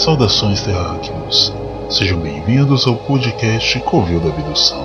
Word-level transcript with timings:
Saudações 0.00 0.62
terráqueos, 0.62 1.52
sejam 1.90 2.18
bem-vindos 2.20 2.86
ao 2.86 2.96
podcast 2.96 3.78
Covil 3.80 4.18
da 4.18 4.30
Abdução. 4.30 4.82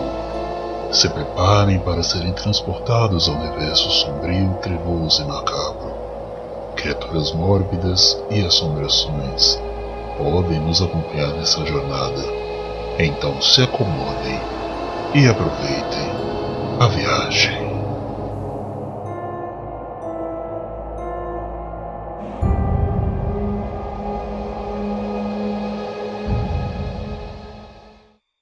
Se 0.92 1.08
preparem 1.08 1.80
para 1.80 2.04
serem 2.04 2.34
transportados 2.34 3.30
ao 3.30 3.36
universo 3.36 3.90
sombrio, 3.92 4.54
trevoso 4.62 5.22
e 5.22 5.26
macabro. 5.26 5.94
Criaturas 6.76 7.32
mórbidas 7.32 8.22
e 8.30 8.46
assombrações 8.46 9.58
podem 10.18 10.60
nos 10.60 10.82
acompanhar 10.82 11.30
nessa 11.30 11.66
jornada. 11.66 12.22
Então 13.00 13.42
se 13.42 13.62
acomodem 13.62 14.42
e 15.14 15.30
aproveitem 15.30 16.12
a 16.78 16.88
viagem. 16.88 17.65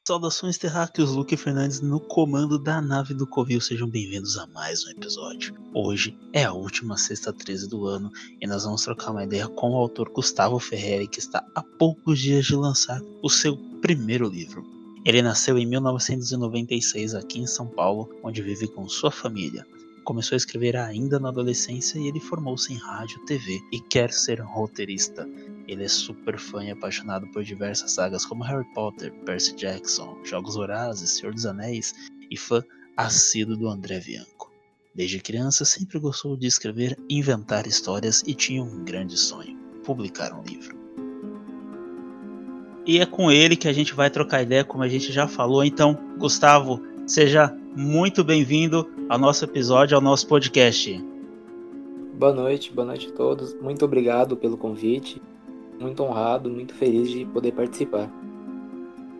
Saudações 0.05 0.57
terráqueos, 0.57 1.11
Luke 1.11 1.37
Fernandes 1.37 1.79
no 1.79 1.97
comando 1.97 2.59
da 2.59 2.81
nave 2.81 3.13
do 3.13 3.25
Covil, 3.25 3.61
sejam 3.61 3.87
bem-vindos 3.87 4.37
a 4.37 4.45
mais 4.47 4.85
um 4.85 4.89
episódio. 4.89 5.55
Hoje 5.73 6.13
é 6.33 6.43
a 6.43 6.51
última 6.51 6.97
sexta 6.97 7.31
13 7.31 7.69
do 7.69 7.85
ano 7.85 8.11
e 8.41 8.45
nós 8.45 8.65
vamos 8.65 8.83
trocar 8.83 9.11
uma 9.11 9.23
ideia 9.23 9.47
com 9.47 9.71
o 9.71 9.77
autor 9.77 10.09
Gustavo 10.09 10.59
Ferreri, 10.59 11.07
que 11.07 11.19
está 11.19 11.41
a 11.55 11.63
poucos 11.63 12.19
dias 12.19 12.43
de 12.43 12.53
lançar 12.53 13.01
o 13.21 13.29
seu 13.29 13.55
primeiro 13.79 14.27
livro. 14.27 14.65
Ele 15.05 15.21
nasceu 15.21 15.57
em 15.57 15.65
1996 15.65 17.15
aqui 17.15 17.39
em 17.39 17.47
São 17.47 17.65
Paulo, 17.65 18.09
onde 18.21 18.41
vive 18.41 18.67
com 18.67 18.89
sua 18.89 19.09
família. 19.09 19.65
Começou 20.03 20.35
a 20.35 20.37
escrever 20.37 20.75
ainda 20.75 21.17
na 21.17 21.29
adolescência 21.29 21.97
e 21.97 22.09
ele 22.09 22.19
formou-se 22.19 22.73
em 22.73 22.77
rádio, 22.77 23.23
TV 23.23 23.57
e 23.71 23.79
quer 23.79 24.11
ser 24.11 24.41
roteirista. 24.41 25.25
Ele 25.67 25.85
é 25.85 25.87
super 25.87 26.37
fã 26.37 26.63
e 26.63 26.71
apaixonado 26.71 27.27
por 27.27 27.43
diversas 27.43 27.91
sagas 27.91 28.25
como 28.25 28.43
Harry 28.43 28.65
Potter, 28.73 29.13
Percy 29.25 29.55
Jackson, 29.55 30.17
Jogos 30.23 30.55
Vorazes, 30.55 31.11
Senhor 31.11 31.33
dos 31.33 31.45
Anéis 31.45 31.93
e 32.29 32.37
fã 32.37 32.63
assíduo 32.97 33.55
do 33.55 33.69
André 33.69 33.99
Bianco. 33.99 34.51
Desde 34.93 35.19
criança 35.19 35.65
sempre 35.65 35.99
gostou 35.99 36.37
de 36.37 36.47
escrever, 36.47 36.97
inventar 37.09 37.65
histórias 37.65 38.23
e 38.27 38.35
tinha 38.35 38.61
um 38.61 38.83
grande 38.83 39.17
sonho: 39.17 39.57
publicar 39.83 40.33
um 40.33 40.43
livro. 40.43 40.77
E 42.85 42.99
é 42.99 43.05
com 43.05 43.31
ele 43.31 43.55
que 43.55 43.67
a 43.67 43.73
gente 43.73 43.93
vai 43.93 44.09
trocar 44.09 44.43
ideia, 44.43 44.65
como 44.65 44.83
a 44.83 44.89
gente 44.89 45.11
já 45.11 45.25
falou. 45.25 45.63
Então, 45.63 45.97
Gustavo, 46.17 46.81
seja 47.07 47.55
muito 47.75 48.23
bem-vindo 48.23 48.87
ao 49.07 49.17
nosso 49.17 49.45
episódio, 49.45 49.95
ao 49.95 50.01
nosso 50.01 50.27
podcast. 50.27 51.01
Boa 52.13 52.33
noite, 52.33 52.71
boa 52.71 52.85
noite 52.85 53.07
a 53.07 53.11
todos. 53.11 53.55
Muito 53.55 53.85
obrigado 53.85 54.35
pelo 54.35 54.57
convite. 54.57 55.21
Muito 55.83 56.01
honrado, 56.01 56.49
muito 56.49 56.73
feliz 56.73 57.09
de 57.09 57.25
poder 57.25 57.51
participar. 57.51 58.09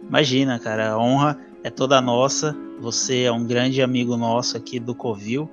Imagina, 0.08 0.58
cara, 0.58 0.92
a 0.92 0.98
honra 0.98 1.38
é 1.62 1.70
toda 1.70 2.00
nossa. 2.00 2.56
Você 2.80 3.24
é 3.24 3.32
um 3.32 3.46
grande 3.46 3.82
amigo 3.82 4.16
nosso 4.16 4.56
aqui 4.56 4.80
do 4.80 4.96
Covil. 4.96 5.50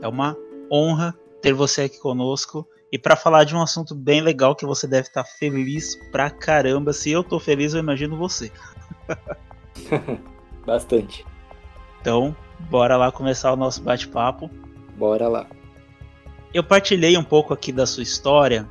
É 0.00 0.06
uma 0.06 0.36
honra 0.70 1.12
ter 1.40 1.52
você 1.52 1.82
aqui 1.82 1.98
conosco 1.98 2.64
e 2.92 2.98
para 2.98 3.16
falar 3.16 3.42
de 3.42 3.56
um 3.56 3.60
assunto 3.60 3.92
bem 3.92 4.20
legal 4.20 4.54
que 4.54 4.64
você 4.64 4.86
deve 4.86 5.08
estar 5.08 5.24
feliz 5.24 5.96
pra 6.12 6.30
caramba. 6.30 6.92
Se 6.92 7.10
eu 7.10 7.24
tô 7.24 7.40
feliz, 7.40 7.74
eu 7.74 7.80
imagino 7.80 8.16
você. 8.16 8.52
Bastante. 10.64 11.26
Então, 12.00 12.36
bora 12.70 12.96
lá 12.96 13.10
começar 13.10 13.52
o 13.52 13.56
nosso 13.56 13.82
bate-papo. 13.82 14.48
Bora 14.96 15.26
lá. 15.26 15.46
Eu 16.54 16.62
partilhei 16.62 17.16
um 17.16 17.24
pouco 17.24 17.52
aqui 17.52 17.72
da 17.72 17.84
sua 17.84 18.04
história, 18.04 18.68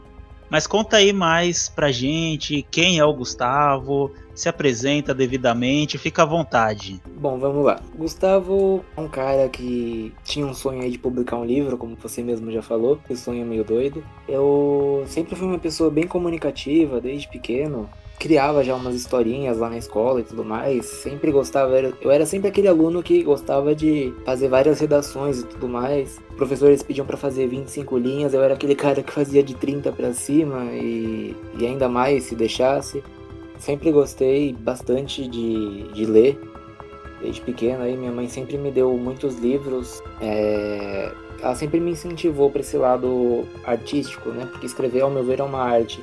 mas 0.52 0.68
conta 0.68 0.98
aí 0.98 1.14
mais 1.14 1.70
pra 1.70 1.94
gente 1.94 2.62
quem 2.70 3.00
é 3.00 3.06
o 3.06 3.14
Gustavo, 3.14 4.12
se 4.36 4.50
apresenta 4.50 5.14
devidamente, 5.14 5.98
fica 5.98 6.24
à 6.24 6.26
vontade. 6.26 7.02
Bom, 7.18 7.40
vamos 7.40 7.64
lá. 7.64 7.80
Gustavo 7.96 8.84
é 8.98 9.00
um 9.00 9.08
cara 9.08 9.48
que 9.48 10.14
tinha 10.26 10.46
um 10.46 10.54
sonho 10.54 10.82
aí 10.82 10.92
de 10.92 10.98
publicar 10.98 11.38
um 11.38 11.46
livro, 11.46 11.78
como 11.78 11.96
você 11.96 12.22
mesmo 12.22 12.52
já 12.52 12.62
falou, 12.62 12.98
que 12.98 13.16
sonho 13.16 13.44
é 13.44 13.46
meio 13.46 13.64
doido. 13.64 14.04
Eu 14.28 15.06
sempre 15.08 15.38
fui 15.38 15.48
uma 15.48 15.60
pessoa 15.60 15.90
bem 15.90 16.06
comunicativa 16.06 17.00
desde 17.00 17.30
pequeno, 17.30 17.90
criava 18.22 18.64
já 18.64 18.76
umas 18.76 18.94
historinhas 18.94 19.58
lá 19.58 19.68
na 19.68 19.80
escola 19.80 20.22
e 20.22 20.24
tudo 20.24 20.46
mais. 20.46 20.86
Sempre 20.86 21.32
gostava, 21.32 21.76
eu 22.00 22.12
era 22.12 22.24
sempre 22.24 22.50
aquele 22.50 22.68
aluno 22.68 23.02
que 23.02 23.24
gostava 23.24 23.74
de 23.74 24.14
fazer 24.24 24.48
várias 24.48 24.80
redações 24.80 25.40
e 25.40 25.46
tudo 25.48 25.68
mais. 25.68 26.22
Professores 26.38 26.84
pediam 26.84 27.04
para 27.04 27.18
fazer 27.18 27.48
25 27.48 27.98
linhas, 27.98 28.36
eu 28.36 28.44
era 28.44 28.54
aquele 28.54 28.76
cara 28.76 29.02
que 29.02 29.12
fazia 29.12 29.42
de 29.42 29.56
30 29.56 29.92
para 29.92 30.14
cima 30.14 30.66
e, 30.72 31.36
e 31.58 31.66
ainda 31.66 31.90
mais 31.90 32.26
se 32.26 32.36
deixasse. 32.36 33.04
Sempre 33.58 33.92
gostei 33.92 34.54
bastante 34.54 35.28
de, 35.28 35.92
de 35.92 36.06
ler. 36.06 36.40
Desde 37.24 37.42
pequeno 37.42 37.84
aí 37.84 37.98
minha 37.98 38.12
mãe 38.12 38.28
sempre 38.28 38.56
me 38.56 38.70
deu 38.70 38.96
muitos 38.98 39.40
livros. 39.40 40.00
É... 40.22 41.12
Ela 41.42 41.56
sempre 41.56 41.80
me 41.80 41.90
incentivou 41.90 42.52
para 42.52 42.62
esse 42.62 42.78
lado 42.78 43.46
artístico, 43.66 44.30
né? 44.30 44.46
Porque 44.46 44.68
escrever, 44.68 45.02
ao 45.02 45.10
meu 45.10 45.24
ver, 45.24 45.40
é 45.40 45.44
uma 45.44 45.64
arte. 45.64 46.00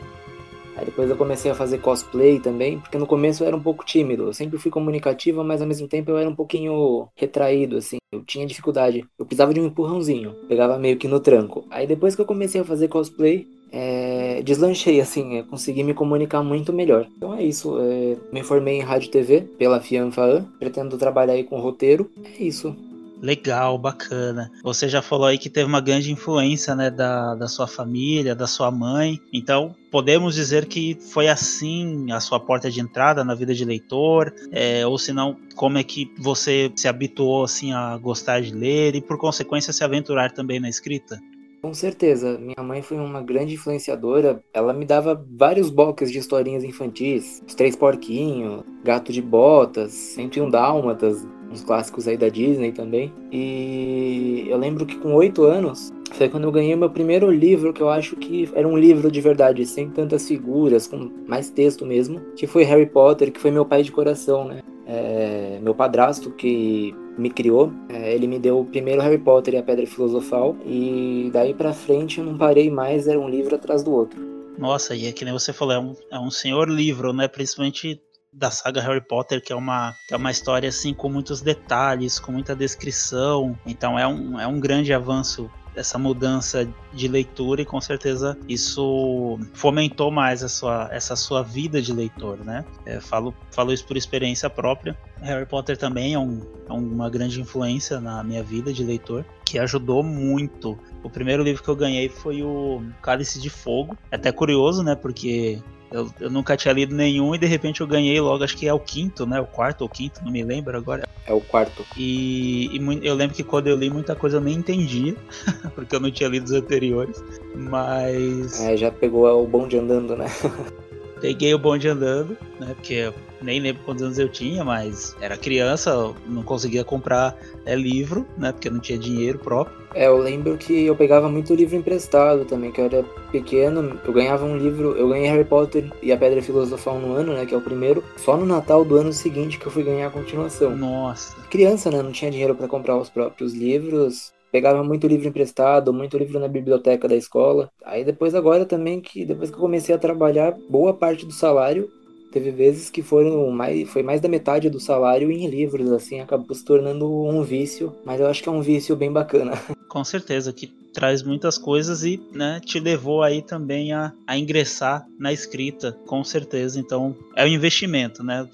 Aí 0.78 0.84
depois 0.84 1.10
eu 1.10 1.16
comecei 1.16 1.50
a 1.50 1.56
fazer 1.56 1.78
cosplay 1.78 2.38
também, 2.38 2.78
porque 2.78 2.96
no 2.96 3.06
começo 3.06 3.42
eu 3.42 3.48
era 3.48 3.56
um 3.56 3.62
pouco 3.62 3.84
tímido. 3.84 4.26
Eu 4.26 4.32
sempre 4.32 4.58
fui 4.58 4.70
comunicativa, 4.70 5.42
mas 5.42 5.60
ao 5.60 5.66
mesmo 5.66 5.88
tempo 5.88 6.12
eu 6.12 6.18
era 6.18 6.30
um 6.30 6.36
pouquinho 6.36 7.08
retraído, 7.16 7.78
assim. 7.78 7.96
Eu 8.12 8.22
tinha 8.22 8.46
dificuldade. 8.46 9.04
Eu 9.18 9.26
precisava 9.26 9.52
de 9.52 9.60
um 9.60 9.66
empurrãozinho. 9.66 10.36
Pegava 10.48 10.78
meio 10.78 10.96
que 10.96 11.08
no 11.08 11.18
tranco. 11.18 11.66
Aí 11.68 11.84
depois 11.84 12.14
que 12.14 12.20
eu 12.20 12.26
comecei 12.26 12.60
a 12.60 12.64
fazer 12.64 12.86
cosplay, 12.86 13.44
é, 13.72 14.40
deslanchei, 14.42 15.00
assim, 15.00 15.42
consegui 15.44 15.82
me 15.82 15.94
comunicar 15.94 16.42
muito 16.42 16.72
melhor. 16.72 17.06
Então 17.16 17.34
é 17.34 17.42
isso, 17.42 17.76
é, 17.80 18.16
me 18.32 18.42
formei 18.42 18.78
em 18.78 18.82
rádio 18.82 19.08
e 19.08 19.10
TV 19.10 19.40
pela 19.58 19.80
FIANFAAN, 19.80 20.46
pretendo 20.58 20.96
trabalhar 20.96 21.34
aí 21.34 21.44
com 21.44 21.60
roteiro, 21.60 22.10
é 22.24 22.42
isso. 22.42 22.74
Legal, 23.20 23.76
bacana. 23.78 24.50
Você 24.62 24.88
já 24.88 25.02
falou 25.02 25.26
aí 25.26 25.38
que 25.38 25.50
teve 25.50 25.68
uma 25.68 25.80
grande 25.80 26.12
influência, 26.12 26.74
né, 26.74 26.90
da, 26.90 27.34
da 27.34 27.48
sua 27.48 27.66
família, 27.66 28.34
da 28.34 28.46
sua 28.46 28.70
mãe. 28.70 29.20
Então, 29.32 29.74
podemos 29.90 30.34
dizer 30.34 30.66
que 30.66 30.96
foi 31.12 31.28
assim 31.28 32.12
a 32.12 32.20
sua 32.20 32.38
porta 32.38 32.70
de 32.70 32.80
entrada 32.80 33.24
na 33.24 33.34
vida 33.34 33.54
de 33.54 33.64
leitor? 33.64 34.32
É, 34.52 34.86
ou 34.86 34.98
se 34.98 35.12
não, 35.12 35.36
como 35.56 35.78
é 35.78 35.82
que 35.82 36.12
você 36.18 36.70
se 36.76 36.86
habituou, 36.86 37.44
assim, 37.44 37.72
a 37.72 37.96
gostar 37.96 38.40
de 38.40 38.54
ler 38.54 38.94
e, 38.94 39.00
por 39.00 39.18
consequência, 39.18 39.72
se 39.72 39.82
aventurar 39.82 40.32
também 40.32 40.60
na 40.60 40.68
escrita? 40.68 41.18
Com 41.60 41.74
certeza, 41.74 42.38
minha 42.38 42.62
mãe 42.62 42.82
foi 42.82 42.98
uma 42.98 43.20
grande 43.20 43.54
influenciadora. 43.54 44.40
Ela 44.54 44.72
me 44.72 44.84
dava 44.84 45.20
vários 45.36 45.70
boxes 45.70 46.12
de 46.12 46.18
historinhas 46.18 46.62
infantis: 46.62 47.42
Os 47.46 47.54
Três 47.54 47.74
Porquinhos, 47.74 48.62
Gato 48.84 49.12
de 49.12 49.20
Botas, 49.20 49.92
101 49.92 50.50
Dálmatas, 50.50 51.26
uns 51.50 51.62
clássicos 51.62 52.06
aí 52.06 52.16
da 52.16 52.28
Disney 52.28 52.72
também. 52.72 53.12
E 53.32 54.47
eu 54.48 54.59
lembro 54.59 54.86
que 54.86 54.97
com 54.97 55.14
oito 55.14 55.44
anos 55.44 55.92
foi 56.12 56.28
quando 56.28 56.44
eu 56.44 56.53
ganhei 56.53 56.75
meu 56.75 56.91
primeiro 56.91 57.31
livro, 57.31 57.72
que 57.72 57.82
eu 57.82 57.88
acho 57.88 58.16
que 58.16 58.48
era 58.54 58.66
um 58.66 58.76
livro 58.76 59.10
de 59.10 59.20
verdade, 59.20 59.64
sem 59.66 59.88
tantas 59.91 60.26
figuras, 60.26 60.87
com 60.87 61.10
mais 61.26 61.50
texto 61.50 61.84
mesmo, 61.84 62.20
que 62.37 62.47
foi 62.47 62.64
Harry 62.64 62.87
Potter, 62.87 63.31
que 63.32 63.41
foi 63.41 63.50
meu 63.50 63.64
pai 63.64 63.82
de 63.82 63.92
coração, 63.92 64.44
né? 64.44 64.60
É, 64.87 65.58
meu 65.62 65.75
padrasto 65.75 66.31
que 66.31 66.94
me 67.19 67.28
criou, 67.28 67.70
é, 67.88 68.14
ele 68.14 68.26
me 68.26 68.38
deu 68.38 68.60
o 68.60 68.64
primeiro 68.64 69.03
Harry 69.03 69.19
Potter 69.19 69.54
e 69.54 69.56
a 69.58 69.62
Pedra 69.62 69.87
Filosofal, 69.87 70.56
e 70.64 71.28
daí 71.32 71.53
pra 71.53 71.75
frente 71.75 72.19
eu 72.19 72.25
não 72.25 72.38
parei 72.38 72.70
mais, 72.70 73.06
era 73.06 73.20
um 73.20 73.28
livro 73.28 73.54
atrás 73.54 73.82
do 73.82 73.92
outro. 73.92 74.19
Nossa, 74.56 74.94
e 74.97 75.06
é 75.06 75.12
que 75.12 75.25
nem 75.25 75.32
você 75.32 75.53
falou, 75.53 75.75
é 75.75 75.78
um, 75.78 75.94
é 76.10 76.19
um 76.19 76.31
senhor 76.31 76.69
livro, 76.69 77.12
né? 77.12 77.28
Principalmente 77.28 78.00
da 78.32 78.50
saga 78.50 78.80
Harry 78.80 79.00
Potter, 79.00 79.42
que 79.42 79.52
é 79.52 79.56
uma, 79.56 79.94
que 80.06 80.14
é 80.14 80.16
uma 80.16 80.30
história 80.30 80.68
assim 80.68 80.92
com 80.92 81.08
muitos 81.08 81.40
detalhes, 81.40 82.19
com 82.19 82.32
muita 82.32 82.54
descrição. 82.54 83.58
Então 83.66 83.98
é 83.98 84.06
um, 84.06 84.40
é 84.40 84.46
um 84.46 84.60
grande 84.60 84.92
avanço 84.92 85.50
essa 85.78 85.98
mudança 85.98 86.69
de 86.92 87.08
leitura 87.08 87.62
e 87.62 87.64
com 87.64 87.80
certeza 87.80 88.36
isso 88.48 89.38
fomentou 89.54 90.10
mais 90.10 90.42
a 90.42 90.48
sua, 90.48 90.88
essa 90.90 91.14
sua 91.14 91.42
vida 91.42 91.80
de 91.80 91.92
leitor, 91.92 92.38
né? 92.44 92.64
É, 92.84 93.00
falo, 93.00 93.34
falo 93.50 93.72
isso 93.72 93.86
por 93.86 93.96
experiência 93.96 94.50
própria. 94.50 94.98
Harry 95.20 95.46
Potter 95.46 95.76
também 95.76 96.14
é, 96.14 96.19
um, 96.19 96.40
é 96.69 96.72
uma 96.72 97.08
grande 97.08 97.40
influência 97.40 98.00
na 98.00 98.22
minha 98.24 98.42
vida 98.42 98.72
de 98.72 98.82
leitor, 98.82 99.24
que 99.44 99.58
ajudou 99.58 100.02
muito. 100.02 100.78
O 101.02 101.10
primeiro 101.10 101.42
livro 101.42 101.62
que 101.62 101.69
eu 101.69 101.76
ganhei 101.76 102.08
foi 102.08 102.42
o 102.42 102.82
Cálice 103.00 103.40
de 103.40 103.48
Fogo. 103.48 103.96
É 104.10 104.16
até 104.16 104.32
curioso, 104.32 104.82
né? 104.82 104.94
Porque 104.94 105.62
eu, 105.90 106.11
eu, 106.20 106.31
nunca 106.31 106.56
tinha 106.56 106.73
lido 106.73 106.94
nenhum 106.94 107.35
e 107.35 107.38
de 107.38 107.46
repente 107.46 107.81
eu 107.81 107.87
ganhei 107.87 108.20
logo, 108.20 108.44
acho 108.44 108.56
que 108.56 108.69
é 108.69 108.73
o 108.73 108.81
quinto, 108.81 109.26
né? 109.26 109.40
O 109.40 109.46
quarto 109.46 109.82
ou 109.82 109.88
quinto, 109.88 110.23
não 110.25 110.31
me 110.31 110.43
lembro 110.43 110.76
agora. 110.76 111.08
É 111.26 111.32
o 111.32 111.40
quarto. 111.40 111.85
E, 111.96 112.69
e 112.76 113.06
eu 113.06 113.14
lembro 113.14 113.35
que 113.35 113.43
quando 113.43 113.69
eu 113.69 113.76
li 113.76 113.90
muita 113.90 114.14
coisa 114.14 114.37
eu 114.37 114.40
nem 114.40 114.56
entendia, 114.56 115.17
porque 115.75 115.94
eu 115.94 116.00
não 116.00 116.11
tinha 116.11 116.29
lido 116.29 116.44
os 116.44 116.52
anteriores. 116.52 117.23
Mas. 117.55 118.61
É, 118.61 118.76
já 118.76 118.90
pegou 118.90 119.26
o 119.43 119.46
bonde 119.46 119.79
andando, 119.79 120.17
né? 120.17 120.26
peguei 121.20 121.55
o 121.55 121.59
bonde 121.59 121.88
andando, 121.88 122.37
né? 122.59 122.75
Porque 122.75 123.12
nem 123.41 123.61
lembro 123.61 123.82
quantos 123.85 124.03
anos 124.03 124.19
eu 124.19 124.29
tinha, 124.29 124.65
mas 124.65 125.17
era 125.20 125.37
criança, 125.37 126.15
não 126.26 126.43
conseguia 126.43 126.85
comprar 126.85 127.37
é, 127.65 127.75
livro, 127.75 128.26
né? 128.37 128.53
Porque 128.53 128.70
não 128.70 128.81
tinha 128.81 128.99
dinheiro 128.99 129.38
próprio. 129.38 129.76
É, 129.94 130.06
eu 130.06 130.19
lembro 130.19 130.56
que 130.56 130.85
eu 130.85 130.94
pegava 130.94 131.29
muito 131.29 131.55
livro 131.55 131.76
emprestado 131.76 132.44
também, 132.44 132.70
que 132.70 132.81
eu 132.81 132.85
era 132.85 133.03
pequeno, 133.32 133.99
eu 134.05 134.12
ganhava 134.12 134.44
um 134.44 134.56
livro, 134.56 134.94
eu 134.97 135.09
ganhei 135.09 135.29
Harry 135.29 135.44
Potter 135.44 135.91
e 136.03 136.12
a 136.12 136.17
Pedra 136.17 136.43
Filosofal 136.43 136.99
no 136.99 137.12
ano, 137.15 137.32
né, 137.32 137.47
que 137.47 137.55
é 137.55 137.56
o 137.56 137.61
primeiro, 137.61 138.05
só 138.17 138.37
no 138.37 138.44
Natal 138.44 138.85
do 138.85 138.97
ano 138.97 139.12
seguinte 139.12 139.59
que 139.59 139.67
eu 139.67 139.73
fui 139.73 139.82
ganhar 139.82 140.09
a 140.09 140.11
continuação. 140.11 140.76
Nossa. 140.76 141.37
Criança, 141.49 141.91
né, 141.91 142.03
não 142.03 142.12
tinha 142.12 142.31
dinheiro 142.31 142.55
para 142.55 142.69
comprar 142.69 142.97
os 142.99 143.09
próprios 143.09 143.55
livros, 143.55 144.32
pegava 144.50 144.82
muito 144.82 145.06
livro 145.06 145.28
emprestado, 145.28 145.92
muito 145.92 146.16
livro 146.18 146.38
na 146.38 146.48
biblioteca 146.48 147.08
da 147.08 147.16
escola. 147.16 147.70
Aí 147.84 148.04
depois 148.04 148.34
agora 148.34 148.64
também 148.64 149.00
que 149.00 149.24
depois 149.24 149.50
que 149.50 149.56
eu 149.56 149.60
comecei 149.60 149.94
a 149.94 149.98
trabalhar, 149.98 150.56
boa 150.68 150.94
parte 150.94 151.26
do 151.26 151.32
salário 151.32 151.90
teve 152.30 152.50
vezes 152.50 152.90
que 152.90 153.02
foram 153.02 153.50
mais 153.50 153.88
foi 153.88 154.02
mais 154.02 154.20
da 154.20 154.28
metade 154.28 154.68
do 154.68 154.80
salário 154.80 155.30
em 155.30 155.48
livros, 155.48 155.90
assim, 155.92 156.20
acabou 156.20 156.54
se 156.54 156.64
tornando 156.64 157.10
um 157.10 157.42
vício, 157.42 157.94
mas 158.04 158.20
eu 158.20 158.26
acho 158.26 158.42
que 158.42 158.48
é 158.48 158.52
um 158.52 158.60
vício 158.60 158.94
bem 158.94 159.10
bacana. 159.10 159.52
Com 159.88 160.04
certeza 160.04 160.52
que 160.52 160.66
traz 160.92 161.22
muitas 161.22 161.56
coisas 161.56 162.04
e 162.04 162.20
né, 162.32 162.60
te 162.64 162.78
levou 162.78 163.22
aí 163.22 163.40
também 163.40 163.92
a, 163.92 164.12
a 164.26 164.36
ingressar 164.36 165.06
na 165.18 165.32
escrita, 165.32 165.96
com 166.06 166.22
certeza. 166.22 166.78
Então 166.78 167.16
é 167.34 167.44
um 167.44 167.48
investimento, 167.48 168.22
né? 168.22 168.46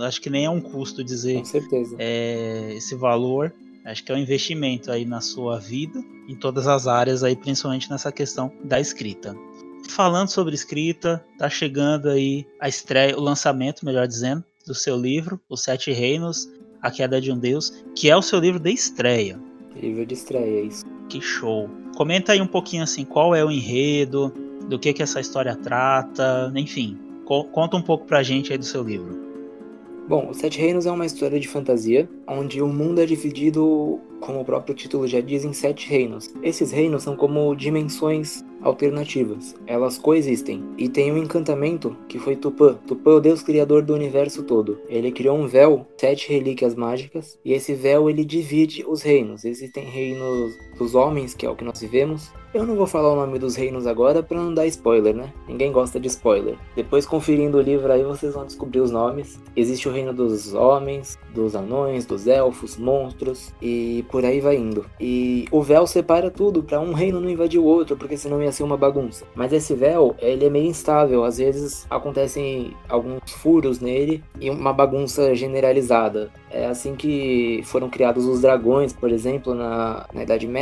Acho 0.00 0.20
que 0.20 0.28
nem 0.28 0.44
é 0.44 0.50
um 0.50 0.60
custo 0.60 1.02
dizer 1.02 1.38
com 1.38 1.44
certeza. 1.44 1.96
É, 1.98 2.74
esse 2.74 2.94
valor 2.94 3.52
Acho 3.84 4.04
que 4.04 4.12
é 4.12 4.14
um 4.14 4.18
investimento 4.18 4.92
aí 4.92 5.04
na 5.04 5.20
sua 5.20 5.58
vida, 5.58 5.98
em 6.28 6.36
todas 6.36 6.66
as 6.66 6.86
áreas 6.86 7.24
aí, 7.24 7.34
principalmente 7.34 7.90
nessa 7.90 8.12
questão 8.12 8.52
da 8.64 8.80
escrita. 8.80 9.34
Falando 9.88 10.28
sobre 10.28 10.54
escrita, 10.54 11.24
tá 11.36 11.50
chegando 11.50 12.08
aí 12.08 12.46
a 12.60 12.68
estreia, 12.68 13.16
o 13.18 13.20
lançamento, 13.20 13.84
melhor 13.84 14.06
dizendo, 14.06 14.44
do 14.66 14.74
seu 14.74 14.96
livro, 14.96 15.40
Os 15.48 15.62
Sete 15.62 15.90
Reinos, 15.90 16.48
A 16.80 16.90
Queda 16.90 17.20
de 17.20 17.32
um 17.32 17.38
Deus, 17.38 17.84
que 17.96 18.08
é 18.08 18.16
o 18.16 18.22
seu 18.22 18.38
livro 18.38 18.60
de 18.60 18.70
estreia. 18.70 19.40
Livro 19.74 20.06
de 20.06 20.14
estreia, 20.14 20.60
é 20.60 20.64
isso. 20.64 20.84
Que 21.08 21.20
show. 21.20 21.68
Comenta 21.96 22.32
aí 22.32 22.40
um 22.40 22.46
pouquinho 22.46 22.84
assim, 22.84 23.04
qual 23.04 23.34
é 23.34 23.44
o 23.44 23.50
enredo, 23.50 24.32
do 24.68 24.78
que 24.78 24.92
que 24.92 25.02
essa 25.02 25.20
história 25.20 25.56
trata, 25.56 26.52
enfim, 26.54 26.98
co 27.24 27.44
conta 27.44 27.76
um 27.76 27.82
pouco 27.82 28.06
pra 28.06 28.22
gente 28.22 28.52
aí 28.52 28.58
do 28.58 28.64
seu 28.64 28.82
livro. 28.82 29.21
Bom, 30.08 30.28
Os 30.30 30.38
Sete 30.38 30.58
Reinos 30.58 30.84
é 30.84 30.90
uma 30.90 31.06
história 31.06 31.38
de 31.38 31.46
fantasia, 31.46 32.08
onde 32.26 32.60
o 32.60 32.66
mundo 32.66 33.00
é 33.00 33.06
dividido, 33.06 34.00
como 34.20 34.40
o 34.40 34.44
próprio 34.44 34.74
título 34.74 35.06
já 35.06 35.20
diz, 35.20 35.44
em 35.44 35.52
sete 35.52 35.88
reinos. 35.88 36.28
Esses 36.42 36.72
reinos 36.72 37.04
são 37.04 37.16
como 37.16 37.54
dimensões 37.54 38.44
alternativas. 38.62 39.54
Elas 39.66 39.98
coexistem. 39.98 40.62
E 40.76 40.88
tem 40.88 41.12
um 41.12 41.18
encantamento 41.18 41.96
que 42.08 42.18
foi 42.18 42.36
Tupã. 42.36 42.74
Tupã 42.86 43.12
é 43.12 43.14
o 43.14 43.20
deus 43.20 43.42
criador 43.42 43.82
do 43.82 43.94
universo 43.94 44.42
todo. 44.42 44.78
Ele 44.88 45.12
criou 45.12 45.36
um 45.36 45.46
véu, 45.46 45.86
sete 45.96 46.32
relíquias 46.32 46.74
mágicas, 46.74 47.38
e 47.44 47.52
esse 47.52 47.72
véu 47.72 48.10
ele 48.10 48.24
divide 48.24 48.84
os 48.86 49.02
reinos. 49.02 49.44
Existem 49.44 49.84
reinos 49.84 50.52
dos 50.78 50.94
homens, 50.94 51.34
que 51.34 51.46
é 51.46 51.50
o 51.50 51.56
que 51.56 51.64
nós 51.64 51.80
vivemos. 51.80 52.30
Eu 52.54 52.66
não 52.66 52.76
vou 52.76 52.86
falar 52.86 53.10
o 53.10 53.16
nome 53.16 53.38
dos 53.38 53.56
reinos 53.56 53.86
agora 53.86 54.22
para 54.22 54.36
não 54.36 54.52
dar 54.52 54.66
spoiler, 54.66 55.14
né? 55.14 55.32
Ninguém 55.48 55.72
gosta 55.72 55.98
de 55.98 56.06
spoiler. 56.08 56.56
Depois 56.76 57.06
conferindo 57.06 57.56
o 57.56 57.62
livro 57.62 57.90
aí 57.90 58.04
vocês 58.04 58.34
vão 58.34 58.44
descobrir 58.44 58.80
os 58.80 58.90
nomes. 58.90 59.40
Existe 59.56 59.88
o 59.88 59.92
reino 59.92 60.12
dos 60.12 60.52
homens, 60.52 61.18
dos 61.34 61.56
anões, 61.56 62.04
dos 62.04 62.26
elfos, 62.26 62.76
monstros 62.76 63.54
e 63.62 64.04
por 64.10 64.22
aí 64.22 64.38
vai 64.38 64.56
indo. 64.56 64.84
E 65.00 65.46
o 65.50 65.62
véu 65.62 65.86
separa 65.86 66.30
tudo 66.30 66.62
para 66.62 66.78
um 66.78 66.92
reino 66.92 67.22
não 67.22 67.30
invadir 67.30 67.58
o 67.58 67.64
outro, 67.64 67.96
porque 67.96 68.18
senão 68.18 68.42
ia 68.42 68.52
ser 68.52 68.64
uma 68.64 68.76
bagunça. 68.76 69.24
Mas 69.34 69.50
esse 69.50 69.74
véu, 69.74 70.14
ele 70.18 70.44
é 70.44 70.50
meio 70.50 70.66
instável, 70.66 71.24
às 71.24 71.38
vezes 71.38 71.86
acontecem 71.88 72.76
alguns 72.86 73.30
furos 73.30 73.80
nele 73.80 74.22
e 74.38 74.50
uma 74.50 74.74
bagunça 74.74 75.34
generalizada. 75.34 76.30
É 76.50 76.66
assim 76.66 76.94
que 76.94 77.62
foram 77.64 77.88
criados 77.88 78.26
os 78.26 78.42
dragões, 78.42 78.92
por 78.92 79.10
exemplo, 79.10 79.54
na, 79.54 80.06
na 80.12 80.22
Idade 80.22 80.46
Média, 80.46 80.61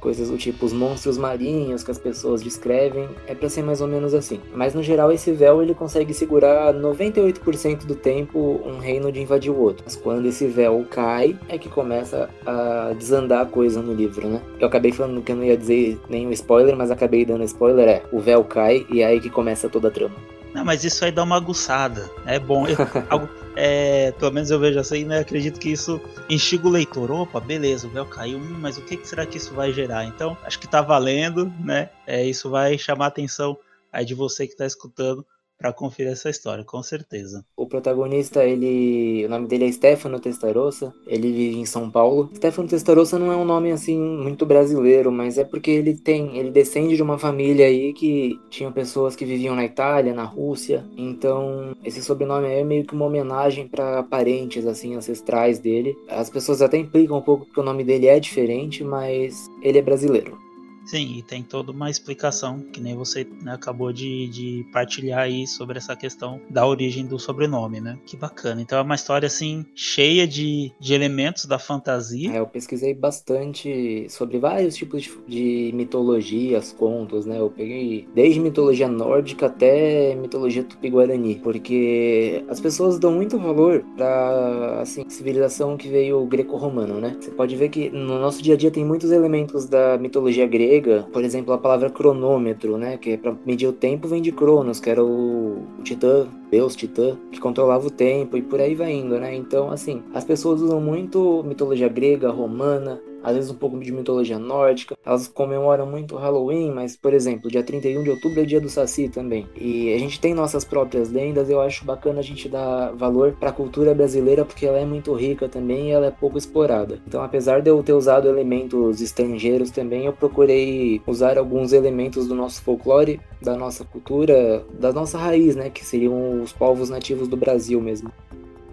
coisas 0.00 0.30
do 0.30 0.36
tipo 0.36 0.66
os 0.66 0.72
monstros 0.72 1.18
marinhos 1.18 1.82
que 1.82 1.90
as 1.90 1.98
pessoas 1.98 2.42
descrevem, 2.42 3.08
é 3.26 3.34
para 3.34 3.48
ser 3.48 3.62
mais 3.62 3.80
ou 3.80 3.88
menos 3.88 4.14
assim. 4.14 4.40
Mas 4.54 4.74
no 4.74 4.82
geral 4.82 5.12
esse 5.12 5.32
véu 5.32 5.62
ele 5.62 5.74
consegue 5.74 6.14
segurar 6.14 6.72
98% 6.74 7.84
do 7.84 7.94
tempo 7.94 8.60
um 8.64 8.78
reino 8.78 9.10
de 9.10 9.20
invadir 9.20 9.50
o 9.50 9.58
outro. 9.58 9.84
Mas 9.84 9.96
quando 9.96 10.26
esse 10.26 10.46
véu 10.46 10.84
cai, 10.90 11.38
é 11.48 11.58
que 11.58 11.68
começa 11.68 12.28
a 12.46 12.92
desandar 12.98 13.42
a 13.42 13.46
coisa 13.46 13.80
no 13.80 13.92
livro, 13.92 14.28
né? 14.28 14.40
Eu 14.58 14.68
acabei 14.68 14.92
falando 14.92 15.22
que 15.22 15.32
eu 15.32 15.36
não 15.36 15.44
ia 15.44 15.56
dizer 15.56 15.98
nenhum 16.08 16.32
spoiler, 16.32 16.76
mas 16.76 16.90
acabei 16.90 17.24
dando 17.24 17.44
spoiler, 17.44 17.88
é, 17.88 18.02
o 18.12 18.20
véu 18.20 18.44
cai 18.44 18.86
e 18.90 19.00
é 19.00 19.06
aí 19.06 19.20
que 19.20 19.30
começa 19.30 19.68
toda 19.68 19.88
a 19.88 19.90
trama. 19.90 20.33
Não, 20.54 20.64
mas 20.64 20.84
isso 20.84 21.04
aí 21.04 21.10
dá 21.10 21.24
uma 21.24 21.36
aguçada. 21.36 22.08
É 22.24 22.38
bom. 22.38 22.66
Eu, 22.66 22.76
algo, 23.10 23.28
é, 23.56 24.12
pelo 24.12 24.30
menos 24.32 24.50
eu 24.50 24.58
vejo 24.60 24.78
assim, 24.78 25.04
né? 25.04 25.18
Acredito 25.18 25.58
que 25.58 25.70
isso 25.70 26.00
instiga 26.30 26.68
o 26.68 26.70
leitor. 26.70 27.10
Opa, 27.10 27.40
beleza, 27.40 27.88
o 27.88 27.90
véu 27.90 28.06
caiu, 28.06 28.38
hum, 28.38 28.58
mas 28.60 28.78
o 28.78 28.82
que, 28.82 28.96
que 28.96 29.06
será 29.06 29.26
que 29.26 29.36
isso 29.36 29.52
vai 29.52 29.72
gerar? 29.72 30.04
Então, 30.04 30.38
acho 30.44 30.58
que 30.60 30.68
tá 30.68 30.80
valendo, 30.80 31.52
né? 31.58 31.90
É, 32.06 32.24
isso 32.24 32.48
vai 32.48 32.78
chamar 32.78 33.06
a 33.06 33.08
atenção 33.08 33.58
aí 33.92 34.04
de 34.04 34.14
você 34.14 34.46
que 34.46 34.52
está 34.52 34.64
escutando 34.64 35.26
para 35.64 35.72
conferir 35.72 36.12
essa 36.12 36.28
história, 36.28 36.62
com 36.62 36.82
certeza. 36.82 37.42
O 37.56 37.66
protagonista, 37.66 38.44
ele, 38.44 39.24
o 39.24 39.30
nome 39.30 39.46
dele 39.46 39.64
é 39.64 39.72
Stefano 39.72 40.20
Testarossa, 40.20 40.92
ele 41.06 41.32
vive 41.32 41.56
em 41.56 41.64
São 41.64 41.90
Paulo. 41.90 42.30
Stefano 42.36 42.68
Testarossa 42.68 43.18
não 43.18 43.32
é 43.32 43.36
um 43.36 43.46
nome 43.46 43.72
assim 43.72 43.98
muito 43.98 44.44
brasileiro, 44.44 45.10
mas 45.10 45.38
é 45.38 45.44
porque 45.44 45.70
ele 45.70 45.94
tem, 45.96 46.36
ele 46.36 46.50
descende 46.50 46.96
de 46.96 47.02
uma 47.02 47.16
família 47.16 47.64
aí 47.64 47.94
que 47.94 48.38
tinham 48.50 48.70
pessoas 48.70 49.16
que 49.16 49.24
viviam 49.24 49.56
na 49.56 49.64
Itália, 49.64 50.12
na 50.12 50.24
Rússia. 50.24 50.84
Então, 50.98 51.74
esse 51.82 52.02
sobrenome 52.02 52.46
é 52.46 52.62
meio 52.62 52.84
que 52.84 52.92
uma 52.92 53.06
homenagem 53.06 53.66
para 53.66 54.02
parentes 54.02 54.66
assim 54.66 54.94
ancestrais 54.94 55.58
dele. 55.58 55.96
As 56.10 56.28
pessoas 56.28 56.60
até 56.60 56.76
implicam 56.76 57.16
um 57.16 57.22
pouco 57.22 57.46
porque 57.46 57.60
o 57.60 57.64
nome 57.64 57.84
dele 57.84 58.06
é 58.06 58.20
diferente, 58.20 58.84
mas 58.84 59.50
ele 59.62 59.78
é 59.78 59.82
brasileiro. 59.82 60.44
Sim, 60.86 61.16
e 61.16 61.22
tem 61.22 61.42
toda 61.42 61.72
uma 61.72 61.90
explicação, 61.90 62.60
que 62.60 62.80
nem 62.80 62.94
você 62.94 63.26
né, 63.42 63.54
acabou 63.54 63.92
de, 63.92 64.28
de 64.28 64.66
partilhar 64.72 65.20
aí 65.20 65.46
sobre 65.46 65.78
essa 65.78 65.96
questão 65.96 66.40
da 66.50 66.66
origem 66.66 67.06
do 67.06 67.18
sobrenome, 67.18 67.80
né? 67.80 67.98
Que 68.06 68.16
bacana. 68.16 68.60
Então 68.60 68.78
é 68.78 68.82
uma 68.82 68.94
história, 68.94 69.26
assim, 69.26 69.64
cheia 69.74 70.26
de, 70.26 70.72
de 70.78 70.94
elementos 70.94 71.46
da 71.46 71.58
fantasia. 71.58 72.32
É, 72.32 72.38
eu 72.38 72.46
pesquisei 72.46 72.94
bastante 72.94 74.06
sobre 74.10 74.38
vários 74.38 74.76
tipos 74.76 75.02
de, 75.02 75.10
de 75.26 75.72
mitologias, 75.74 76.72
contos, 76.72 77.24
né? 77.24 77.38
Eu 77.38 77.50
peguei 77.50 78.06
desde 78.14 78.38
mitologia 78.40 78.88
nórdica 78.88 79.46
até 79.46 80.14
mitologia 80.14 80.62
tupi-guarani, 80.62 81.36
porque 81.42 82.44
as 82.48 82.60
pessoas 82.60 82.98
dão 82.98 83.12
muito 83.12 83.38
valor 83.38 83.84
pra, 83.96 84.80
assim, 84.82 85.08
civilização 85.08 85.76
que 85.76 85.88
veio 85.88 86.24
greco-romano, 86.26 87.00
né? 87.00 87.16
Você 87.18 87.30
pode 87.30 87.56
ver 87.56 87.70
que 87.70 87.88
no 87.90 88.18
nosso 88.18 88.42
dia 88.42 88.54
a 88.54 88.56
dia 88.56 88.70
tem 88.70 88.84
muitos 88.84 89.10
elementos 89.10 89.66
da 89.66 89.96
mitologia 89.98 90.46
grega 90.46 90.73
grega, 90.74 91.06
por 91.12 91.22
exemplo, 91.24 91.52
a 91.52 91.58
palavra 91.58 91.90
cronômetro, 91.90 92.76
né, 92.76 92.96
que 92.96 93.10
é 93.10 93.16
para 93.16 93.34
medir 93.44 93.66
o 93.66 93.72
tempo, 93.72 94.08
vem 94.08 94.20
de 94.20 94.32
Cronos, 94.32 94.80
que 94.80 94.90
era 94.90 95.02
o, 95.02 95.62
o 95.78 95.82
titã, 95.82 96.26
deus 96.50 96.74
titã, 96.74 97.16
que 97.30 97.40
controlava 97.40 97.86
o 97.86 97.90
tempo 97.90 98.36
e 98.36 98.42
por 98.42 98.60
aí 98.60 98.74
vai 98.74 98.92
indo, 98.92 99.18
né? 99.18 99.34
Então, 99.34 99.70
assim, 99.70 100.02
as 100.12 100.24
pessoas 100.24 100.60
usam 100.60 100.80
muito 100.80 101.42
mitologia 101.44 101.88
grega, 101.88 102.30
romana, 102.30 103.00
às 103.24 103.34
vezes 103.34 103.50
um 103.50 103.54
pouco 103.54 103.80
de 103.80 103.90
mitologia 103.90 104.38
nórdica. 104.38 104.96
Elas 105.04 105.26
comemoram 105.26 105.86
muito 105.86 106.16
Halloween, 106.16 106.70
mas, 106.70 106.94
por 106.94 107.14
exemplo, 107.14 107.50
dia 107.50 107.62
31 107.62 108.04
de 108.04 108.10
outubro 108.10 108.40
é 108.40 108.44
dia 108.44 108.60
do 108.60 108.68
Saci 108.68 109.08
também. 109.08 109.48
E 109.56 109.92
a 109.94 109.98
gente 109.98 110.20
tem 110.20 110.34
nossas 110.34 110.64
próprias 110.64 111.10
lendas, 111.10 111.48
eu 111.48 111.60
acho 111.60 111.84
bacana 111.84 112.20
a 112.20 112.22
gente 112.22 112.48
dar 112.48 112.92
valor 112.92 113.32
para 113.32 113.48
a 113.48 113.52
cultura 113.52 113.94
brasileira 113.94 114.44
porque 114.44 114.66
ela 114.66 114.78
é 114.78 114.84
muito 114.84 115.12
rica 115.14 115.48
também 115.48 115.88
e 115.88 115.90
ela 115.92 116.06
é 116.06 116.10
pouco 116.10 116.36
explorada. 116.36 117.00
Então, 117.06 117.22
apesar 117.22 117.62
de 117.62 117.70
eu 117.70 117.82
ter 117.82 117.94
usado 117.94 118.28
elementos 118.28 119.00
estrangeiros 119.00 119.70
também, 119.70 120.04
eu 120.04 120.12
procurei 120.12 121.00
usar 121.06 121.38
alguns 121.38 121.72
elementos 121.72 122.28
do 122.28 122.34
nosso 122.34 122.62
folclore, 122.62 123.20
da 123.40 123.56
nossa 123.56 123.84
cultura, 123.84 124.64
da 124.78 124.92
nossa 124.92 125.16
raiz, 125.16 125.56
né, 125.56 125.70
que 125.70 125.84
seriam 125.84 126.42
os 126.42 126.52
povos 126.52 126.90
nativos 126.90 127.28
do 127.28 127.36
Brasil 127.36 127.80
mesmo. 127.80 128.12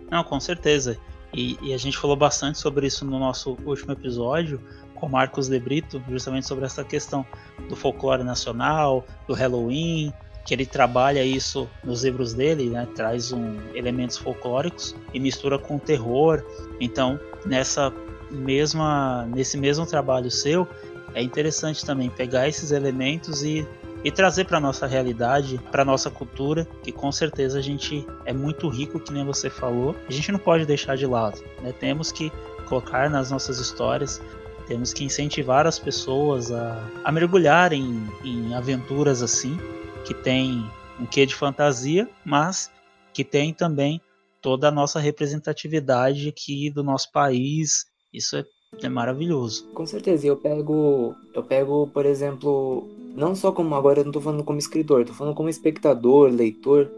Não, 0.09 0.23
com 0.23 0.39
certeza. 0.39 0.97
E, 1.33 1.57
e, 1.61 1.73
a 1.73 1.77
gente 1.77 1.97
falou 1.97 2.15
bastante 2.15 2.59
sobre 2.59 2.87
isso 2.87 3.05
no 3.05 3.17
nosso 3.17 3.57
último 3.65 3.93
episódio 3.93 4.59
com 4.95 5.07
Marcos 5.07 5.47
De 5.47 5.59
Brito, 5.59 6.03
justamente 6.09 6.45
sobre 6.47 6.65
essa 6.65 6.83
questão 6.83 7.25
do 7.67 7.75
folclore 7.75 8.23
nacional, 8.23 9.05
do 9.27 9.33
Halloween, 9.33 10.13
que 10.45 10.53
ele 10.53 10.65
trabalha 10.65 11.23
isso 11.23 11.69
nos 11.83 12.03
livros 12.03 12.33
dele, 12.33 12.69
né, 12.69 12.87
traz 12.95 13.31
um, 13.31 13.57
elementos 13.73 14.17
folclóricos 14.17 14.95
e 15.13 15.19
mistura 15.19 15.57
com 15.57 15.79
terror. 15.79 16.43
Então, 16.79 17.19
nessa 17.45 17.93
mesma, 18.29 19.25
nesse 19.25 19.57
mesmo 19.57 19.85
trabalho 19.85 20.29
seu, 20.29 20.67
é 21.13 21.21
interessante 21.21 21.85
também 21.85 22.09
pegar 22.09 22.47
esses 22.47 22.71
elementos 22.71 23.43
e 23.43 23.67
e 24.03 24.11
trazer 24.11 24.45
para 24.45 24.59
nossa 24.59 24.87
realidade, 24.87 25.59
para 25.71 25.85
nossa 25.85 26.09
cultura, 26.09 26.67
que 26.83 26.91
com 26.91 27.11
certeza 27.11 27.59
a 27.59 27.61
gente 27.61 28.05
é 28.25 28.33
muito 28.33 28.67
rico, 28.67 28.99
que 28.99 29.13
nem 29.13 29.25
você 29.25 29.49
falou. 29.49 29.95
A 30.07 30.11
gente 30.11 30.31
não 30.31 30.39
pode 30.39 30.65
deixar 30.65 30.95
de 30.97 31.05
lado, 31.05 31.41
né? 31.61 31.71
Temos 31.71 32.11
que 32.11 32.31
colocar 32.67 33.09
nas 33.09 33.29
nossas 33.29 33.59
histórias, 33.59 34.21
temos 34.67 34.93
que 34.93 35.03
incentivar 35.03 35.67
as 35.67 35.77
pessoas 35.77 36.51
a, 36.51 36.87
a 37.03 37.11
mergulhar 37.11 37.73
em, 37.73 38.07
em 38.23 38.53
aventuras 38.55 39.21
assim, 39.21 39.57
que 40.05 40.13
tem 40.13 40.65
um 40.99 41.05
quê 41.05 41.25
de 41.25 41.35
fantasia, 41.35 42.09
mas 42.25 42.71
que 43.13 43.23
tem 43.23 43.53
também 43.53 44.01
toda 44.41 44.69
a 44.69 44.71
nossa 44.71 44.99
representatividade 44.99 46.27
aqui 46.27 46.69
do 46.71 46.83
nosso 46.83 47.11
país. 47.11 47.85
Isso 48.13 48.35
é, 48.37 48.45
é 48.81 48.89
maravilhoso. 48.89 49.67
Com 49.73 49.85
certeza, 49.85 50.25
eu 50.25 50.37
pego, 50.37 51.15
eu 51.33 51.43
pego, 51.43 51.87
por 51.87 52.05
exemplo, 52.05 52.89
não 53.15 53.35
só 53.35 53.51
como 53.51 53.75
agora 53.75 53.99
eu 53.99 54.03
não 54.03 54.11
estou 54.11 54.21
falando 54.21 54.43
como 54.43 54.59
escritor, 54.59 55.01
estou 55.01 55.15
falando 55.15 55.35
como 55.35 55.49
espectador, 55.49 56.29
leitor, 56.29 56.89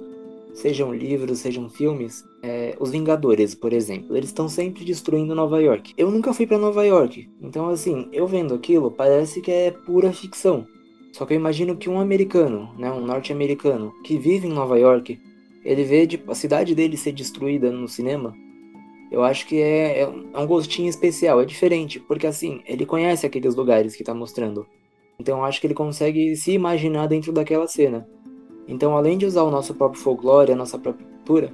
sejam 0.53 0.93
livros, 0.93 1.39
sejam 1.39 1.69
filmes, 1.69 2.23
é, 2.41 2.75
os 2.79 2.91
Vingadores, 2.91 3.55
por 3.55 3.73
exemplo, 3.73 4.15
eles 4.15 4.29
estão 4.29 4.47
sempre 4.47 4.85
destruindo 4.85 5.33
Nova 5.33 5.61
York. 5.61 5.93
Eu 5.97 6.11
nunca 6.11 6.33
fui 6.33 6.45
para 6.45 6.57
Nova 6.57 6.85
York, 6.85 7.29
então 7.41 7.69
assim, 7.69 8.07
eu 8.11 8.27
vendo 8.27 8.53
aquilo 8.53 8.91
parece 8.91 9.41
que 9.41 9.51
é 9.51 9.71
pura 9.71 10.13
ficção. 10.13 10.67
Só 11.11 11.25
que 11.25 11.33
eu 11.33 11.37
imagino 11.37 11.75
que 11.75 11.89
um 11.89 11.99
americano, 11.99 12.73
né, 12.77 12.91
um 12.91 13.05
norte-americano 13.05 13.93
que 14.03 14.17
vive 14.17 14.47
em 14.47 14.53
Nova 14.53 14.79
York, 14.79 15.19
ele 15.63 15.83
vê 15.83 16.07
tipo, 16.07 16.31
a 16.31 16.35
cidade 16.35 16.73
dele 16.73 16.97
ser 16.97 17.11
destruída 17.11 17.71
no 17.71 17.87
cinema. 17.87 18.33
Eu 19.11 19.23
acho 19.23 19.45
que 19.45 19.61
é, 19.61 20.01
é 20.01 20.07
um 20.07 20.47
gostinho 20.47 20.89
especial, 20.89 21.39
é 21.39 21.45
diferente, 21.45 21.99
porque 21.99 22.25
assim, 22.25 22.61
ele 22.65 22.83
conhece 22.83 23.27
aqueles 23.27 23.55
lugares 23.55 23.95
que 23.95 24.01
está 24.01 24.13
mostrando. 24.13 24.65
Então 25.23 25.45
acho 25.45 25.61
que 25.61 25.67
ele 25.67 25.73
consegue 25.73 26.35
se 26.35 26.51
imaginar 26.51 27.07
dentro 27.07 27.31
daquela 27.31 27.65
cena. 27.65 28.05
Então, 28.67 28.97
além 28.97 29.17
de 29.17 29.25
usar 29.25 29.43
o 29.43 29.49
nosso 29.49 29.73
próprio 29.73 30.01
folclore, 30.01 30.51
a 30.51 30.55
nossa 30.55 30.77
própria 30.77 31.07
cultura, 31.07 31.49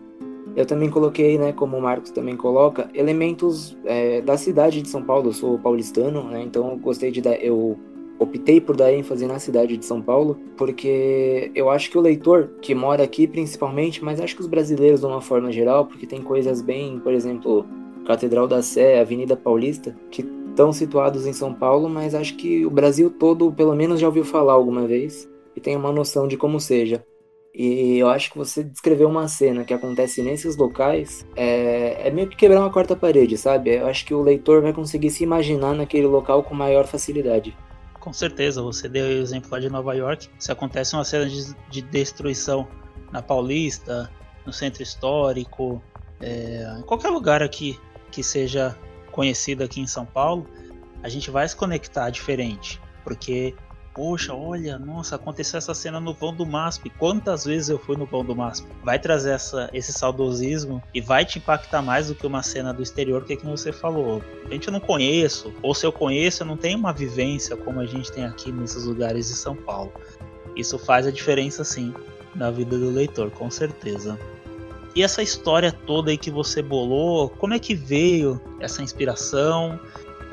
eu 0.55 0.65
também 0.65 0.89
coloquei, 0.89 1.37
né, 1.37 1.53
como 1.53 1.77
o 1.77 1.81
Marcos 1.81 2.09
também 2.09 2.35
coloca, 2.35 2.89
elementos 2.95 3.77
é, 3.85 4.21
da 4.21 4.37
cidade 4.37 4.81
de 4.81 4.89
São 4.89 5.03
Paulo. 5.03 5.29
Eu 5.29 5.33
sou 5.33 5.59
paulistano, 5.59 6.23
né, 6.23 6.41
então 6.41 6.71
eu 6.71 6.77
gostei 6.77 7.11
de 7.11 7.21
dar, 7.21 7.35
eu 7.35 7.77
optei 8.17 8.59
por 8.59 8.75
dar 8.75 8.91
ênfase 8.91 9.27
na 9.27 9.37
cidade 9.37 9.77
de 9.77 9.85
São 9.85 10.01
Paulo, 10.01 10.39
porque 10.57 11.51
eu 11.53 11.69
acho 11.69 11.91
que 11.91 11.97
o 11.97 12.01
leitor 12.01 12.49
que 12.63 12.73
mora 12.73 13.03
aqui 13.03 13.27
principalmente, 13.27 14.03
mas 14.03 14.19
acho 14.19 14.35
que 14.35 14.41
os 14.41 14.47
brasileiros 14.47 15.01
de 15.01 15.05
uma 15.05 15.21
forma 15.21 15.51
geral, 15.51 15.85
porque 15.85 16.07
tem 16.07 16.23
coisas 16.23 16.59
bem, 16.59 16.99
por 16.99 17.13
exemplo, 17.13 17.67
Catedral 18.05 18.47
da 18.47 18.63
Sé, 18.63 18.99
Avenida 18.99 19.37
Paulista, 19.37 19.95
que 20.09 20.23
estão 20.59 20.73
situados 20.73 21.25
em 21.25 21.31
São 21.31 21.53
Paulo, 21.53 21.87
mas 21.87 22.13
acho 22.13 22.35
que 22.35 22.65
o 22.65 22.69
Brasil 22.69 23.09
todo, 23.09 23.49
pelo 23.49 23.73
menos, 23.73 23.97
já 23.97 24.07
ouviu 24.07 24.25
falar 24.25 24.53
alguma 24.53 24.85
vez 24.85 25.29
e 25.55 25.61
tem 25.61 25.73
uma 25.77 25.91
noção 25.91 26.27
de 26.27 26.35
como 26.35 26.59
seja. 26.59 27.01
E 27.55 27.97
eu 27.97 28.09
acho 28.09 28.31
que 28.31 28.37
você 28.37 28.61
descrever 28.61 29.05
uma 29.05 29.27
cena 29.29 29.63
que 29.63 29.73
acontece 29.73 30.21
nesses 30.21 30.57
locais 30.57 31.25
é, 31.35 32.07
é, 32.07 32.11
meio 32.11 32.27
que 32.27 32.35
quebrar 32.35 32.59
uma 32.59 32.71
quarta 32.71 32.93
parede, 32.93 33.37
sabe? 33.37 33.75
Eu 33.75 33.87
acho 33.87 34.05
que 34.05 34.13
o 34.13 34.21
leitor 34.21 34.61
vai 34.61 34.73
conseguir 34.73 35.09
se 35.09 35.23
imaginar 35.23 35.73
naquele 35.73 36.07
local 36.07 36.43
com 36.43 36.53
maior 36.53 36.85
facilidade. 36.85 37.57
Com 37.99 38.11
certeza, 38.11 38.61
você 38.61 38.89
deu 38.89 39.05
o 39.05 39.21
exemplo 39.21 39.49
lá 39.51 39.59
de 39.59 39.69
Nova 39.69 39.93
York. 39.93 40.27
Se 40.37 40.51
acontece 40.51 40.93
uma 40.93 41.05
cena 41.05 41.25
de, 41.25 41.55
de 41.69 41.81
destruição 41.81 42.67
na 43.11 43.21
Paulista, 43.21 44.11
no 44.45 44.51
centro 44.51 44.83
histórico, 44.83 45.81
é, 46.21 46.75
em 46.77 46.83
qualquer 46.83 47.09
lugar 47.09 47.41
aqui 47.41 47.79
que 48.11 48.23
seja 48.23 48.77
conhecido 49.09 49.63
aqui 49.63 49.81
em 49.81 49.87
São 49.87 50.05
Paulo, 50.05 50.47
a 51.01 51.09
gente 51.09 51.29
vai 51.31 51.47
se 51.47 51.55
conectar 51.55 52.09
diferente, 52.09 52.79
porque 53.03 53.55
poxa, 53.93 54.33
olha, 54.33 54.79
nossa, 54.79 55.15
aconteceu 55.15 55.57
essa 55.57 55.73
cena 55.73 55.99
no 55.99 56.13
vão 56.13 56.33
do 56.33 56.45
MASP. 56.45 56.89
Quantas 56.91 57.43
vezes 57.43 57.67
eu 57.67 57.77
fui 57.77 57.97
no 57.97 58.05
vão 58.05 58.23
do 58.23 58.33
MASP? 58.33 58.65
Vai 58.81 58.97
trazer 58.97 59.31
essa, 59.31 59.69
esse 59.73 59.91
saudosismo 59.91 60.81
e 60.93 61.01
vai 61.01 61.25
te 61.25 61.37
impactar 61.37 61.81
mais 61.81 62.07
do 62.07 62.15
que 62.15 62.25
uma 62.25 62.41
cena 62.41 62.73
do 62.73 62.81
exterior, 62.81 63.25
que 63.25 63.33
é 63.33 63.35
que 63.35 63.45
você 63.45 63.73
falou. 63.73 64.23
A 64.45 64.53
gente 64.53 64.71
não 64.71 64.79
conheço, 64.79 65.53
ou 65.61 65.75
se 65.75 65.85
eu 65.85 65.91
conheço, 65.91 66.43
eu 66.43 66.47
não 66.47 66.55
tenho 66.55 66.77
uma 66.77 66.93
vivência 66.93 67.57
como 67.57 67.81
a 67.81 67.85
gente 67.85 68.09
tem 68.09 68.23
aqui 68.23 68.53
nesses 68.53 68.85
lugares 68.85 69.27
de 69.27 69.33
São 69.33 69.55
Paulo. 69.55 69.91
Isso 70.55 70.79
faz 70.79 71.05
a 71.05 71.11
diferença 71.11 71.65
sim 71.65 71.93
na 72.33 72.49
vida 72.49 72.77
do 72.77 72.89
leitor, 72.89 73.29
com 73.31 73.49
certeza. 73.51 74.17
E 74.95 75.03
essa 75.03 75.21
história 75.21 75.71
toda 75.71 76.11
aí 76.11 76.17
que 76.17 76.31
você 76.31 76.61
bolou, 76.61 77.29
como 77.29 77.53
é 77.53 77.59
que 77.59 77.75
veio 77.75 78.41
essa 78.59 78.81
inspiração? 78.81 79.79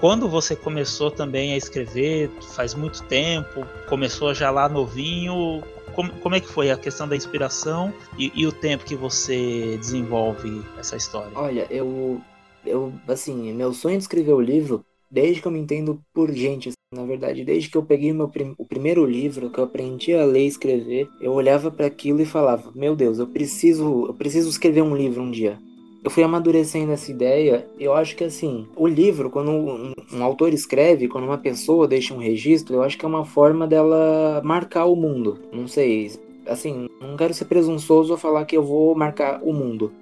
Quando 0.01 0.29
você 0.29 0.55
começou 0.55 1.11
também 1.11 1.53
a 1.53 1.57
escrever, 1.57 2.31
faz 2.55 2.75
muito 2.75 3.03
tempo, 3.05 3.67
começou 3.89 4.35
já 4.35 4.51
lá 4.51 4.69
novinho, 4.69 5.63
como, 5.95 6.13
como 6.21 6.35
é 6.35 6.41
que 6.41 6.49
foi 6.49 6.71
a 6.71 6.77
questão 6.77 7.09
da 7.09 7.17
inspiração 7.17 7.93
e, 8.19 8.31
e, 8.35 8.47
o 8.47 8.53
tempo 8.53 8.85
que 8.85 8.95
você 8.95 9.79
desenvolve 9.79 10.63
essa 10.79 10.97
história? 10.97 11.31
Olha, 11.35 11.67
eu, 11.71 12.21
eu, 12.65 12.93
assim, 13.09 13.55
meu 13.55 13.73
sonho 13.73 13.97
de 13.97 14.03
escrever 14.03 14.35
o 14.35 14.41
livro, 14.41 14.85
desde 15.11 15.41
que 15.41 15.49
eu 15.49 15.53
me 15.53 15.59
entendo 15.59 15.99
por 16.13 16.31
gente, 16.31 16.73
na 16.93 17.05
verdade, 17.05 17.45
desde 17.45 17.69
que 17.69 17.77
eu 17.77 17.83
peguei 17.83 18.13
meu 18.13 18.29
prim 18.29 18.55
o 18.57 18.65
primeiro 18.65 19.05
livro, 19.05 19.51
que 19.51 19.59
eu 19.59 19.65
aprendi 19.65 20.15
a 20.15 20.25
ler 20.25 20.45
e 20.45 20.47
escrever, 20.47 21.09
eu 21.21 21.33
olhava 21.33 21.71
para 21.71 21.87
aquilo 21.87 22.21
e 22.21 22.27
falava: 22.27 22.71
Meu 22.75 22.95
Deus, 22.95 23.19
eu 23.19 23.27
preciso, 23.27 24.07
eu 24.07 24.15
preciso 24.15 24.49
escrever 24.49 24.83
um 24.83 24.97
livro 24.97 25.23
um 25.23 25.31
dia 25.31 25.59
eu 26.07 26.11
fui 26.11 26.23
amadurecendo 26.23 26.93
essa 26.93 27.11
ideia. 27.11 27.67
Eu 27.81 27.93
acho 27.93 28.15
que 28.15 28.23
assim, 28.23 28.69
o 28.77 28.87
livro, 28.87 29.29
quando 29.29 29.51
um, 29.51 29.93
um, 30.13 30.23
autor 30.23 30.55
escreve, 30.55 31.09
quando 31.09 31.25
uma 31.25 31.37
pessoa 31.37 31.89
deixa 31.89 32.15
um 32.15 32.19
registro, 32.19 32.77
eu 32.77 32.83
acho 32.85 32.97
que 32.97 33.05
é 33.05 33.09
uma 33.09 33.25
forma 33.25 33.67
dela 33.67 34.41
marcar 34.45 34.87
o 34.87 34.95
mundo. 34.95 35.37
Não 35.53 35.67
sei, 35.67 36.13
assim, 36.47 36.89
não 37.01 37.17
quero 37.17 37.35
ser 37.35 37.47
presunçoso 37.47 38.15
a 38.15 38.19
falar 38.19 38.45
que 38.45 38.57
eu 38.57 38.63
vou 38.63 38.95
marcar 38.95 39.41
o 39.43 39.53
mundo. 39.53 39.93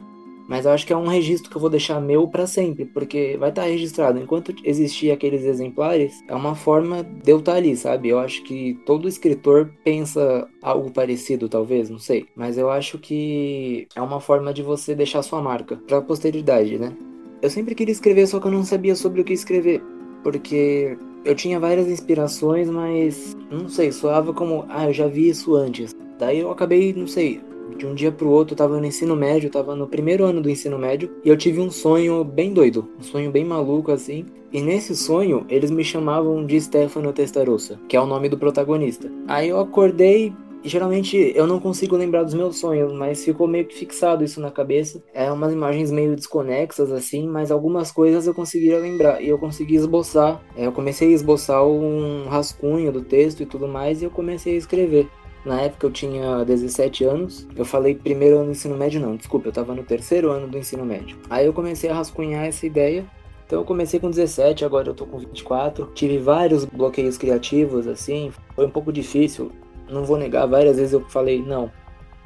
Mas 0.48 0.66
eu 0.66 0.72
acho 0.72 0.86
que 0.86 0.92
é 0.92 0.96
um 0.96 1.06
registro 1.06 1.50
que 1.50 1.56
eu 1.56 1.60
vou 1.60 1.70
deixar 1.70 2.00
meu 2.00 2.28
para 2.28 2.46
sempre, 2.46 2.84
porque 2.84 3.36
vai 3.38 3.48
estar 3.48 3.62
tá 3.62 3.68
registrado. 3.68 4.18
Enquanto 4.18 4.54
existir 4.62 5.10
aqueles 5.10 5.44
exemplares, 5.44 6.22
é 6.28 6.34
uma 6.34 6.54
forma 6.54 7.02
de 7.02 7.30
eu 7.30 7.38
estar 7.38 7.52
tá 7.52 7.58
ali, 7.58 7.76
sabe? 7.76 8.08
Eu 8.08 8.18
acho 8.18 8.42
que 8.42 8.78
todo 8.84 9.08
escritor 9.08 9.72
pensa 9.82 10.46
algo 10.62 10.90
parecido, 10.90 11.48
talvez, 11.48 11.88
não 11.88 11.98
sei. 11.98 12.26
Mas 12.36 12.58
eu 12.58 12.70
acho 12.70 12.98
que 12.98 13.86
é 13.94 14.02
uma 14.02 14.20
forma 14.20 14.52
de 14.52 14.62
você 14.62 14.94
deixar 14.94 15.22
sua 15.22 15.40
marca 15.40 15.76
para 15.86 15.98
a 15.98 16.02
posteridade, 16.02 16.78
né? 16.78 16.94
Eu 17.40 17.50
sempre 17.50 17.74
queria 17.74 17.92
escrever, 17.92 18.26
só 18.26 18.38
que 18.40 18.46
eu 18.46 18.52
não 18.52 18.64
sabia 18.64 18.94
sobre 18.94 19.20
o 19.20 19.24
que 19.24 19.32
escrever, 19.32 19.82
porque 20.22 20.96
eu 21.24 21.34
tinha 21.34 21.58
várias 21.58 21.88
inspirações, 21.88 22.68
mas 22.68 23.36
não 23.50 23.68
sei, 23.68 23.92
soava 23.92 24.32
como, 24.32 24.64
ah, 24.68 24.86
eu 24.86 24.92
já 24.92 25.06
vi 25.06 25.28
isso 25.28 25.54
antes. 25.54 25.94
Daí 26.18 26.40
eu 26.40 26.50
acabei, 26.50 26.92
não 26.92 27.06
sei, 27.06 27.40
de 27.76 27.86
um 27.86 27.94
dia 27.94 28.12
pro 28.12 28.28
outro, 28.28 28.54
eu 28.54 28.58
tava 28.58 28.78
no 28.78 28.86
ensino 28.86 29.16
médio, 29.16 29.48
eu 29.48 29.52
tava 29.52 29.74
no 29.74 29.86
primeiro 29.86 30.24
ano 30.24 30.40
do 30.40 30.50
ensino 30.50 30.78
médio, 30.78 31.10
e 31.24 31.28
eu 31.28 31.36
tive 31.36 31.60
um 31.60 31.70
sonho 31.70 32.24
bem 32.24 32.52
doido, 32.52 32.88
um 32.98 33.02
sonho 33.02 33.30
bem 33.30 33.44
maluco 33.44 33.90
assim. 33.90 34.26
E 34.52 34.60
nesse 34.60 34.94
sonho, 34.94 35.44
eles 35.48 35.70
me 35.70 35.82
chamavam 35.82 36.46
de 36.46 36.60
Stefano 36.60 37.12
Testarossa, 37.12 37.78
que 37.88 37.96
é 37.96 38.00
o 38.00 38.06
nome 38.06 38.28
do 38.28 38.38
protagonista. 38.38 39.10
Aí 39.26 39.48
eu 39.48 39.58
acordei, 39.58 40.32
geralmente 40.62 41.32
eu 41.34 41.44
não 41.46 41.58
consigo 41.58 41.96
lembrar 41.96 42.22
dos 42.22 42.34
meus 42.34 42.58
sonhos, 42.58 42.92
mas 42.92 43.24
ficou 43.24 43.48
meio 43.48 43.66
que 43.66 43.74
fixado 43.74 44.22
isso 44.22 44.40
na 44.40 44.52
cabeça. 44.52 45.02
É 45.12 45.30
umas 45.32 45.52
imagens 45.52 45.90
meio 45.90 46.14
desconexas 46.14 46.92
assim, 46.92 47.26
mas 47.26 47.50
algumas 47.50 47.90
coisas 47.90 48.28
eu 48.28 48.34
conseguia 48.34 48.78
lembrar 48.78 49.20
e 49.20 49.28
eu 49.28 49.38
consegui 49.38 49.74
esboçar. 49.74 50.40
É, 50.56 50.66
eu 50.66 50.72
comecei 50.72 51.08
a 51.08 51.12
esboçar 51.12 51.66
um 51.66 52.26
rascunho 52.28 52.92
do 52.92 53.02
texto 53.02 53.42
e 53.42 53.46
tudo 53.46 53.66
mais 53.66 54.02
e 54.02 54.04
eu 54.04 54.10
comecei 54.10 54.54
a 54.54 54.58
escrever. 54.58 55.08
Na 55.44 55.60
época 55.60 55.86
eu 55.86 55.90
tinha 55.90 56.44
17 56.44 57.04
anos. 57.04 57.46
Eu 57.54 57.64
falei 57.64 57.94
primeiro 57.94 58.36
ano 58.36 58.46
do 58.46 58.52
ensino 58.52 58.76
médio, 58.76 59.00
não, 59.00 59.16
desculpa, 59.16 59.48
eu 59.48 59.52
tava 59.52 59.74
no 59.74 59.82
terceiro 59.82 60.30
ano 60.30 60.48
do 60.48 60.56
ensino 60.56 60.84
médio. 60.84 61.18
Aí 61.28 61.44
eu 61.46 61.52
comecei 61.52 61.90
a 61.90 61.94
rascunhar 61.94 62.46
essa 62.46 62.66
ideia. 62.66 63.04
Então 63.46 63.58
eu 63.58 63.64
comecei 63.64 64.00
com 64.00 64.08
17, 64.08 64.64
agora 64.64 64.88
eu 64.88 64.94
tô 64.94 65.04
com 65.04 65.18
24. 65.18 65.90
Tive 65.94 66.18
vários 66.18 66.64
bloqueios 66.64 67.18
criativos, 67.18 67.86
assim. 67.86 68.32
Foi 68.54 68.66
um 68.66 68.70
pouco 68.70 68.90
difícil, 68.90 69.52
não 69.88 70.04
vou 70.04 70.16
negar. 70.16 70.46
Várias 70.46 70.76
vezes 70.76 70.94
eu 70.94 71.00
falei, 71.10 71.42
não, 71.42 71.70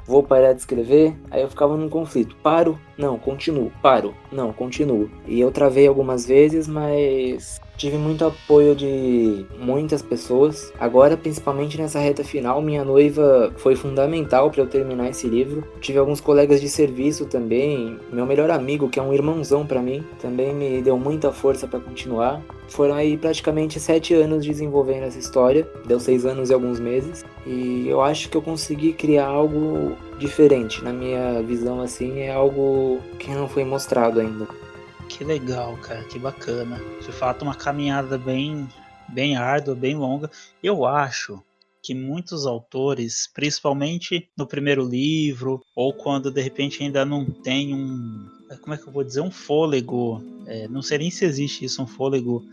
vou 0.05 0.23
parar 0.23 0.53
de 0.53 0.61
escrever. 0.61 1.15
Aí 1.29 1.41
eu 1.41 1.49
ficava 1.49 1.75
num 1.75 1.89
conflito. 1.89 2.37
Paro, 2.41 2.79
não, 2.97 3.19
continuo. 3.19 3.71
Paro, 3.81 4.15
não, 4.31 4.53
continuo. 4.53 5.09
E 5.27 5.41
eu 5.41 5.51
travei 5.51 5.87
algumas 5.87 6.25
vezes, 6.25 6.67
mas 6.67 7.59
Tive 7.79 7.97
muito 7.97 8.25
apoio 8.25 8.75
de 8.75 9.45
muitas 9.57 10.01
pessoas. 10.01 10.73
Agora, 10.77 11.15
principalmente 11.15 11.77
nessa 11.77 11.97
reta 11.97 12.25
final, 12.25 12.61
minha 12.61 12.83
noiva 12.83 13.53
foi 13.55 13.73
fundamental 13.73 14.51
para 14.51 14.63
eu 14.63 14.67
terminar 14.67 15.09
esse 15.09 15.29
livro. 15.29 15.63
Tive 15.79 15.97
alguns 15.97 16.19
colegas 16.19 16.59
de 16.59 16.67
serviço 16.67 17.25
também. 17.25 17.97
Meu 18.11 18.25
melhor 18.25 18.51
amigo, 18.51 18.89
que 18.89 18.99
é 18.99 19.01
um 19.01 19.13
irmãozão 19.13 19.65
para 19.65 19.81
mim, 19.81 20.03
também 20.21 20.53
me 20.53 20.81
deu 20.81 20.99
muita 20.99 21.31
força 21.31 21.69
para 21.69 21.79
continuar. 21.79 22.41
Foram 22.67 22.95
aí 22.95 23.15
praticamente 23.15 23.79
sete 23.79 24.13
anos 24.13 24.45
desenvolvendo 24.45 25.03
essa 25.03 25.17
história. 25.17 25.65
Deu 25.87 26.01
seis 26.01 26.25
anos 26.25 26.49
e 26.49 26.53
alguns 26.53 26.81
meses. 26.81 27.23
E 27.47 27.87
eu 27.87 28.01
acho 28.01 28.27
que 28.29 28.35
eu 28.35 28.41
consegui 28.41 28.91
criar 28.91 29.27
algo 29.27 29.95
diferente. 30.19 30.83
Na 30.83 30.91
minha 30.91 31.41
visão, 31.43 31.79
assim, 31.79 32.19
é 32.19 32.33
algo 32.33 32.99
que 33.17 33.31
não 33.31 33.47
foi 33.47 33.63
mostrado 33.63 34.19
ainda. 34.19 34.45
Que 35.09 35.23
legal, 35.23 35.75
cara, 35.77 36.03
que 36.03 36.19
bacana. 36.19 36.79
De 37.01 37.11
fato, 37.11 37.41
uma 37.41 37.55
caminhada 37.55 38.17
bem, 38.17 38.69
bem 39.09 39.35
árdua, 39.35 39.75
bem 39.75 39.95
longa. 39.95 40.29
Eu 40.63 40.85
acho 40.85 41.43
que 41.81 41.93
muitos 41.93 42.45
autores, 42.45 43.27
principalmente 43.33 44.29
no 44.37 44.45
primeiro 44.45 44.87
livro, 44.87 45.61
ou 45.75 45.93
quando 45.93 46.31
de 46.31 46.41
repente 46.41 46.83
ainda 46.83 47.03
não 47.03 47.25
tem 47.25 47.73
um. 47.73 48.29
Como 48.61 48.73
é 48.73 48.77
que 48.77 48.87
eu 48.87 48.93
vou 48.93 49.03
dizer? 49.03 49.21
Um 49.21 49.31
fôlego. 49.31 50.23
É, 50.45 50.67
não 50.67 50.81
sei 50.81 50.99
nem 50.99 51.11
se 51.11 51.25
existe 51.25 51.65
isso, 51.65 51.81
um 51.81 51.87
fôlego 51.87 52.45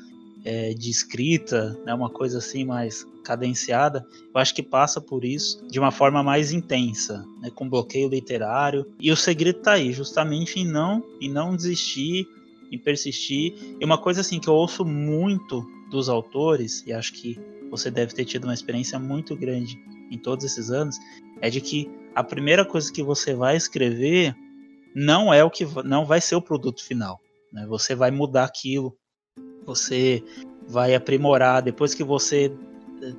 é, 0.47 0.73
de 0.73 0.91
escrita, 0.91 1.77
né, 1.85 1.93
uma 1.93 2.09
coisa 2.09 2.39
assim 2.39 2.65
mais 2.65 3.07
cadenciada, 3.25 4.07
eu 4.33 4.41
acho 4.41 4.55
que 4.55 4.63
passa 4.63 5.01
por 5.01 5.25
isso 5.25 5.67
de 5.67 5.81
uma 5.81 5.91
forma 5.91 6.23
mais 6.23 6.53
intensa, 6.53 7.25
né, 7.43 7.51
com 7.51 7.69
bloqueio 7.69 8.09
literário. 8.09 8.87
E 9.01 9.11
o 9.11 9.17
segredo 9.17 9.59
está 9.59 9.73
aí, 9.73 9.93
justamente 9.93 10.61
em 10.61 10.65
não, 10.67 11.03
em 11.21 11.29
não 11.29 11.57
desistir, 11.57 12.29
em 12.71 12.79
persistir. 12.79 13.55
E 13.81 13.85
uma 13.85 13.99
coisa 13.99 14.21
assim 14.21 14.39
que 14.39 14.49
eu 14.49 14.55
ouço 14.55 14.85
muito 14.85 15.67
dos 15.91 16.09
autores, 16.09 16.85
e 16.87 16.93
acho 16.93 17.13
que 17.13 17.39
você 17.71 17.91
deve 17.91 18.15
ter 18.15 18.25
tido 18.25 18.45
uma 18.45 18.55
experiência 18.55 18.99
muito 18.99 19.37
grande 19.37 19.79
em 20.11 20.19
todos 20.19 20.45
esses 20.45 20.71
anos, 20.71 20.97
é 21.41 21.51
de 21.51 21.61
que 21.61 21.91
a 22.15 22.23
primeira 22.23 22.65
coisa 22.65 22.93
que 22.93 23.03
você 23.03 23.35
vai 23.35 23.57
escrever 23.57 24.35
não 24.95 25.33
é 25.33 25.45
o 25.45 25.51
que 25.51 25.67
não 25.85 26.07
vai 26.07 26.21
ser 26.21 26.37
o 26.37 26.43
produto 26.43 26.83
final. 26.83 27.21
Né? 27.53 27.67
Você 27.67 27.95
vai 27.95 28.11
mudar 28.11 28.45
aquilo, 28.45 28.97
você 29.65 30.23
vai 30.69 30.95
aprimorar. 30.95 31.63
Depois 31.63 31.95
que 31.95 32.03
você 32.03 32.53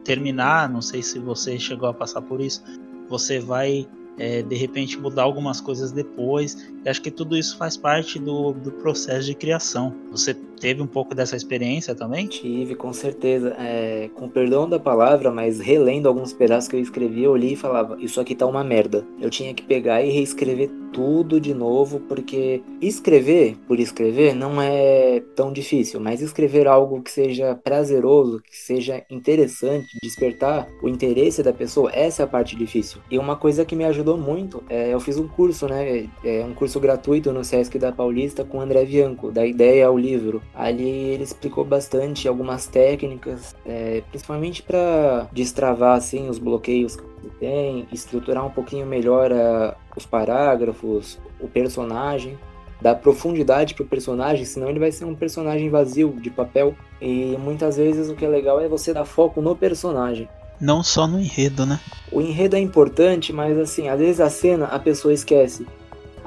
terminar, 0.03 0.69
não 0.69 0.81
sei 0.81 1.03
se 1.03 1.19
você 1.19 1.59
chegou 1.59 1.87
a 1.87 1.93
passar 1.93 2.21
por 2.21 2.41
isso, 2.41 2.63
você 3.07 3.39
vai 3.39 3.87
é, 4.17 4.41
de 4.41 4.55
repente 4.55 4.97
mudar 4.97 5.23
algumas 5.23 5.61
coisas 5.61 5.91
depois. 5.91 6.69
E 6.83 6.89
acho 6.89 7.01
que 7.01 7.11
tudo 7.11 7.37
isso 7.37 7.57
faz 7.57 7.77
parte 7.77 8.19
do, 8.19 8.51
do 8.53 8.71
processo 8.71 9.25
de 9.27 9.35
criação. 9.35 9.93
Você 10.11 10.33
teve 10.59 10.81
um 10.81 10.87
pouco 10.87 11.15
dessa 11.15 11.35
experiência 11.35 11.95
também? 11.95 12.27
Tive, 12.27 12.75
com 12.75 12.91
certeza. 12.91 13.55
É, 13.57 14.09
com 14.13 14.27
perdão 14.29 14.67
da 14.67 14.79
palavra, 14.79 15.31
mas 15.31 15.59
relendo 15.59 16.07
alguns 16.07 16.33
pedaços 16.33 16.69
que 16.69 16.75
eu 16.75 16.81
escrevi, 16.81 17.23
eu 17.23 17.35
li 17.35 17.53
e 17.53 17.55
falava: 17.55 17.97
Isso 17.99 18.19
aqui 18.19 18.35
tá 18.35 18.45
uma 18.45 18.63
merda. 18.63 19.05
Eu 19.19 19.29
tinha 19.29 19.53
que 19.53 19.63
pegar 19.63 20.01
e 20.01 20.09
reescrever 20.09 20.69
tudo 20.91 21.39
de 21.39 21.53
novo, 21.53 21.99
porque 21.99 22.61
escrever 22.81 23.55
por 23.67 23.79
escrever 23.79 24.33
não 24.33 24.61
é 24.61 25.21
tão 25.35 25.51
difícil, 25.53 25.99
mas 25.99 26.21
escrever 26.21 26.67
algo 26.67 27.01
que 27.01 27.11
seja 27.11 27.55
prazeroso, 27.55 28.41
que 28.41 28.55
seja 28.55 29.03
interessante, 29.09 29.97
despertar 30.01 30.67
o 30.81 30.89
interesse 30.89 31.43
da 31.43 31.53
pessoa, 31.53 31.91
essa 31.93 32.23
é 32.23 32.25
a 32.25 32.27
parte 32.27 32.55
difícil. 32.55 32.99
E 33.11 33.19
uma 33.19 33.35
coisa 33.35 33.65
que 33.65 33.75
me 33.75 33.85
ajudou 33.85 34.17
muito, 34.17 34.63
é, 34.69 34.93
eu 34.93 34.99
fiz 34.99 35.17
um 35.17 35.27
curso, 35.27 35.67
né? 35.67 36.09
É 36.23 36.43
um 36.43 36.53
curso 36.53 36.79
gratuito 36.79 37.31
no 37.31 37.43
Sesc 37.43 37.77
da 37.77 37.91
Paulista 37.91 38.43
com 38.43 38.57
o 38.57 38.61
André 38.61 38.85
Bianco, 38.85 39.31
da 39.31 39.45
ideia 39.45 39.87
ao 39.87 39.97
livro. 39.97 40.41
Ali 40.53 40.89
ele 40.89 41.23
explicou 41.23 41.63
bastante 41.63 42.27
algumas 42.27 42.65
técnicas, 42.65 43.55
é, 43.65 44.01
principalmente 44.09 44.63
para 44.63 45.27
destravar 45.31 45.97
assim 45.97 46.29
os 46.29 46.39
bloqueios 46.39 46.95
que 46.95 47.29
tem, 47.39 47.87
estruturar 47.91 48.45
um 48.45 48.49
pouquinho 48.49 48.85
melhor 48.85 49.31
a, 49.31 49.75
os 49.95 50.05
parágrafos, 50.05 51.19
o 51.39 51.47
personagem, 51.47 52.37
dar 52.81 52.95
profundidade 52.95 53.73
pro 53.73 53.85
personagem, 53.85 54.45
senão 54.45 54.69
ele 54.69 54.79
vai 54.79 54.91
ser 54.91 55.05
um 55.05 55.15
personagem 55.15 55.69
vazio 55.69 56.15
de 56.19 56.29
papel. 56.29 56.75
E 57.01 57.37
muitas 57.39 57.77
vezes 57.77 58.09
o 58.09 58.15
que 58.15 58.25
é 58.25 58.27
legal 58.27 58.59
é 58.59 58.67
você 58.67 58.93
dar 58.93 59.05
foco 59.05 59.41
no 59.41 59.55
personagem. 59.55 60.27
Não 60.59 60.81
só 60.83 61.07
no 61.07 61.19
enredo, 61.19 61.65
né? 61.65 61.79
O 62.11 62.19
enredo 62.19 62.55
é 62.55 62.59
importante, 62.59 63.31
mas 63.31 63.57
assim, 63.57 63.89
às 63.89 63.99
vezes 63.99 64.19
a 64.19 64.29
cena 64.29 64.65
a 64.65 64.79
pessoa 64.79 65.13
esquece. 65.13 65.67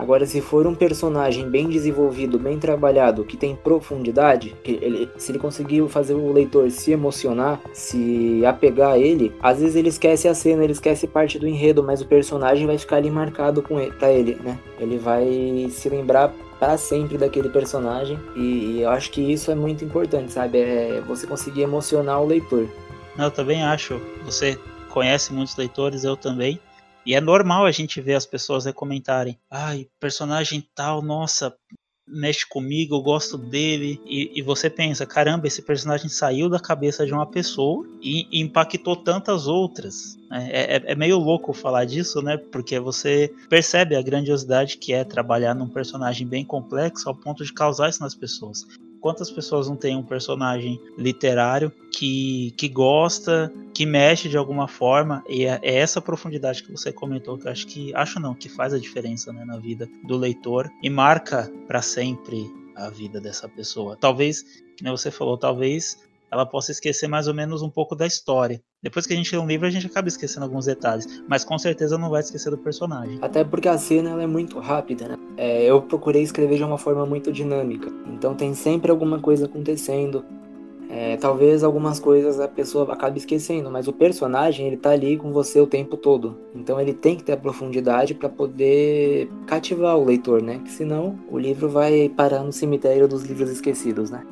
Agora, 0.00 0.25
se 0.25 0.40
for 0.40 0.66
um 0.66 0.75
personagem 0.75 1.50
bem 1.50 1.69
desenvolvido, 1.69 2.38
bem 2.38 2.59
trabalhado, 2.59 3.23
que 3.23 3.37
tem 3.37 3.54
profundidade, 3.54 4.57
que 4.64 4.78
ele, 4.80 5.11
se 5.19 5.30
ele 5.30 5.38
conseguir 5.38 5.87
fazer 5.90 6.14
o 6.14 6.33
leitor 6.33 6.71
se 6.71 6.90
emocionar, 6.90 7.61
se 7.75 8.42
apegar 8.47 8.92
a 8.92 8.99
ele, 8.99 9.30
às 9.42 9.61
vezes 9.61 9.76
ele 9.76 9.90
esquece 9.90 10.26
a 10.26 10.35
cena, 10.35 10.64
ele 10.64 10.73
esquece 10.73 11.07
parte 11.07 11.38
do 11.38 11.47
enredo, 11.47 11.83
mas 11.83 12.00
o 12.00 12.07
personagem 12.07 12.66
vai 12.66 12.78
ficar 12.78 12.97
ali 12.97 13.11
marcado 13.11 13.61
com 13.61 13.78
ele, 13.78 13.92
pra 13.92 14.11
ele, 14.11 14.37
né? 14.42 14.59
Ele 14.78 14.97
vai 14.97 15.69
se 15.71 15.90
lembrar 15.90 16.33
para 16.59 16.78
sempre 16.78 17.19
daquele 17.19 17.50
personagem 17.50 18.19
e, 18.35 18.40
e, 18.40 18.80
eu 18.80 18.88
acho 18.88 19.11
que 19.11 19.21
isso 19.21 19.50
é 19.50 19.54
muito 19.54 19.85
importante, 19.85 20.33
sabe? 20.33 20.61
É 20.61 21.02
você 21.07 21.26
conseguir 21.26 21.61
emocionar 21.61 22.23
o 22.23 22.26
leitor. 22.26 22.66
Eu 23.19 23.30
também 23.30 23.62
acho. 23.62 24.00
Você 24.25 24.59
conhece 24.88 25.30
muitos 25.30 25.54
leitores, 25.57 26.04
eu 26.04 26.16
também. 26.16 26.59
E 27.04 27.14
é 27.14 27.21
normal 27.21 27.64
a 27.64 27.71
gente 27.71 28.00
ver 28.00 28.14
as 28.14 28.26
pessoas 28.26 28.71
comentarem: 28.73 29.38
ai, 29.50 29.87
personagem 29.99 30.66
tal, 30.75 31.02
nossa, 31.02 31.54
mexe 32.07 32.47
comigo, 32.47 32.95
eu 32.95 33.02
gosto 33.02 33.38
dele. 33.38 34.00
E, 34.04 34.38
e, 34.38 34.42
você 34.42 34.69
pensa: 34.69 35.07
caramba, 35.07 35.47
esse 35.47 35.62
personagem 35.62 36.09
saiu 36.09 36.49
da 36.49 36.59
cabeça 36.59 37.07
de 37.07 37.12
uma 37.12 37.26
pessoa 37.26 37.87
e, 38.03 38.27
e 38.31 38.40
impactou 38.40 38.96
tantas 38.96 39.46
outras. 39.46 40.18
É, 40.31 40.77
é, 40.77 40.92
é, 40.92 40.94
meio 40.94 41.18
louco 41.18 41.53
falar 41.53 41.85
disso, 41.85 42.20
né? 42.20 42.37
Porque 42.37 42.79
você 42.79 43.33
percebe 43.48 43.96
a 43.96 44.03
grandiosidade 44.03 44.77
que 44.77 44.92
é 44.92 45.05
trabalhar 45.05 45.55
num 45.55 45.68
personagem 45.68 46.27
bem 46.27 46.44
complexo 46.44 47.09
ao 47.09 47.14
ponto 47.14 47.44
de 47.44 47.53
causar 47.53 47.88
isso 47.88 48.03
nas 48.03 48.14
pessoas. 48.14 48.66
Quantas 49.01 49.31
pessoas 49.31 49.69
não 49.69 49.77
têm 49.77 49.97
um 49.97 50.03
personagem 50.03 50.81
literário 50.97 51.73
que, 51.93 52.53
que 52.57 52.69
gosta, 52.69 53.53
que 53.75 53.87
mexe 53.87 54.29
de 54.29 54.37
alguma 54.37 54.69
forma? 54.69 55.25
E 55.29 55.45
é, 55.45 55.59
é 55.63 55.79
essa 55.79 56.01
profundidade 56.01 56.63
que 56.63 56.71
você 56.71 56.93
comentou 56.93 57.39
que 57.39 57.47
eu 57.47 57.53
acho 57.53 57.67
que 57.67 57.95
acho 57.95 58.21
não 58.21 58.35
que 58.35 58.49
faz 58.49 58.75
a 58.75 58.79
diferença 58.79 59.33
né, 59.33 59.45
na 59.45 59.57
vida 59.57 59.89
do 60.05 60.17
leitor 60.17 60.71
e 60.83 60.91
marca 60.91 61.51
para 61.67 61.81
sempre 61.81 62.47
a 62.77 62.91
vida 62.91 63.21
dessa 63.21 63.49
pessoa. 63.49 63.97
Talvez, 63.97 64.63
como 64.79 64.97
você 64.97 65.11
falou, 65.11 65.37
talvez 65.37 65.99
ela 66.31 66.47
possa 66.47 66.71
esquecer 66.71 67.09
mais 67.09 67.27
ou 67.27 67.35
menos 67.35 67.62
um 67.62 67.71
pouco 67.71 67.97
da 67.97 68.07
história. 68.07 68.62
Depois 68.83 69.07
que 69.07 69.12
a 69.12 69.16
gente 69.16 69.35
lê 69.35 69.40
um 69.40 69.47
livro, 69.47 69.66
a 69.66 69.71
gente 69.71 69.87
acaba 69.87 70.09
esquecendo 70.09 70.45
alguns 70.45 70.66
detalhes, 70.66 71.23
mas 71.29 71.45
com 71.45 71.59
certeza 71.59 71.99
não 71.99 72.09
vai 72.09 72.21
esquecer 72.21 72.51
do 72.51 72.59
personagem. 72.59 73.19
Até 73.21 73.45
porque 73.45 73.69
a 73.69 73.77
cena 73.77 74.23
é 74.23 74.27
muito 74.27 74.59
rápida, 74.59 75.09
né? 75.09 75.16
É, 75.37 75.64
eu 75.64 75.83
procurei 75.83 76.23
escrever 76.23 76.57
de 76.57 76.64
uma 76.64 76.79
forma 76.79 77.05
muito 77.05 77.33
dinâmica, 77.33 77.90
então 78.07 78.35
tem 78.35 78.55
sempre 78.55 78.90
alguma 78.90 79.19
coisa 79.19 79.47
acontecendo. 79.47 80.25
É, 80.93 81.16
talvez 81.16 81.62
algumas 81.62 82.01
coisas 82.01 82.40
a 82.40 82.49
pessoa 82.49 82.93
acabe 82.93 83.19
esquecendo, 83.19 83.71
mas 83.71 83.87
o 83.87 83.93
personagem 83.93 84.66
ele 84.66 84.77
tá 84.77 84.90
ali 84.90 85.16
com 85.16 85.33
você 85.33 85.61
o 85.61 85.66
tempo 85.66 85.97
todo. 85.97 86.37
Então 86.53 86.81
ele 86.81 86.93
tem 86.93 87.16
que 87.16 87.23
ter 87.23 87.33
a 87.33 87.37
profundidade 87.37 88.12
para 88.12 88.29
poder 88.29 89.31
cativar 89.47 89.97
o 89.97 90.05
leitor, 90.05 90.43
né? 90.43 90.61
Que 90.64 90.71
senão 90.71 91.16
o 91.31 91.38
livro 91.38 91.69
vai 91.69 92.09
parar 92.09 92.43
no 92.43 92.53
cemitério 92.53 93.07
dos 93.07 93.23
livros 93.23 93.51
esquecidos, 93.51 94.11
né? 94.11 94.27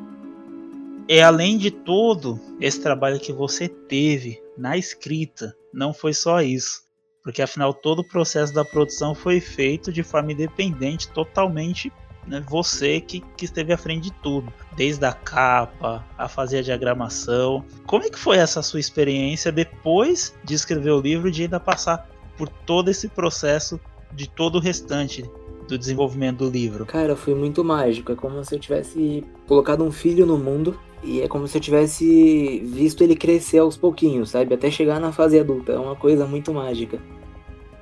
E 1.09 1.23
além 1.23 1.57
de 1.57 1.71
todo 1.71 2.38
esse 2.61 2.83
trabalho 2.83 3.18
que 3.18 3.33
você 3.33 3.66
teve 3.66 4.42
na 4.59 4.77
escrita, 4.77 5.57
não 5.73 5.94
foi 5.94 6.12
só 6.12 6.42
isso. 6.42 6.83
Porque 7.25 7.40
afinal 7.40 7.73
todo 7.73 8.01
o 8.01 8.09
processo 8.09 8.53
da 8.53 8.62
produção 8.62 9.14
foi 9.14 9.40
feito 9.40 9.90
de 9.90 10.03
forma 10.03 10.33
independente, 10.33 11.09
totalmente 11.09 11.90
né, 12.27 12.44
você 12.47 13.01
que, 13.01 13.21
que 13.38 13.47
esteve 13.47 13.73
à 13.73 13.79
frente 13.79 14.05
de 14.05 14.12
tudo. 14.23 14.53
Desde 14.77 15.03
a 15.07 15.12
capa, 15.12 16.05
a 16.18 16.29
fazer 16.29 16.59
a 16.59 16.62
diagramação. 16.62 17.64
Como 17.87 18.05
é 18.05 18.11
que 18.11 18.18
foi 18.18 18.37
essa 18.37 18.61
sua 18.61 18.79
experiência 18.79 19.51
depois 19.51 20.37
de 20.44 20.53
escrever 20.53 20.90
o 20.90 21.01
livro, 21.01 21.31
de 21.31 21.44
ainda 21.44 21.59
passar 21.59 22.07
por 22.37 22.51
todo 22.51 22.90
esse 22.90 23.09
processo 23.09 23.81
de 24.12 24.29
todo 24.29 24.57
o 24.57 24.61
restante 24.61 25.25
do 25.66 25.79
desenvolvimento 25.79 26.44
do 26.44 26.51
livro? 26.51 26.85
Cara, 26.85 27.16
foi 27.16 27.35
muito 27.35 27.64
mágico. 27.64 28.12
É 28.12 28.14
como 28.14 28.44
se 28.44 28.55
eu 28.55 28.61
tivesse 28.61 29.25
colocado 29.47 29.83
um 29.83 29.90
filho 29.90 30.27
no 30.27 30.37
mundo 30.37 30.79
e 31.03 31.23
é 31.23 31.29
como 31.29 31.47
se 31.47 31.57
eu 31.57 31.61
tivesse 31.61 32.61
visto 32.65 33.03
ele 33.03 33.15
crescer 33.15 33.59
aos 33.59 33.77
pouquinhos, 33.77 34.31
sabe? 34.31 34.55
Até 34.55 34.71
chegar 34.71 35.01
na 35.01 35.13
fase 35.13 35.39
adulta. 35.39 35.73
É 35.73 35.79
uma 35.79 35.97
coisa 35.97 36.27
muito 36.27 36.53
mágica. 36.53 36.99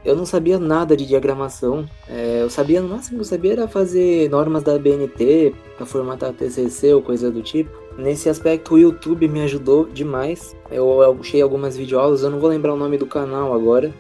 Eu 0.04 0.14
não 0.14 0.24
sabia 0.24 0.58
nada 0.58 0.96
de 0.96 1.04
diagramação. 1.04 1.84
É, 2.08 2.42
eu 2.42 2.48
sabia, 2.48 2.80
no 2.80 2.88
máximo 2.88 3.20
eu 3.20 3.24
sabia 3.24 3.52
era 3.52 3.68
fazer 3.68 4.30
normas 4.30 4.62
da 4.62 4.78
BNT 4.78 5.52
para 5.76 5.84
formatar 5.84 6.32
TCC 6.32 6.94
ou 6.94 7.02
coisa 7.02 7.30
do 7.30 7.42
tipo. 7.42 7.70
Nesse 7.98 8.28
aspecto, 8.28 8.74
o 8.74 8.78
YouTube 8.78 9.26
me 9.26 9.40
ajudou 9.40 9.86
demais. 9.86 10.54
Eu 10.70 11.18
achei 11.18 11.42
algumas 11.42 11.76
videoaulas, 11.76 12.22
eu 12.22 12.30
não 12.30 12.38
vou 12.38 12.48
lembrar 12.48 12.74
o 12.74 12.76
nome 12.76 12.98
do 12.98 13.06
canal 13.06 13.52
agora. 13.52 13.92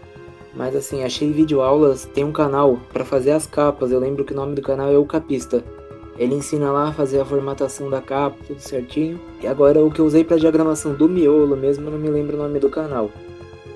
Mas 0.54 0.76
assim, 0.76 1.02
achei 1.02 1.32
videoaulas. 1.32 2.06
Tem 2.06 2.22
um 2.22 2.32
canal 2.32 2.78
para 2.92 3.04
fazer 3.04 3.32
as 3.32 3.46
capas. 3.46 3.90
Eu 3.90 3.98
lembro 3.98 4.24
que 4.24 4.32
o 4.32 4.36
nome 4.36 4.54
do 4.54 4.62
canal 4.62 4.90
é 4.90 4.96
O 4.96 5.04
Capista. 5.04 5.64
Ele 6.18 6.34
ensina 6.34 6.72
lá 6.72 6.88
a 6.88 6.92
fazer 6.92 7.20
a 7.20 7.24
formatação 7.24 7.90
da 7.90 8.00
capa, 8.00 8.36
tudo 8.46 8.60
certinho. 8.60 9.20
E 9.42 9.46
agora 9.46 9.84
o 9.84 9.90
que 9.90 10.00
eu 10.00 10.06
usei 10.06 10.24
para 10.24 10.36
diagramação 10.36 10.94
do 10.94 11.08
miolo 11.08 11.56
mesmo, 11.56 11.86
eu 11.86 11.92
não 11.92 11.98
me 11.98 12.08
lembro 12.08 12.36
o 12.36 12.42
nome 12.42 12.58
do 12.58 12.70
canal. 12.70 13.10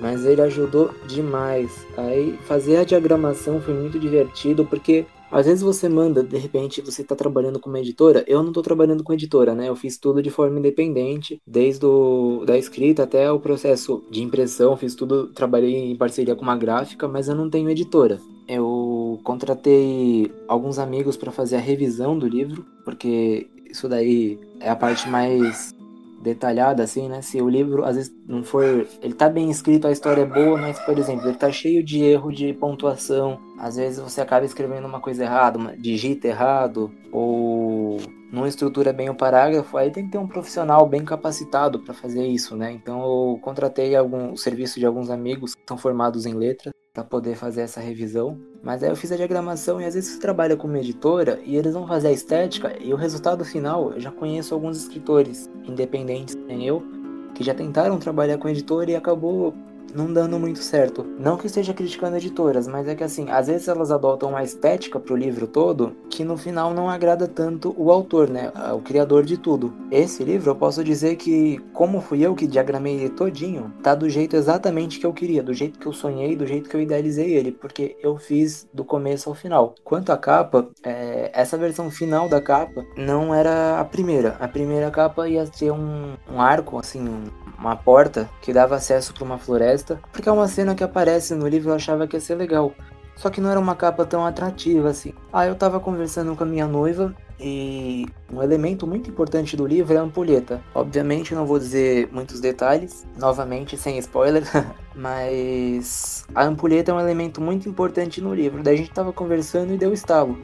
Mas 0.00 0.24
ele 0.24 0.40
ajudou 0.40 0.90
demais. 1.06 1.86
Aí 1.96 2.38
fazer 2.44 2.78
a 2.78 2.84
diagramação 2.84 3.60
foi 3.60 3.74
muito 3.74 3.98
divertido 3.98 4.64
porque 4.64 5.04
às 5.30 5.46
vezes 5.46 5.62
você 5.62 5.88
manda, 5.88 6.24
de 6.24 6.36
repente 6.36 6.80
você 6.80 7.02
está 7.02 7.14
trabalhando 7.14 7.60
com 7.60 7.68
uma 7.68 7.78
editora. 7.78 8.24
Eu 8.26 8.40
não 8.40 8.48
estou 8.48 8.62
trabalhando 8.62 9.04
com 9.04 9.12
editora, 9.12 9.54
né? 9.54 9.68
Eu 9.68 9.76
fiz 9.76 9.96
tudo 9.96 10.20
de 10.20 10.30
forma 10.30 10.58
independente, 10.58 11.40
desde 11.46 11.86
o, 11.86 12.42
da 12.44 12.58
escrita 12.58 13.04
até 13.04 13.30
o 13.30 13.38
processo 13.38 14.02
de 14.10 14.22
impressão. 14.22 14.76
Fiz 14.76 14.94
tudo, 14.94 15.28
trabalhei 15.28 15.92
em 15.92 15.96
parceria 15.96 16.34
com 16.34 16.42
uma 16.42 16.56
gráfica, 16.56 17.06
mas 17.06 17.28
eu 17.28 17.36
não 17.36 17.48
tenho 17.48 17.70
editora 17.70 18.18
contratei 19.30 20.32
alguns 20.48 20.80
amigos 20.80 21.16
para 21.16 21.30
fazer 21.30 21.54
a 21.54 21.60
revisão 21.60 22.18
do 22.18 22.26
livro, 22.26 22.66
porque 22.84 23.48
isso 23.70 23.88
daí 23.88 24.40
é 24.58 24.68
a 24.68 24.74
parte 24.74 25.08
mais 25.08 25.72
detalhada, 26.20 26.82
assim, 26.82 27.08
né? 27.08 27.22
Se 27.22 27.40
o 27.40 27.48
livro 27.48 27.84
às 27.84 27.94
vezes 27.94 28.12
não 28.26 28.42
for. 28.42 28.88
Ele 29.00 29.14
tá 29.14 29.28
bem 29.28 29.48
escrito, 29.48 29.86
a 29.86 29.92
história 29.92 30.22
é 30.22 30.26
boa, 30.26 30.58
mas, 30.58 30.80
por 30.80 30.98
exemplo, 30.98 31.28
ele 31.28 31.36
tá 31.36 31.50
cheio 31.52 31.82
de 31.84 32.02
erro 32.02 32.32
de 32.32 32.52
pontuação. 32.52 33.38
Às 33.56 33.76
vezes 33.76 34.00
você 34.00 34.20
acaba 34.20 34.44
escrevendo 34.44 34.86
uma 34.86 35.00
coisa 35.00 35.22
errada, 35.22 35.58
uma, 35.58 35.76
digita 35.76 36.26
errado, 36.26 36.90
ou 37.12 37.98
não 38.32 38.48
estrutura 38.48 38.92
bem 38.92 39.10
o 39.10 39.14
parágrafo, 39.14 39.76
aí 39.76 39.92
tem 39.92 40.06
que 40.06 40.10
ter 40.12 40.18
um 40.18 40.26
profissional 40.26 40.86
bem 40.88 41.04
capacitado 41.04 41.78
para 41.78 41.94
fazer 41.94 42.26
isso, 42.26 42.56
né? 42.56 42.72
Então 42.72 43.00
eu 43.00 43.38
contratei 43.40 43.94
algum, 43.94 44.32
o 44.32 44.36
serviço 44.36 44.80
de 44.80 44.86
alguns 44.86 45.08
amigos 45.08 45.54
que 45.54 45.62
são 45.68 45.78
formados 45.78 46.26
em 46.26 46.34
letras 46.34 46.72
para 46.92 47.04
poder 47.04 47.36
fazer 47.36 47.62
essa 47.62 47.80
revisão. 47.80 48.38
Mas 48.62 48.82
aí 48.82 48.90
eu 48.90 48.96
fiz 48.96 49.12
a 49.12 49.16
diagramação 49.16 49.80
e 49.80 49.84
às 49.84 49.94
vezes 49.94 50.10
você 50.10 50.20
trabalha 50.20 50.56
com 50.56 50.66
uma 50.66 50.78
editora 50.78 51.40
e 51.44 51.56
eles 51.56 51.72
vão 51.72 51.86
fazer 51.86 52.08
a 52.08 52.12
estética 52.12 52.76
e 52.80 52.92
o 52.92 52.96
resultado 52.96 53.44
final 53.44 53.92
eu 53.92 54.00
já 54.00 54.10
conheço 54.10 54.54
alguns 54.54 54.76
escritores 54.76 55.48
independentes, 55.64 56.34
nem 56.46 56.66
eu, 56.66 56.82
que 57.34 57.44
já 57.44 57.54
tentaram 57.54 57.98
trabalhar 57.98 58.38
com 58.38 58.48
editora 58.48 58.90
e 58.90 58.96
acabou 58.96 59.54
não 59.94 60.12
dando 60.12 60.38
muito 60.38 60.60
certo. 60.60 61.04
Não 61.18 61.36
que 61.36 61.46
esteja 61.46 61.74
criticando 61.74 62.16
editoras, 62.16 62.66
mas 62.66 62.86
é 62.88 62.94
que 62.94 63.04
assim, 63.04 63.30
às 63.30 63.46
vezes 63.46 63.68
elas 63.68 63.90
adotam 63.90 64.30
uma 64.30 64.42
estética 64.42 64.98
pro 64.98 65.16
livro 65.16 65.46
todo 65.46 65.96
que 66.08 66.24
no 66.24 66.36
final 66.36 66.72
não 66.74 66.88
agrada 66.88 67.26
tanto 67.26 67.74
o 67.76 67.90
autor, 67.90 68.28
né? 68.28 68.52
O 68.74 68.80
criador 68.80 69.24
de 69.24 69.36
tudo. 69.36 69.72
Esse 69.90 70.24
livro 70.24 70.50
eu 70.50 70.56
posso 70.56 70.82
dizer 70.82 71.16
que, 71.16 71.58
como 71.72 72.00
fui 72.00 72.20
eu 72.24 72.34
que 72.34 72.46
diagramei 72.46 72.96
ele 72.96 73.10
todinho, 73.10 73.72
tá 73.82 73.94
do 73.94 74.08
jeito 74.08 74.36
exatamente 74.36 74.98
que 74.98 75.06
eu 75.06 75.12
queria, 75.12 75.42
do 75.42 75.54
jeito 75.54 75.78
que 75.78 75.86
eu 75.86 75.92
sonhei, 75.92 76.36
do 76.36 76.46
jeito 76.46 76.68
que 76.68 76.76
eu 76.76 76.80
idealizei 76.80 77.34
ele, 77.34 77.52
porque 77.52 77.96
eu 78.02 78.16
fiz 78.16 78.68
do 78.72 78.84
começo 78.84 79.28
ao 79.28 79.34
final. 79.34 79.74
Quanto 79.84 80.10
à 80.10 80.16
capa, 80.16 80.68
é, 80.82 81.30
essa 81.32 81.56
versão 81.56 81.90
final 81.90 82.28
da 82.28 82.40
capa 82.40 82.84
não 82.96 83.34
era 83.34 83.80
a 83.80 83.84
primeira. 83.84 84.36
A 84.40 84.48
primeira 84.48 84.90
capa 84.90 85.28
ia 85.28 85.46
ter 85.46 85.70
um, 85.70 86.14
um 86.32 86.40
arco, 86.40 86.78
assim, 86.78 87.00
um, 87.00 87.24
uma 87.60 87.76
porta 87.76 88.28
que 88.40 88.52
dava 88.52 88.74
acesso 88.76 89.12
para 89.12 89.22
uma 89.22 89.38
floresta, 89.38 90.00
porque 90.10 90.28
é 90.28 90.32
uma 90.32 90.48
cena 90.48 90.74
que 90.74 90.82
aparece 90.82 91.34
no 91.34 91.46
livro 91.46 91.70
eu 91.70 91.74
achava 91.74 92.06
que 92.08 92.16
ia 92.16 92.20
ser 92.20 92.34
legal. 92.34 92.72
Só 93.14 93.28
que 93.28 93.40
não 93.40 93.50
era 93.50 93.60
uma 93.60 93.76
capa 93.76 94.06
tão 94.06 94.24
atrativa 94.24 94.88
assim. 94.88 95.12
Aí 95.30 95.48
eu 95.48 95.54
tava 95.54 95.78
conversando 95.78 96.34
com 96.34 96.42
a 96.42 96.46
minha 96.46 96.66
noiva 96.66 97.14
e 97.38 98.06
um 98.32 98.42
elemento 98.42 98.86
muito 98.86 99.10
importante 99.10 99.58
do 99.58 99.66
livro 99.66 99.92
é 99.92 99.98
a 99.98 100.02
ampulheta. 100.02 100.62
Obviamente 100.74 101.34
não 101.34 101.44
vou 101.44 101.58
dizer 101.58 102.08
muitos 102.10 102.40
detalhes, 102.40 103.06
novamente 103.18 103.76
sem 103.76 103.98
spoiler, 103.98 104.42
mas 104.96 106.24
a 106.34 106.44
ampulheta 106.44 106.92
é 106.92 106.94
um 106.94 107.00
elemento 107.00 107.42
muito 107.42 107.68
importante 107.68 108.22
no 108.22 108.34
livro. 108.34 108.62
Daí 108.62 108.74
a 108.74 108.78
gente 108.78 108.90
tava 108.90 109.12
conversando 109.12 109.74
e 109.74 109.76
deu 109.76 109.92
estalo. 109.92 110.38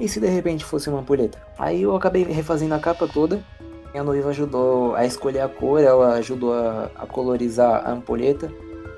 E 0.00 0.08
se 0.08 0.18
de 0.18 0.26
repente 0.26 0.64
fosse 0.64 0.90
uma 0.90 1.00
ampulheta? 1.00 1.40
Aí 1.56 1.82
eu 1.82 1.94
acabei 1.94 2.24
refazendo 2.24 2.74
a 2.74 2.78
capa 2.80 3.06
toda 3.06 3.42
minha 3.96 4.04
noiva 4.04 4.28
ajudou 4.28 4.94
a 4.94 5.06
escolher 5.06 5.40
a 5.40 5.48
cor, 5.48 5.80
ela 5.80 6.14
ajudou 6.16 6.52
a, 6.52 6.90
a 6.94 7.06
colorizar 7.06 7.82
a 7.86 7.92
ampulheta, 7.92 8.52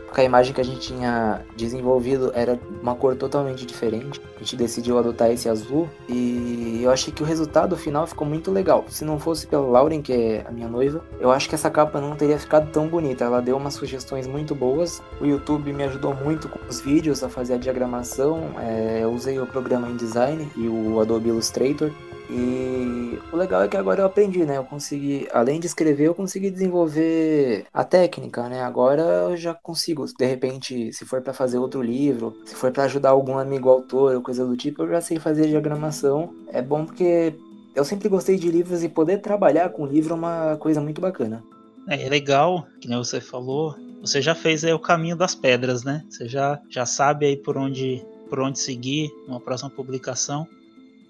porque 0.07 0.23
a 0.23 0.25
imagem 0.25 0.53
que 0.53 0.61
a 0.61 0.65
gente 0.65 0.81
tinha 0.81 1.43
desenvolvido 1.57 2.33
era 2.35 2.59
uma 2.83 2.97
cor 2.97 3.15
totalmente 3.15 3.65
diferente. 3.65 4.21
A 4.35 4.39
gente 4.41 4.57
decidiu 4.57 4.99
adotar 4.99 5.31
esse 5.31 5.49
azul 5.49 5.89
e 6.09 6.81
eu 6.83 6.91
achei 6.91 7.13
que 7.13 7.23
o 7.23 7.27
resultado 7.27 7.77
final 7.77 8.07
ficou 8.09 8.27
muito 8.27 8.51
legal. 8.51 8.87
Se 8.89 9.05
não 9.05 9.21
fosse 9.21 9.47
pela 9.47 9.67
Lauren, 9.67 10.03
que 10.03 10.13
é 10.13 10.47
a 10.49 10.51
minha 10.51 10.67
noiva, 10.67 11.05
eu 11.21 11.31
acho 11.31 11.49
que 11.49 11.55
essa 11.55 11.71
capa 11.71 12.01
não 12.01 12.17
teria 12.17 12.39
ficado 12.39 12.73
tão 12.73 12.89
bonita. 12.89 13.25
Ela 13.25 13.41
deu 13.41 13.57
umas 13.57 13.75
sugestões 13.75 14.27
muito 14.27 14.55
boas. 14.55 15.01
O 15.21 15.27
YouTube 15.27 15.73
me 15.73 15.85
ajudou 15.85 16.15
muito 16.15 16.49
com 16.49 16.59
os 16.69 16.81
vídeos 16.81 17.23
a 17.23 17.29
fazer 17.29 17.55
a 17.55 17.59
diagramação. 17.59 18.49
É, 18.59 19.01
eu 19.03 19.13
usei 19.13 19.39
o 19.39 19.47
programa 19.47 19.89
InDesign 19.89 20.51
e 20.57 20.67
o 20.67 20.99
Adobe 21.01 21.29
Illustrator. 21.29 21.93
E 22.31 23.19
o 23.33 23.37
legal 23.37 23.63
é 23.63 23.69
que 23.69 23.77
agora 23.77 24.03
eu 24.03 24.07
aprendi, 24.07 24.45
né? 24.45 24.59
Eu 24.59 24.65
consegui, 24.65 25.27
além 25.33 25.59
de 25.59 25.67
escrever, 25.67 26.09
eu 26.09 26.15
consegui 26.15 26.51
desenvolver 26.51 27.65
a 27.73 27.85
técnica, 27.85 28.49
né? 28.49 28.63
Agora 28.63 29.03
eu 29.03 29.37
já 29.37 29.55
consigo, 29.55 30.05
de 30.07 30.27
repente, 30.27 30.93
se 30.93 31.05
for 31.05 31.23
para 31.23 31.33
fazer 31.33 31.59
outro 31.59 31.83
livro, 31.83 32.37
se 32.45 32.55
for 32.55 32.71
para 32.71 32.85
ajudar 32.85 33.11
algum 33.11 33.39
amigo 33.39 33.69
autor 33.69 34.15
ou 34.15 34.23
coisa 34.23 34.45
do 34.45 34.57
tipo, 34.57 34.83
eu 34.83 34.89
já 34.91 35.01
sei 35.01 35.19
fazer 35.19 35.49
diagramação. 35.49 36.35
É 36.49 36.61
bom 36.61 36.85
porque 36.85 37.35
eu 37.75 37.85
sempre 37.85 38.09
gostei 38.09 38.37
de 38.37 38.51
livros 38.51 38.83
e 38.83 38.89
poder 38.89 39.19
trabalhar 39.19 39.71
com 39.71 39.87
livro 39.87 40.13
é 40.13 40.17
uma 40.17 40.57
coisa 40.57 40.81
muito 40.81 41.01
bacana. 41.01 41.43
É, 41.89 42.05
é 42.05 42.09
legal, 42.09 42.67
que 42.81 42.89
nem 42.89 42.99
você 42.99 43.21
falou, 43.21 43.75
você 44.01 44.21
já 44.21 44.35
fez 44.35 44.65
aí 44.65 44.73
o 44.73 44.79
caminho 44.79 45.17
das 45.17 45.35
pedras, 45.35 45.83
né? 45.83 46.05
Você 46.11 46.29
já, 46.29 46.61
já 46.69 46.85
sabe 46.85 47.27
aí 47.27 47.37
por 47.37 47.57
onde, 47.57 48.05
por 48.29 48.41
onde 48.41 48.59
seguir 48.59 49.11
numa 49.27 49.41
próxima 49.41 49.71
publicação. 49.71 50.47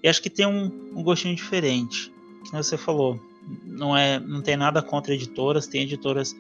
E 0.03 0.09
acho 0.09 0.23
que 0.23 0.31
tem 0.31 0.47
um, 0.47 0.67
um 0.95 1.03
gostinho 1.03 1.35
diferente. 1.35 2.13
Que 2.45 2.53
você 2.53 2.77
falou, 2.77 3.21
não 3.65 3.97
é, 3.97 4.19
não 4.19 4.41
tem 4.41 4.57
nada 4.57 4.83
contra 4.83 5.15
editoras, 5.15 5.67
tem 5.67 5.83
editoras 5.83 6.35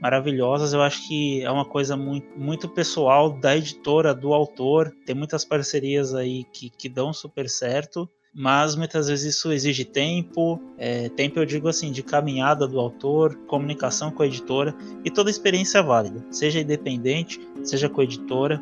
maravilhosas. 0.00 0.72
Eu 0.72 0.82
acho 0.82 1.06
que 1.06 1.42
é 1.42 1.50
uma 1.50 1.64
coisa 1.64 1.96
muito, 1.96 2.26
muito 2.36 2.68
pessoal 2.68 3.30
da 3.30 3.56
editora, 3.56 4.12
do 4.12 4.34
autor. 4.34 4.92
Tem 5.06 5.14
muitas 5.14 5.44
parcerias 5.44 6.12
aí 6.14 6.44
que, 6.52 6.70
que 6.70 6.88
dão 6.88 7.12
super 7.12 7.48
certo, 7.48 8.08
mas 8.34 8.74
muitas 8.74 9.08
vezes 9.08 9.36
isso 9.36 9.52
exige 9.52 9.84
tempo. 9.84 10.60
É, 10.76 11.08
tempo, 11.10 11.38
eu 11.38 11.46
digo 11.46 11.68
assim, 11.68 11.92
de 11.92 12.02
caminhada 12.02 12.66
do 12.66 12.80
autor, 12.80 13.36
comunicação 13.46 14.10
com 14.10 14.24
a 14.24 14.26
editora 14.26 14.74
e 15.04 15.10
toda 15.10 15.30
experiência 15.30 15.78
é 15.78 15.82
válida, 15.82 16.24
seja 16.30 16.60
independente, 16.60 17.40
seja 17.62 17.88
com 17.88 18.00
a 18.00 18.04
editora. 18.04 18.60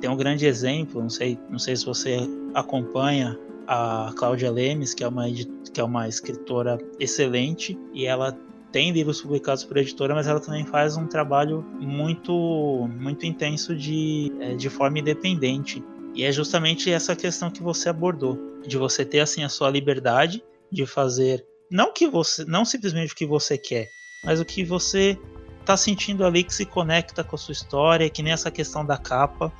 Tem 0.00 0.08
um 0.08 0.16
grande 0.16 0.46
exemplo, 0.46 1.02
não 1.02 1.10
sei, 1.10 1.36
não 1.50 1.58
sei 1.58 1.76
se 1.76 1.84
você 1.84 2.16
acompanha 2.54 3.36
a 3.72 4.12
Cláudia 4.16 4.50
Lemes, 4.50 4.94
que 4.94 5.04
é 5.04 5.08
uma, 5.08 5.26
que 5.30 5.80
é 5.80 5.84
uma 5.84 6.08
escritora 6.08 6.76
excelente, 6.98 7.78
e 7.94 8.04
ela 8.04 8.36
tem 8.72 8.90
livros 8.90 9.22
publicados 9.22 9.64
por 9.64 9.76
editora, 9.76 10.12
mas 10.12 10.26
ela 10.26 10.40
também 10.40 10.66
faz 10.66 10.96
um 10.96 11.06
trabalho 11.06 11.64
muito, 11.78 12.88
muito 12.98 13.24
intenso 13.24 13.76
de, 13.76 14.32
é, 14.40 14.56
de 14.56 14.68
forma 14.68 14.98
independente. 14.98 15.84
E 16.16 16.24
é 16.24 16.32
justamente 16.32 16.90
essa 16.90 17.14
questão 17.14 17.48
que 17.48 17.62
você 17.62 17.88
abordou, 17.88 18.36
de 18.66 18.76
você 18.76 19.04
ter 19.04 19.20
assim 19.20 19.44
a 19.44 19.48
sua 19.48 19.70
liberdade 19.70 20.42
de 20.70 20.84
fazer 20.84 21.46
não 21.70 21.92
que 21.92 22.08
você, 22.08 22.44
não 22.44 22.64
simplesmente 22.64 23.12
o 23.12 23.16
que 23.16 23.24
você 23.24 23.56
quer, 23.56 23.88
mas 24.24 24.40
o 24.40 24.44
que 24.44 24.64
você 24.64 25.16
está 25.60 25.76
sentindo 25.76 26.24
ali 26.24 26.42
que 26.42 26.52
se 26.52 26.66
conecta 26.66 27.22
com 27.22 27.36
a 27.36 27.38
sua 27.38 27.52
história, 27.52 28.10
que 28.10 28.20
nem 28.20 28.32
essa 28.32 28.50
questão 28.50 28.84
da 28.84 28.98
capa. 28.98 29.52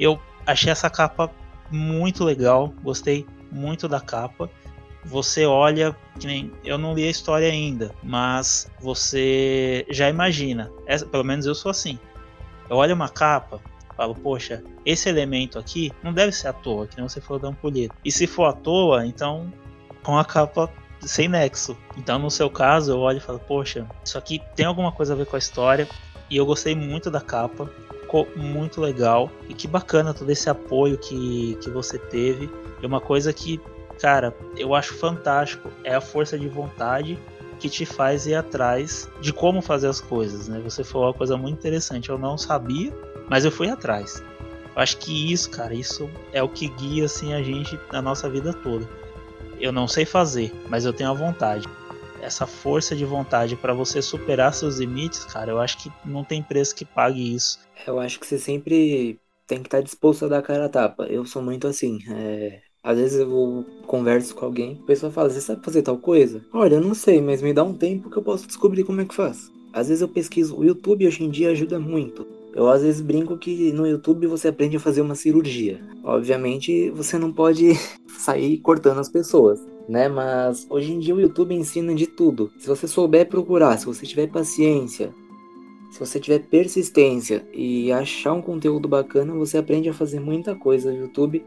Eu 0.00 0.20
achei 0.44 0.72
essa 0.72 0.90
capa 0.90 1.32
muito 1.72 2.24
legal, 2.24 2.72
gostei 2.82 3.26
muito 3.50 3.88
da 3.88 4.00
capa. 4.00 4.50
Você 5.04 5.44
olha, 5.44 5.96
nem 6.22 6.52
eu 6.64 6.78
não 6.78 6.94
li 6.94 7.04
a 7.04 7.10
história 7.10 7.48
ainda, 7.48 7.92
mas 8.02 8.70
você 8.80 9.84
já 9.90 10.08
imagina. 10.08 10.70
Essa, 10.86 11.04
pelo 11.04 11.24
menos 11.24 11.44
eu 11.44 11.54
sou 11.54 11.70
assim. 11.70 11.98
Eu 12.70 12.76
olho 12.76 12.94
uma 12.94 13.08
capa, 13.08 13.60
falo, 13.96 14.14
poxa, 14.14 14.62
esse 14.86 15.08
elemento 15.08 15.58
aqui 15.58 15.90
não 16.02 16.12
deve 16.12 16.32
ser 16.32 16.48
à 16.48 16.52
toa, 16.52 16.86
que 16.86 16.96
nem 16.96 17.08
você 17.08 17.20
falou 17.20 17.42
da 17.42 17.48
ampulheta. 17.48 17.94
E 18.04 18.12
se 18.12 18.26
for 18.26 18.44
à 18.44 18.52
toa, 18.52 19.04
então 19.04 19.52
com 20.02 20.16
a 20.16 20.24
capa 20.24 20.70
sem 21.00 21.28
nexo. 21.28 21.76
Então, 21.96 22.18
no 22.18 22.30
seu 22.30 22.48
caso, 22.48 22.92
eu 22.92 22.98
olho 22.98 23.18
e 23.18 23.20
falo, 23.20 23.38
poxa, 23.40 23.86
isso 24.04 24.16
aqui 24.16 24.40
tem 24.54 24.66
alguma 24.66 24.92
coisa 24.92 25.12
a 25.12 25.16
ver 25.16 25.26
com 25.26 25.36
a 25.36 25.38
história. 25.38 25.88
E 26.30 26.36
eu 26.36 26.46
gostei 26.46 26.74
muito 26.74 27.10
da 27.10 27.20
capa, 27.20 27.70
ficou 28.12 28.28
muito 28.36 28.80
legal. 28.80 29.30
E 29.48 29.54
que 29.54 29.66
bacana 29.66 30.12
todo 30.12 30.28
esse 30.30 30.50
apoio 30.50 30.98
que, 30.98 31.56
que 31.62 31.70
você 31.70 31.98
teve. 31.98 32.50
E 32.82 32.86
uma 32.86 33.00
coisa 33.00 33.32
que, 33.32 33.58
cara, 33.98 34.36
eu 34.56 34.74
acho 34.74 34.94
fantástico 34.94 35.70
é 35.82 35.94
a 35.94 36.00
força 36.00 36.38
de 36.38 36.46
vontade 36.46 37.18
que 37.58 37.70
te 37.70 37.86
faz 37.86 38.26
ir 38.26 38.34
atrás 38.34 39.08
de 39.20 39.32
como 39.32 39.62
fazer 39.62 39.86
as 39.86 40.00
coisas, 40.00 40.48
né? 40.48 40.60
Você 40.64 40.84
falou 40.84 41.08
uma 41.08 41.14
coisa 41.14 41.36
muito 41.36 41.58
interessante, 41.58 42.10
eu 42.10 42.18
não 42.18 42.36
sabia, 42.36 42.92
mas 43.30 43.44
eu 43.44 43.52
fui 43.52 43.70
atrás. 43.70 44.22
Eu 44.74 44.82
acho 44.82 44.96
que 44.98 45.32
isso, 45.32 45.48
cara, 45.48 45.72
isso 45.72 46.10
é 46.32 46.42
o 46.42 46.48
que 46.48 46.66
guia 46.68 47.04
assim 47.04 47.32
a 47.32 47.42
gente 47.42 47.78
na 47.92 48.02
nossa 48.02 48.28
vida 48.28 48.52
toda. 48.52 48.88
Eu 49.60 49.70
não 49.70 49.86
sei 49.86 50.04
fazer, 50.04 50.52
mas 50.68 50.84
eu 50.84 50.92
tenho 50.92 51.10
a 51.10 51.14
vontade. 51.14 51.68
Essa 52.22 52.46
força 52.46 52.94
de 52.94 53.04
vontade 53.04 53.56
para 53.56 53.74
você 53.74 54.00
superar 54.00 54.54
seus 54.54 54.78
limites, 54.78 55.24
cara, 55.24 55.50
eu 55.50 55.58
acho 55.58 55.76
que 55.78 55.92
não 56.04 56.22
tem 56.22 56.40
preço 56.40 56.74
que 56.74 56.84
pague 56.84 57.34
isso. 57.34 57.58
Eu 57.84 57.98
acho 57.98 58.20
que 58.20 58.26
você 58.26 58.38
sempre 58.38 59.18
tem 59.46 59.58
que 59.58 59.66
estar 59.66 59.82
disposto 59.82 60.24
a 60.24 60.28
dar 60.28 60.40
cara 60.42 60.66
a 60.66 60.68
tapa. 60.68 61.04
Eu 61.06 61.26
sou 61.26 61.42
muito 61.42 61.66
assim. 61.66 61.98
É... 62.08 62.60
Às 62.82 62.96
vezes 62.96 63.18
eu 63.20 63.66
converso 63.86 64.34
com 64.34 64.44
alguém, 64.44 64.80
a 64.82 64.86
pessoa 64.86 65.12
fala, 65.12 65.30
você 65.30 65.40
sabe 65.40 65.64
fazer 65.64 65.82
tal 65.82 65.98
coisa? 65.98 66.44
Olha, 66.52 66.76
eu 66.76 66.80
não 66.80 66.94
sei, 66.94 67.20
mas 67.20 67.42
me 67.42 67.52
dá 67.52 67.62
um 67.62 67.74
tempo 67.74 68.10
que 68.10 68.16
eu 68.16 68.22
posso 68.22 68.46
descobrir 68.46 68.82
como 68.82 69.00
é 69.00 69.04
que 69.04 69.14
faz. 69.14 69.50
Às 69.72 69.88
vezes 69.88 70.02
eu 70.02 70.08
pesquiso, 70.08 70.56
o 70.56 70.64
YouTube 70.64 71.06
hoje 71.06 71.24
em 71.24 71.30
dia 71.30 71.50
ajuda 71.50 71.78
muito. 71.78 72.26
Eu 72.54 72.68
às 72.68 72.82
vezes 72.82 73.00
brinco 73.00 73.38
que 73.38 73.72
no 73.72 73.86
YouTube 73.86 74.26
você 74.26 74.48
aprende 74.48 74.76
a 74.76 74.80
fazer 74.80 75.00
uma 75.00 75.14
cirurgia. 75.14 75.80
Obviamente 76.04 76.90
você 76.90 77.18
não 77.18 77.32
pode 77.32 77.72
sair 78.18 78.58
cortando 78.58 78.98
as 78.98 79.08
pessoas, 79.08 79.60
né? 79.88 80.08
Mas 80.08 80.66
hoje 80.70 80.92
em 80.92 80.98
dia 80.98 81.14
o 81.14 81.20
YouTube 81.20 81.54
ensina 81.54 81.94
de 81.94 82.06
tudo. 82.06 82.50
Se 82.58 82.66
você 82.66 82.86
souber 82.86 83.28
procurar, 83.28 83.76
se 83.78 83.86
você 83.86 84.06
tiver 84.06 84.28
paciência, 84.28 85.14
se 85.90 85.98
você 85.98 86.18
tiver 86.18 86.40
persistência 86.40 87.46
e 87.52 87.92
achar 87.92 88.32
um 88.32 88.42
conteúdo 88.42 88.88
bacana, 88.88 89.34
você 89.34 89.58
aprende 89.58 89.88
a 89.88 89.94
fazer 89.94 90.20
muita 90.20 90.54
coisa 90.54 90.90
no 90.90 90.98
YouTube 90.98 91.44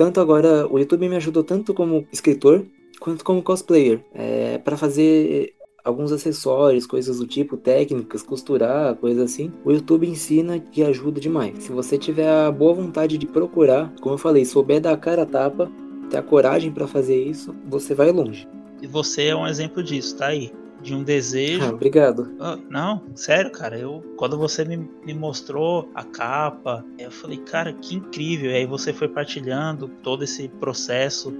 tanto 0.00 0.18
agora, 0.18 0.66
o 0.66 0.78
YouTube 0.78 1.10
me 1.10 1.16
ajudou 1.16 1.44
tanto 1.44 1.74
como 1.74 2.06
escritor 2.10 2.64
quanto 2.98 3.22
como 3.22 3.42
cosplayer. 3.42 4.02
É, 4.14 4.56
para 4.56 4.74
fazer 4.74 5.52
alguns 5.84 6.10
acessórios, 6.10 6.86
coisas 6.86 7.18
do 7.18 7.26
tipo, 7.26 7.54
técnicas, 7.58 8.22
costurar, 8.22 8.94
coisas 8.96 9.22
assim. 9.30 9.52
O 9.62 9.70
YouTube 9.70 10.08
ensina 10.08 10.64
e 10.74 10.82
ajuda 10.82 11.20
demais. 11.20 11.64
Se 11.64 11.70
você 11.70 11.98
tiver 11.98 12.30
a 12.30 12.50
boa 12.50 12.72
vontade 12.72 13.18
de 13.18 13.26
procurar, 13.26 13.92
como 14.00 14.14
eu 14.14 14.18
falei, 14.18 14.46
souber 14.46 14.80
dar 14.80 14.92
a 14.92 14.96
cara 14.96 15.24
a 15.24 15.26
tapa, 15.26 15.70
ter 16.10 16.18
a 16.18 16.22
coragem 16.22 16.70
para 16.72 16.86
fazer 16.86 17.22
isso, 17.22 17.54
você 17.66 17.94
vai 17.94 18.10
longe. 18.10 18.46
E 18.82 18.86
você 18.86 19.26
é 19.26 19.36
um 19.36 19.46
exemplo 19.46 19.82
disso, 19.82 20.16
tá 20.16 20.26
aí. 20.26 20.52
De 20.82 20.94
um 20.94 21.02
desejo. 21.02 21.62
Ah, 21.62 21.68
obrigado. 21.68 22.34
Ah, 22.40 22.58
não, 22.70 23.02
sério, 23.14 23.50
cara. 23.52 23.78
Eu 23.78 24.02
quando 24.16 24.38
você 24.38 24.64
me, 24.64 24.78
me 24.78 25.12
mostrou 25.12 25.90
a 25.94 26.02
capa, 26.02 26.82
eu 26.98 27.10
falei, 27.10 27.36
cara, 27.36 27.72
que 27.74 27.96
incrível. 27.96 28.50
E 28.50 28.54
aí 28.54 28.66
você 28.66 28.92
foi 28.92 29.06
partilhando 29.06 29.88
todo 30.02 30.24
esse 30.24 30.48
processo 30.48 31.34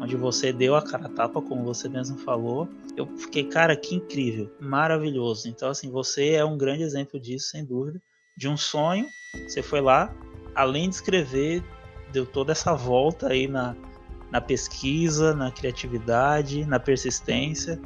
onde 0.00 0.14
você 0.14 0.52
deu 0.52 0.76
a 0.76 0.82
cara 0.82 1.06
a 1.06 1.08
tapa, 1.08 1.42
como 1.42 1.64
você 1.64 1.88
mesmo 1.88 2.16
falou. 2.18 2.68
Eu 2.96 3.08
fiquei, 3.16 3.44
cara, 3.44 3.74
que 3.74 3.96
incrível, 3.96 4.50
maravilhoso. 4.60 5.48
Então, 5.48 5.68
assim, 5.68 5.90
você 5.90 6.30
é 6.30 6.44
um 6.44 6.56
grande 6.56 6.84
exemplo 6.84 7.18
disso, 7.18 7.48
sem 7.48 7.64
dúvida. 7.64 8.00
De 8.36 8.48
um 8.48 8.56
sonho, 8.56 9.06
você 9.48 9.62
foi 9.62 9.80
lá, 9.80 10.14
além 10.54 10.88
de 10.88 10.94
escrever, 10.94 11.64
deu 12.12 12.24
toda 12.24 12.52
essa 12.52 12.74
volta 12.74 13.28
aí 13.28 13.48
na, 13.48 13.74
na 14.30 14.40
pesquisa, 14.40 15.34
na 15.34 15.50
criatividade, 15.50 16.64
na 16.64 16.78
persistência. 16.78 17.80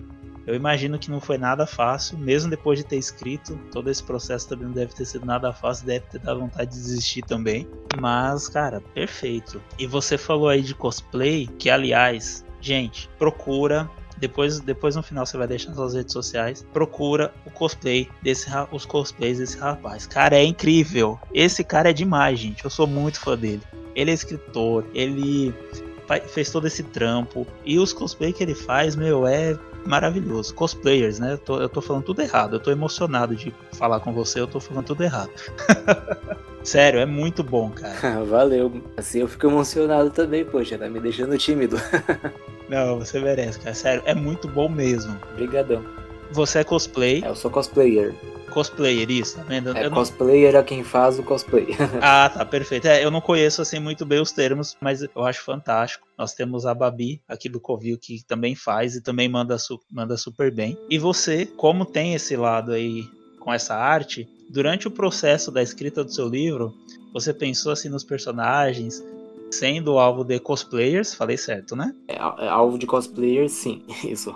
Eu 0.46 0.55
imagino 0.55 0.98
que 0.98 1.11
não 1.11 1.20
foi 1.20 1.38
nada 1.38 1.66
fácil, 1.66 2.18
mesmo 2.18 2.50
depois 2.50 2.79
de 2.79 2.85
ter 2.85 2.96
escrito, 2.96 3.57
todo 3.70 3.90
esse 3.90 4.03
processo 4.03 4.48
também 4.48 4.66
não 4.66 4.74
deve 4.74 4.94
ter 4.94 5.05
sido 5.05 5.24
nada 5.24 5.53
fácil, 5.53 5.87
deve 5.87 6.07
ter 6.07 6.18
dado 6.18 6.40
vontade 6.40 6.70
de 6.70 6.76
desistir 6.76 7.22
também. 7.22 7.68
Mas, 8.00 8.48
cara, 8.48 8.81
perfeito. 8.94 9.62
E 9.79 9.87
você 9.87 10.16
falou 10.16 10.48
aí 10.48 10.62
de 10.62 10.74
cosplay, 10.74 11.46
que 11.59 11.68
aliás, 11.68 12.44
gente, 12.61 13.09
procura 13.18 13.88
depois, 14.20 14.61
depois 14.61 14.94
no 14.94 15.03
final 15.03 15.24
você 15.24 15.37
vai 15.38 15.46
deixar 15.46 15.68
nas 15.68 15.76
suas 15.76 15.94
redes 15.94 16.12
sociais. 16.12 16.64
Procura 16.72 17.33
o 17.46 17.50
cosplay 17.50 18.09
desse 18.22 18.48
os 18.70 18.85
cosplays 18.85 19.38
desse 19.38 19.59
rapaz. 19.59 20.07
Cara, 20.07 20.37
é 20.37 20.44
incrível. 20.44 21.18
Esse 21.33 21.64
cara 21.64 21.90
é 21.90 21.92
demais, 21.92 22.38
gente. 22.38 22.62
Eu 22.62 22.70
sou 22.70 22.87
muito 22.87 23.18
fã 23.18 23.37
dele. 23.37 23.62
Ele 23.94 24.11
é 24.11 24.14
escritor, 24.14 24.85
ele 24.94 25.55
fez 26.29 26.51
todo 26.51 26.66
esse 26.66 26.83
trampo. 26.83 27.46
E 27.64 27.79
os 27.79 27.92
cosplays 27.92 28.35
que 28.35 28.42
ele 28.42 28.55
faz, 28.55 28.96
meu, 28.96 29.27
é 29.27 29.57
maravilhoso. 29.87 30.55
Cosplayers, 30.55 31.18
né? 31.18 31.33
Eu 31.33 31.38
tô, 31.38 31.61
eu 31.61 31.68
tô 31.68 31.81
falando 31.81 32.05
tudo 32.05 32.23
errado. 32.23 32.57
Eu 32.57 32.61
tô 32.61 32.70
emocionado 32.70 33.35
de 33.35 33.55
falar 33.73 34.01
com 34.01 34.12
você, 34.12 34.40
eu 34.40 34.46
tô 34.46 34.61
falando 34.61 34.87
tudo 34.87 35.03
errado. 35.03 35.31
Sério, 36.62 37.01
é 37.01 37.07
muito 37.07 37.42
bom, 37.42 37.70
cara. 37.70 38.23
Valeu. 38.25 38.83
Assim 38.96 39.20
eu 39.20 39.29
fico 39.29 39.46
emocionado 39.46 40.11
também, 40.11 40.44
poxa, 40.44 40.77
tá 40.77 40.88
me 40.88 41.01
deixando 41.01 41.37
tímido. 41.38 41.77
Não, 42.68 42.99
você 42.99 43.18
merece, 43.18 43.59
cara. 43.59 43.75
Sério, 43.75 44.03
é 44.05 44.14
muito 44.14 44.46
bom 44.46 44.68
mesmo. 44.68 45.16
Obrigadão. 45.33 45.85
Você 46.31 46.61
é 46.61 46.64
cosplay. 46.64 47.23
É, 47.25 47.29
eu 47.29 47.35
sou 47.35 47.51
cosplayer. 47.51 48.14
Cosplayer, 48.51 49.11
isso, 49.11 49.37
tá 49.37 49.43
vendo? 49.43 49.77
É, 49.77 49.89
cosplayer 49.89 50.55
é 50.55 50.63
quem 50.63 50.85
faz 50.85 51.19
o 51.19 51.23
cosplay. 51.23 51.69
ah, 52.03 52.29
tá, 52.29 52.45
perfeito. 52.45 52.87
É, 52.87 53.05
eu 53.05 53.11
não 53.11 53.21
conheço 53.21 53.63
assim 53.63 53.79
muito 53.79 54.05
bem 54.05 54.21
os 54.21 54.33
termos, 54.33 54.77
mas 54.81 55.03
eu 55.03 55.25
acho 55.25 55.43
fantástico. 55.43 56.07
Nós 56.19 56.35
temos 56.35 56.67
a 56.67 56.75
Babi 56.75 57.23
aqui 57.27 57.49
do 57.49 57.61
Covil 57.61 57.99
que 57.99 58.25
também 58.27 58.55
faz 58.55 58.95
e 58.95 59.03
também 59.03 59.29
manda, 59.29 59.57
su 59.59 59.81
manda 59.91 60.17
super 60.17 60.53
bem. 60.53 60.77
E 60.91 60.99
você, 60.99 61.47
como 61.47 61.85
tem 61.85 62.15
esse 62.15 62.37
lado 62.37 62.73
aí 62.73 63.05
com 63.39 63.53
essa 63.53 63.75
arte, 63.75 64.29
durante 64.51 64.87
o 64.87 64.91
processo 64.91 65.51
da 65.51 65.63
escrita 65.63 66.05
do 66.05 66.13
seu 66.13 66.29
livro, 66.29 66.75
você 67.13 67.33
pensou 67.33 67.73
assim 67.73 67.89
nos 67.89 68.05
personagens, 68.05 69.03
sendo 69.51 69.99
alvo 69.99 70.25
de 70.25 70.39
cosplayers, 70.39 71.15
falei 71.15 71.37
certo, 71.37 71.75
né? 71.75 71.95
É, 72.09 72.17
é 72.17 72.49
alvo 72.49 72.79
de 72.79 72.87
cosplayers, 72.87 73.53
sim, 73.53 73.83
isso. 74.05 74.35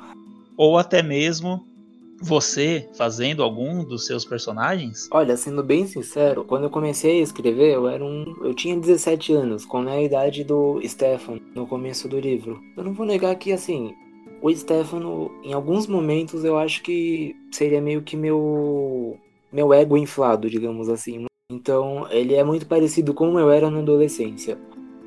Ou 0.57 0.79
até 0.79 1.03
mesmo 1.03 1.67
você 2.21 2.89
fazendo 2.97 3.43
algum 3.43 3.85
dos 3.85 4.07
seus 4.07 4.25
personagens? 4.25 5.09
Olha, 5.11 5.37
sendo 5.37 5.63
bem 5.63 5.87
sincero, 5.87 6.45
quando 6.45 6.65
eu 6.65 6.71
comecei 6.71 7.21
a 7.21 7.23
escrever, 7.23 7.75
eu 7.75 7.89
era 7.89 8.05
um. 8.05 8.37
Eu 8.43 8.55
tinha 8.55 8.77
17 8.77 9.33
anos, 9.33 9.65
com 9.65 9.79
a 9.79 10.03
idade 10.03 10.45
do 10.45 10.81
Stefan 10.85 11.41
no 11.55 11.67
começo 11.67 12.09
do 12.09 12.19
livro. 12.19 12.61
Eu 12.77 12.85
não 12.85 12.93
vou 12.93 13.07
negar 13.07 13.35
que 13.37 13.53
assim. 13.53 13.95
O 14.43 14.55
Stefano, 14.55 15.31
em 15.43 15.53
alguns 15.55 15.87
momentos, 15.87 16.45
eu 16.45 16.59
acho 16.59 16.83
que 16.83 17.35
seria 17.51 17.81
meio 17.81 18.03
que 18.03 18.17
meu. 18.17 19.19
meu 19.53 19.73
ego 19.73 19.97
inflado, 19.97 20.51
digamos 20.51 20.89
assim. 20.89 21.27
Então, 21.51 22.07
ele 22.11 22.35
é 22.35 22.45
muito 22.45 22.67
parecido 22.67 23.13
com 23.13 23.25
como 23.27 23.39
eu 23.39 23.51
era 23.51 23.71
na 23.71 23.79
adolescência. 23.79 24.59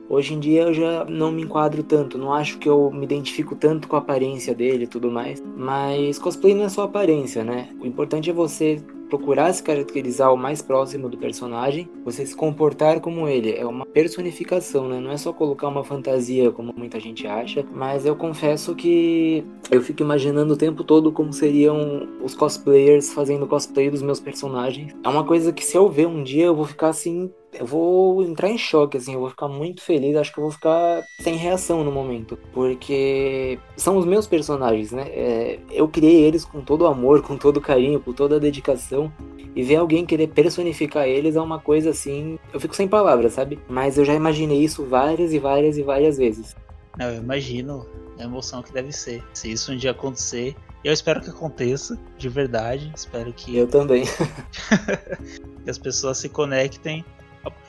Hoje 0.10 0.34
em 0.34 0.40
dia 0.40 0.64
eu 0.64 0.74
já 0.74 1.06
não 1.06 1.32
me 1.32 1.44
enquadro 1.44 1.84
tanto, 1.84 2.18
não 2.18 2.34
acho 2.34 2.58
que 2.58 2.70
eu 2.70 2.90
me 2.92 3.04
identifico 3.04 3.56
tanto 3.56 3.88
com 3.88 3.96
a 3.96 4.00
aparência 4.00 4.56
dele 4.56 4.86
e 4.86 4.88
tudo 4.88 5.12
mais. 5.12 5.44
Mas 5.56 6.18
cosplay 6.18 6.54
não 6.54 6.64
é 6.64 6.70
só 6.70 6.84
aparência, 6.84 7.44
né? 7.44 7.70
O 7.82 7.86
importante 7.86 8.30
é 8.30 8.34
você 8.34 8.82
procurar 9.10 9.52
se 9.54 9.64
caracterizar 9.64 10.34
o 10.34 10.38
mais 10.38 10.62
próximo 10.62 11.10
do 11.10 11.18
personagem, 11.18 11.90
você 12.04 12.26
se 12.26 12.36
comportar 12.36 13.00
como 13.00 13.28
ele. 13.28 13.54
É 13.54 13.66
uma 13.66 13.86
personificação, 13.86 14.88
né? 14.88 15.00
Não 15.00 15.12
é 15.12 15.18
só 15.18 15.34
colocar 15.34 15.68
uma 15.68 15.84
fantasia, 15.84 16.52
como 16.52 16.74
muita 16.76 17.00
gente 17.00 17.26
acha. 17.26 17.66
Mas 17.74 18.06
eu 18.06 18.16
confesso 18.16 18.76
que 18.76 19.44
eu 19.72 19.82
fico 19.82 20.04
imaginando 20.04 20.54
o 20.54 20.58
tempo 20.58 20.84
todo 20.84 21.12
como 21.12 21.34
seriam 21.34 22.08
os 22.22 22.36
cosplayers 22.36 23.14
fazendo 23.14 23.48
cosplay 23.48 23.90
dos 23.90 24.02
meus 24.02 24.20
personagens. 24.20 24.94
É 25.04 25.10
uma 25.10 25.24
coisa 25.24 25.52
que 25.52 25.64
se 25.64 25.78
eu 25.78 25.90
ver 25.90 26.08
um 26.08 26.24
dia 26.24 26.46
eu 26.46 26.56
vou 26.56 26.66
ficar 26.66 26.90
assim 26.90 27.32
eu 27.60 27.66
vou 27.66 28.24
entrar 28.24 28.50
em 28.50 28.58
choque, 28.58 28.98
assim, 28.98 29.14
eu 29.14 29.20
vou 29.20 29.30
ficar 29.30 29.48
muito 29.48 29.82
feliz, 29.82 30.16
acho 30.16 30.34
que 30.34 30.40
eu 30.40 30.44
vou 30.44 30.52
ficar 30.52 31.06
sem 31.20 31.36
reação 31.36 31.84
no 31.84 31.92
momento, 31.92 32.38
porque 32.54 33.60
são 33.76 33.98
os 33.98 34.06
meus 34.06 34.28
personagens, 34.28 34.92
né? 34.92 35.04
É, 35.10 35.60
eu 35.72 35.88
criei 35.88 36.24
eles 36.24 36.46
com 36.46 36.62
todo 36.62 36.82
o 36.82 36.88
amor, 36.88 37.22
com 37.26 37.38
todo 37.38 37.58
o 37.58 37.62
carinho, 37.62 38.00
com 38.00 38.14
toda 38.14 38.36
a 38.36 38.40
dedicação, 38.40 39.12
e 39.56 39.64
ver 39.64 39.78
alguém 39.78 40.06
querer 40.06 40.28
personificar 40.28 41.08
eles 41.08 41.36
é 41.36 41.42
uma 41.42 41.60
coisa 41.60 41.90
assim, 41.90 42.38
eu 42.54 42.60
fico 42.60 42.76
sem 42.76 42.88
palavras, 42.88 43.34
sabe? 43.34 43.60
Mas 43.68 43.98
eu 43.98 44.06
já 44.06 44.14
imaginei 44.14 44.64
isso 44.64 44.86
várias 44.86 45.34
e 45.34 45.40
várias 45.40 45.78
e 45.78 45.84
várias 45.84 46.18
vezes. 46.18 46.56
Eu 47.00 47.16
imagino 47.16 47.86
a 48.20 48.24
emoção 48.24 48.62
que 48.62 48.72
deve 48.72 48.92
ser. 48.92 49.24
Se 49.34 49.52
isso 49.52 49.72
um 49.72 49.78
dia 49.78 49.92
acontecer, 49.92 50.56
eu 50.84 50.94
espero 50.94 51.22
que 51.22 51.30
aconteça, 51.30 52.00
de 52.18 52.30
verdade. 52.30 52.92
Espero 52.96 53.34
que. 53.34 53.56
Eu 53.56 53.68
também. 53.68 54.04
que 55.64 55.70
as 55.70 55.78
pessoas 55.78 56.18
se 56.18 56.30
conectem 56.30 57.04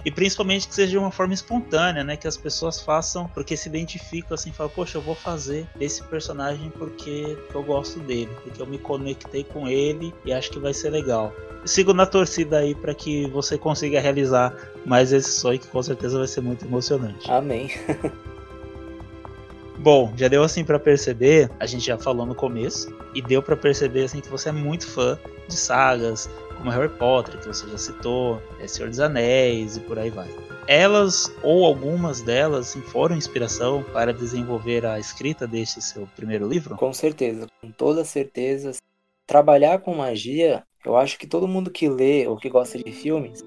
e 0.04 0.10
principalmente 0.10 0.68
que 0.68 0.74
seja 0.74 0.90
de 0.90 0.98
uma 0.98 1.10
forma 1.10 1.34
espontânea, 1.34 2.04
né? 2.04 2.16
Que 2.16 2.28
as 2.28 2.36
pessoas 2.36 2.80
façam 2.80 3.28
porque 3.28 3.56
se 3.56 3.68
identificam 3.68 4.34
assim, 4.34 4.52
falam, 4.52 4.72
poxa, 4.74 4.98
eu 4.98 5.02
vou 5.02 5.14
fazer 5.14 5.66
esse 5.80 6.02
personagem 6.04 6.70
porque 6.70 7.36
eu 7.54 7.62
gosto 7.62 8.00
dele, 8.00 8.30
porque 8.42 8.60
eu 8.60 8.66
me 8.66 8.78
conectei 8.78 9.44
com 9.44 9.68
ele 9.68 10.14
e 10.24 10.32
acho 10.32 10.50
que 10.50 10.58
vai 10.58 10.74
ser 10.74 10.90
legal. 10.90 11.32
sigo 11.64 11.92
na 11.92 12.06
torcida 12.06 12.58
aí 12.58 12.74
para 12.74 12.94
que 12.94 13.26
você 13.28 13.58
consiga 13.58 14.00
realizar 14.00 14.54
mais 14.86 15.12
esse 15.12 15.32
sonho 15.32 15.58
que 15.58 15.66
com 15.66 15.82
certeza 15.82 16.18
vai 16.18 16.28
ser 16.28 16.40
muito 16.40 16.64
emocionante. 16.64 17.30
Amém. 17.30 17.70
Bom, 19.78 20.12
já 20.16 20.26
deu 20.26 20.42
assim 20.42 20.64
para 20.64 20.78
perceber, 20.78 21.48
a 21.60 21.64
gente 21.64 21.86
já 21.86 21.96
falou 21.96 22.26
no 22.26 22.34
começo, 22.34 22.92
e 23.14 23.22
deu 23.22 23.40
para 23.40 23.56
perceber 23.56 24.04
assim 24.04 24.20
que 24.20 24.28
você 24.28 24.48
é 24.48 24.52
muito 24.52 24.86
fã 24.88 25.16
de 25.46 25.56
sagas, 25.56 26.28
como 26.58 26.70
Harry 26.70 26.88
Potter, 26.88 27.38
que 27.38 27.46
você 27.46 27.66
já 27.68 27.78
citou, 27.78 28.42
é 28.60 28.66
Senhor 28.66 28.88
dos 28.88 29.00
Anéis 29.00 29.76
e 29.76 29.80
por 29.80 29.98
aí 29.98 30.10
vai. 30.10 30.28
Elas, 30.66 31.32
ou 31.42 31.64
algumas 31.64 32.20
delas, 32.20 32.68
assim, 32.68 32.82
foram 32.82 33.16
inspiração 33.16 33.82
para 33.92 34.12
desenvolver 34.12 34.84
a 34.84 34.98
escrita 34.98 35.46
deste 35.46 35.80
seu 35.80 36.06
primeiro 36.14 36.46
livro? 36.46 36.76
Com 36.76 36.92
certeza, 36.92 37.46
com 37.62 37.70
toda 37.70 38.04
certeza. 38.04 38.72
Trabalhar 39.26 39.78
com 39.78 39.94
magia, 39.94 40.62
eu 40.84 40.96
acho 40.96 41.18
que 41.18 41.26
todo 41.26 41.48
mundo 41.48 41.70
que 41.70 41.88
lê 41.88 42.26
ou 42.26 42.36
que 42.36 42.50
gosta 42.50 42.76
de 42.78 42.92
filmes 42.92 43.42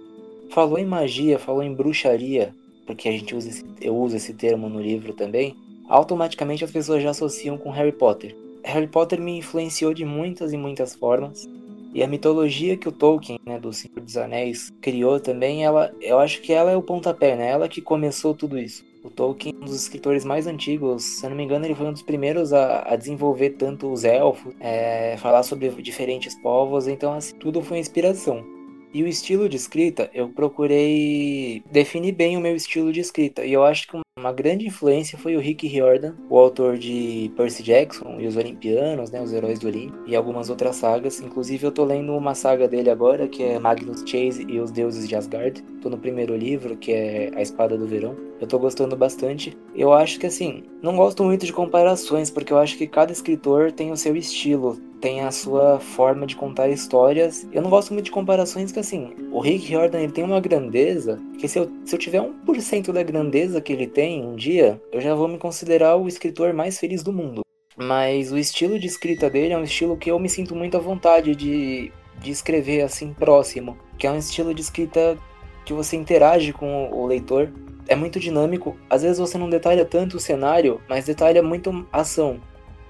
falou 0.49 0.77
em 0.77 0.85
magia, 0.85 1.39
falou 1.39 1.63
em 1.63 1.73
bruxaria, 1.73 2.53
porque 2.85 3.07
a 3.07 3.11
gente 3.11 3.35
usa 3.35 3.49
esse, 3.49 3.65
eu 3.79 3.95
uso 3.95 4.17
esse 4.17 4.33
termo 4.33 4.67
no 4.67 4.81
livro 4.81 5.13
também, 5.13 5.55
automaticamente 5.87 6.63
as 6.63 6.71
pessoas 6.71 7.01
já 7.01 7.11
associam 7.11 7.57
com 7.57 7.71
Harry 7.71 7.91
Potter. 7.91 8.35
Harry 8.63 8.87
Potter 8.87 9.19
me 9.19 9.37
influenciou 9.37 9.93
de 9.93 10.05
muitas 10.05 10.53
e 10.53 10.57
muitas 10.57 10.93
formas. 10.93 11.47
E 11.93 12.01
a 12.01 12.07
mitologia 12.07 12.77
que 12.77 12.87
o 12.87 12.91
Tolkien, 12.91 13.39
né, 13.45 13.59
do 13.59 13.73
Senhor 13.73 13.99
dos 13.99 14.15
Anéis, 14.15 14.71
criou 14.81 15.19
também, 15.19 15.65
ela, 15.65 15.93
eu 15.99 16.19
acho 16.19 16.41
que 16.41 16.53
ela 16.53 16.71
é 16.71 16.77
o 16.77 16.81
pontapé, 16.81 17.35
né? 17.35 17.49
Ela 17.49 17.67
que 17.67 17.81
começou 17.81 18.33
tudo 18.33 18.57
isso. 18.57 18.85
O 19.03 19.09
Tolkien, 19.09 19.55
um 19.55 19.65
dos 19.65 19.75
escritores 19.75 20.23
mais 20.23 20.47
antigos, 20.47 21.03
se 21.03 21.25
eu 21.25 21.31
não 21.31 21.37
me 21.37 21.43
engano, 21.43 21.65
ele 21.65 21.75
foi 21.75 21.87
um 21.87 21.91
dos 21.91 22.03
primeiros 22.03 22.53
a, 22.53 22.83
a 22.93 22.95
desenvolver 22.95 23.51
tanto 23.51 23.91
os 23.91 24.03
elfos, 24.03 24.53
é, 24.59 25.17
falar 25.17 25.43
sobre 25.43 25.69
diferentes 25.81 26.35
povos, 26.35 26.87
então 26.87 27.13
assim, 27.13 27.35
tudo 27.35 27.61
foi 27.61 27.79
inspiração. 27.79 28.45
E 28.93 29.03
o 29.03 29.07
estilo 29.07 29.47
de 29.47 29.55
escrita, 29.55 30.09
eu 30.13 30.27
procurei 30.27 31.63
definir 31.71 32.11
bem 32.11 32.35
o 32.35 32.41
meu 32.41 32.55
estilo 32.55 32.91
de 32.91 32.99
escrita. 32.99 33.45
E 33.45 33.53
eu 33.53 33.63
acho 33.63 33.87
que 33.87 33.97
uma 34.19 34.33
grande 34.33 34.67
influência 34.67 35.17
foi 35.17 35.37
o 35.37 35.39
Rick 35.39 35.65
Riordan, 35.65 36.13
o 36.29 36.37
autor 36.37 36.77
de 36.77 37.31
Percy 37.37 37.63
Jackson 37.63 38.19
e 38.19 38.27
os 38.27 38.35
Olimpianos, 38.35 39.09
né, 39.09 39.21
os 39.21 39.31
Heróis 39.31 39.59
do 39.59 39.67
Olimpo, 39.67 39.97
e 40.05 40.13
algumas 40.13 40.49
outras 40.49 40.75
sagas. 40.75 41.21
Inclusive 41.21 41.65
eu 41.65 41.71
tô 41.71 41.85
lendo 41.85 42.11
uma 42.11 42.35
saga 42.35 42.67
dele 42.67 42.89
agora, 42.89 43.29
que 43.29 43.41
é 43.41 43.57
Magnus 43.57 44.01
Chase 44.01 44.45
e 44.49 44.59
os 44.59 44.71
Deuses 44.71 45.07
de 45.07 45.15
Asgard. 45.15 45.61
Tô 45.81 45.89
no 45.89 45.97
primeiro 45.97 46.35
livro, 46.35 46.75
que 46.75 46.91
é 46.91 47.31
A 47.33 47.41
Espada 47.41 47.77
do 47.77 47.87
Verão. 47.87 48.30
Eu 48.41 48.47
tô 48.47 48.59
gostando 48.59 48.97
bastante. 48.97 49.57
Eu 49.73 49.93
acho 49.93 50.19
que 50.19 50.25
assim, 50.25 50.63
não 50.81 50.97
gosto 50.97 51.23
muito 51.23 51.45
de 51.45 51.53
comparações, 51.53 52.29
porque 52.29 52.51
eu 52.51 52.57
acho 52.57 52.77
que 52.77 52.87
cada 52.87 53.13
escritor 53.13 53.71
tem 53.71 53.91
o 53.91 53.97
seu 53.97 54.17
estilo 54.17 54.77
tem 55.01 55.21
a 55.21 55.31
sua 55.31 55.79
forma 55.79 56.27
de 56.27 56.35
contar 56.35 56.69
histórias. 56.69 57.47
Eu 57.51 57.63
não 57.63 57.71
gosto 57.71 57.91
muito 57.91 58.05
de 58.05 58.11
comparações 58.11 58.71
que 58.71 58.79
assim, 58.79 59.15
o 59.31 59.39
Rick 59.39 59.65
Riordan 59.65 59.99
ele 59.99 60.11
tem 60.11 60.23
uma 60.23 60.39
grandeza 60.39 61.19
que 61.39 61.47
se 61.47 61.57
eu, 61.57 61.69
se 61.83 61.95
eu 61.95 61.99
tiver 61.99 62.21
1% 62.21 62.93
da 62.93 63.01
grandeza 63.01 63.59
que 63.59 63.73
ele 63.73 63.87
tem 63.87 64.23
um 64.23 64.35
dia, 64.35 64.79
eu 64.91 65.01
já 65.01 65.15
vou 65.15 65.27
me 65.27 65.39
considerar 65.39 65.95
o 65.95 66.07
escritor 66.07 66.53
mais 66.53 66.79
feliz 66.79 67.01
do 67.01 67.11
mundo. 67.11 67.41
Mas 67.75 68.31
o 68.31 68.37
estilo 68.37 68.77
de 68.77 68.85
escrita 68.85 69.27
dele 69.29 69.53
é 69.53 69.57
um 69.57 69.63
estilo 69.63 69.97
que 69.97 70.11
eu 70.11 70.19
me 70.19 70.29
sinto 70.29 70.55
muito 70.55 70.77
à 70.77 70.79
vontade 70.79 71.35
de, 71.35 71.91
de 72.19 72.29
escrever 72.29 72.81
assim 72.81 73.11
próximo. 73.11 73.77
Que 73.97 74.05
é 74.05 74.11
um 74.11 74.17
estilo 74.17 74.53
de 74.53 74.61
escrita 74.61 75.17
que 75.65 75.73
você 75.73 75.95
interage 75.95 76.53
com 76.53 76.91
o 76.91 77.07
leitor. 77.07 77.49
É 77.91 77.95
muito 77.95 78.21
dinâmico. 78.21 78.77
Às 78.89 79.01
vezes 79.01 79.17
você 79.17 79.37
não 79.37 79.49
detalha 79.49 79.83
tanto 79.83 80.15
o 80.15 80.19
cenário, 80.19 80.79
mas 80.87 81.03
detalha 81.03 81.43
muito 81.43 81.85
a 81.91 81.99
ação. 81.99 82.39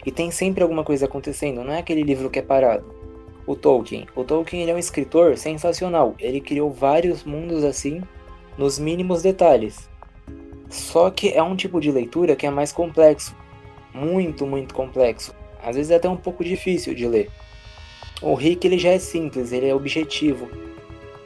E 0.06 0.12
tem 0.12 0.30
sempre 0.30 0.62
alguma 0.62 0.84
coisa 0.84 1.06
acontecendo, 1.06 1.64
não 1.64 1.74
é 1.74 1.80
aquele 1.80 2.04
livro 2.04 2.30
que 2.30 2.38
é 2.38 2.42
parado. 2.44 2.86
O 3.48 3.56
Tolkien. 3.56 4.06
O 4.16 4.24
Tolkien 4.24 4.70
é 4.70 4.76
um 4.76 4.78
escritor 4.78 5.36
sensacional. 5.40 6.14
Ele 6.20 6.40
criou 6.40 6.70
vários 6.70 7.24
mundos 7.24 7.64
assim, 7.64 8.04
nos 8.56 8.78
mínimos 8.78 9.24
detalhes. 9.24 9.90
Só 10.70 11.10
que 11.10 11.30
é 11.30 11.42
um 11.42 11.56
tipo 11.56 11.82
de 11.82 11.92
leitura 11.92 12.36
que 12.36 12.46
é 12.46 12.52
mais 12.52 12.72
complexo. 12.72 13.36
Muito, 13.92 14.46
muito 14.46 14.76
complexo. 14.76 15.34
Às 15.64 15.78
vezes 15.78 15.90
é 15.90 15.96
até 15.96 16.08
um 16.08 16.16
pouco 16.16 16.44
difícil 16.44 16.94
de 16.94 17.08
ler. 17.08 17.28
O 18.22 18.36
Rick 18.36 18.68
ele 18.68 18.78
já 18.78 18.92
é 18.92 19.00
simples, 19.00 19.52
ele 19.52 19.68
é 19.68 19.74
objetivo. 19.74 20.48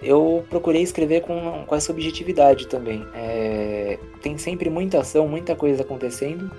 Eu 0.05 0.45
procurei 0.49 0.83
escrever 0.83 1.21
com, 1.21 1.63
com 1.65 1.75
essa 1.75 1.91
objetividade 1.91 2.67
também. 2.67 3.05
É, 3.15 3.97
tem 4.21 4.37
sempre 4.37 4.69
muita 4.69 4.99
ação, 4.99 5.27
muita 5.27 5.55
coisa 5.55 5.81
acontecendo. 5.81 6.51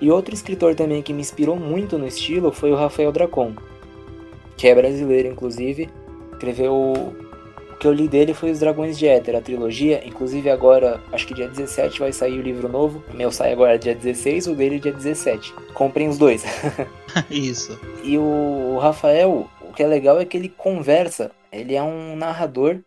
E 0.00 0.10
outro 0.10 0.32
escritor 0.32 0.74
também 0.74 1.02
que 1.02 1.12
me 1.12 1.20
inspirou 1.20 1.56
muito 1.56 1.98
no 1.98 2.06
estilo 2.06 2.52
foi 2.52 2.70
o 2.70 2.76
Rafael 2.76 3.10
Dracon, 3.10 3.54
que 4.56 4.68
é 4.68 4.74
brasileiro, 4.74 5.28
inclusive. 5.28 5.88
Escreveu 6.32 6.72
o 7.76 7.78
que 7.78 7.86
eu 7.86 7.92
li 7.92 8.08
dele 8.08 8.32
foi 8.32 8.50
Os 8.50 8.60
Dragões 8.60 8.98
de 8.98 9.06
Éter, 9.06 9.36
a 9.36 9.40
trilogia. 9.40 10.02
Inclusive 10.06 10.48
agora, 10.48 11.00
acho 11.12 11.26
que 11.26 11.34
dia 11.34 11.46
17 11.46 12.00
vai 12.00 12.12
sair 12.12 12.38
o 12.38 12.42
livro 12.42 12.68
novo. 12.68 13.04
O 13.12 13.16
meu 13.16 13.30
sai 13.30 13.52
agora 13.52 13.78
dia 13.78 13.94
16, 13.94 14.46
o 14.46 14.54
dele 14.54 14.78
dia 14.78 14.92
17. 14.92 15.52
Comprem 15.74 16.08
os 16.08 16.16
dois. 16.16 16.44
Isso. 17.30 17.78
E 18.02 18.16
o 18.16 18.78
Rafael, 18.80 19.48
o 19.60 19.72
que 19.74 19.82
é 19.82 19.86
legal 19.86 20.18
é 20.18 20.24
que 20.24 20.36
ele 20.36 20.48
conversa. 20.48 21.30
Ele 21.56 21.74
é 21.74 21.82
um 21.82 22.16
narrador 22.16 22.80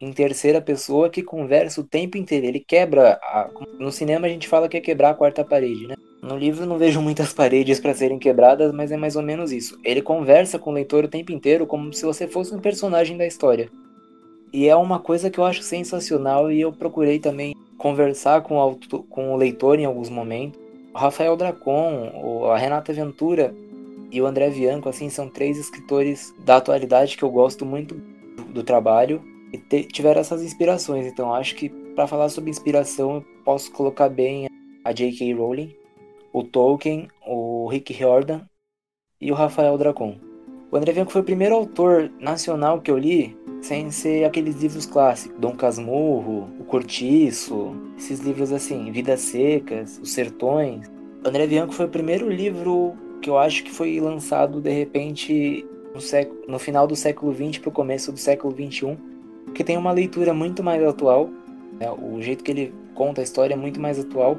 em 0.00 0.12
terceira 0.12 0.60
pessoa 0.60 1.08
que 1.08 1.22
conversa 1.22 1.80
o 1.80 1.84
tempo 1.84 2.16
inteiro. 2.16 2.46
Ele 2.46 2.60
quebra. 2.60 3.18
A... 3.22 3.50
No 3.78 3.90
cinema 3.90 4.26
a 4.26 4.30
gente 4.30 4.48
fala 4.48 4.68
que 4.68 4.76
é 4.76 4.80
quebrar 4.80 5.10
a 5.10 5.14
quarta 5.14 5.44
parede, 5.44 5.86
né? 5.86 5.94
No 6.22 6.36
livro 6.36 6.66
não 6.66 6.78
vejo 6.78 7.00
muitas 7.00 7.32
paredes 7.34 7.80
para 7.80 7.94
serem 7.94 8.18
quebradas, 8.18 8.72
mas 8.72 8.92
é 8.92 8.96
mais 8.96 9.16
ou 9.16 9.22
menos 9.22 9.52
isso. 9.52 9.78
Ele 9.84 10.02
conversa 10.02 10.58
com 10.58 10.70
o 10.70 10.74
leitor 10.74 11.04
o 11.04 11.08
tempo 11.08 11.32
inteiro 11.32 11.66
como 11.66 11.92
se 11.92 12.04
você 12.04 12.26
fosse 12.26 12.54
um 12.54 12.60
personagem 12.60 13.16
da 13.16 13.26
história. 13.26 13.70
E 14.52 14.68
é 14.68 14.76
uma 14.76 14.98
coisa 14.98 15.30
que 15.30 15.38
eu 15.38 15.44
acho 15.44 15.62
sensacional 15.62 16.50
e 16.50 16.60
eu 16.60 16.72
procurei 16.72 17.18
também 17.18 17.54
conversar 17.76 18.42
com 18.42 18.58
o, 18.58 18.76
com 19.08 19.32
o 19.32 19.36
leitor 19.36 19.78
em 19.78 19.84
alguns 19.84 20.08
momentos. 20.08 20.58
O 20.94 20.98
Rafael 20.98 21.36
Dracon, 21.36 22.50
a 22.50 22.56
Renata 22.56 22.92
Ventura 22.92 23.54
e 24.10 24.20
o 24.20 24.26
André 24.26 24.50
Bianco, 24.50 24.88
assim, 24.88 25.10
são 25.10 25.28
três 25.28 25.58
escritores 25.58 26.34
da 26.44 26.56
atualidade 26.56 27.16
que 27.16 27.22
eu 27.22 27.30
gosto 27.30 27.64
muito 27.64 27.94
do, 28.52 28.62
trabalho 28.62 29.22
e 29.52 29.58
tiveram 29.84 30.20
essas 30.20 30.42
inspirações. 30.42 31.06
Então 31.06 31.32
acho 31.34 31.54
que 31.54 31.68
para 31.68 32.06
falar 32.06 32.28
sobre 32.28 32.50
inspiração 32.50 33.16
eu 33.16 33.24
posso 33.44 33.70
colocar 33.72 34.08
bem 34.08 34.48
a 34.84 34.92
J.K. 34.92 35.34
Rowling, 35.34 35.74
o 36.32 36.42
Tolkien, 36.42 37.08
o 37.26 37.68
Rick 37.68 37.92
Riordan 37.92 38.42
e 39.20 39.30
o 39.30 39.34
Rafael 39.34 39.76
Dracon. 39.78 40.18
O 40.70 40.76
André 40.76 40.92
Bianco 40.92 41.12
foi 41.12 41.20
o 41.20 41.24
primeiro 41.24 41.54
autor 41.54 42.10
nacional 42.18 42.80
que 42.80 42.90
eu 42.90 42.98
li 42.98 43.36
sem 43.62 43.90
ser 43.90 44.24
aqueles 44.24 44.56
livros 44.56 44.86
clássicos, 44.86 45.38
Dom 45.38 45.56
Casmurro, 45.56 46.48
O 46.60 46.64
Cortiço, 46.64 47.74
esses 47.96 48.20
livros 48.20 48.52
assim, 48.52 48.90
Vidas 48.92 49.20
Secas, 49.20 49.98
Os 49.98 50.12
Sertões. 50.12 50.90
André 51.24 51.46
Bianco 51.46 51.72
foi 51.72 51.86
o 51.86 51.90
primeiro 51.90 52.30
livro 52.30 52.94
que 53.20 53.30
eu 53.30 53.38
acho 53.38 53.64
que 53.64 53.70
foi 53.70 53.98
lançado 54.00 54.60
de 54.60 54.70
repente 54.70 55.66
no, 55.94 56.00
século, 56.00 56.40
no 56.46 56.58
final 56.58 56.86
do 56.86 56.94
século 56.94 57.34
XX 57.34 57.58
para 57.58 57.68
o 57.70 57.72
começo 57.72 58.12
do 58.12 58.18
século 58.18 58.54
XXI, 58.54 58.96
que 59.54 59.64
tem 59.64 59.76
uma 59.76 59.92
leitura 59.92 60.34
muito 60.34 60.62
mais 60.62 60.82
atual. 60.82 61.30
Né? 61.78 61.90
O 61.90 62.20
jeito 62.20 62.44
que 62.44 62.50
ele 62.50 62.74
conta 62.94 63.20
a 63.20 63.24
história 63.24 63.54
é 63.54 63.56
muito 63.56 63.80
mais 63.80 63.98
atual. 63.98 64.36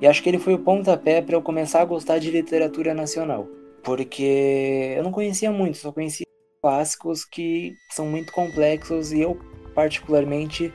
E 0.00 0.06
acho 0.06 0.22
que 0.22 0.28
ele 0.28 0.38
foi 0.38 0.54
o 0.54 0.58
pontapé 0.58 1.22
para 1.22 1.36
eu 1.36 1.42
começar 1.42 1.80
a 1.80 1.84
gostar 1.84 2.18
de 2.18 2.30
literatura 2.30 2.92
nacional. 2.94 3.48
Porque 3.82 4.94
eu 4.96 5.02
não 5.02 5.12
conhecia 5.12 5.50
muito, 5.50 5.78
só 5.78 5.92
conhecia 5.92 6.26
clássicos 6.62 7.24
que 7.24 7.74
são 7.90 8.06
muito 8.06 8.32
complexos 8.32 9.12
e 9.12 9.20
eu, 9.20 9.38
particularmente, 9.74 10.72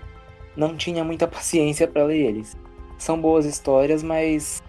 não 0.56 0.76
tinha 0.76 1.04
muita 1.04 1.28
paciência 1.28 1.88
para 1.88 2.04
ler 2.04 2.26
eles. 2.26 2.56
São 2.98 3.20
boas 3.20 3.46
histórias, 3.46 4.04
mas 4.04 4.62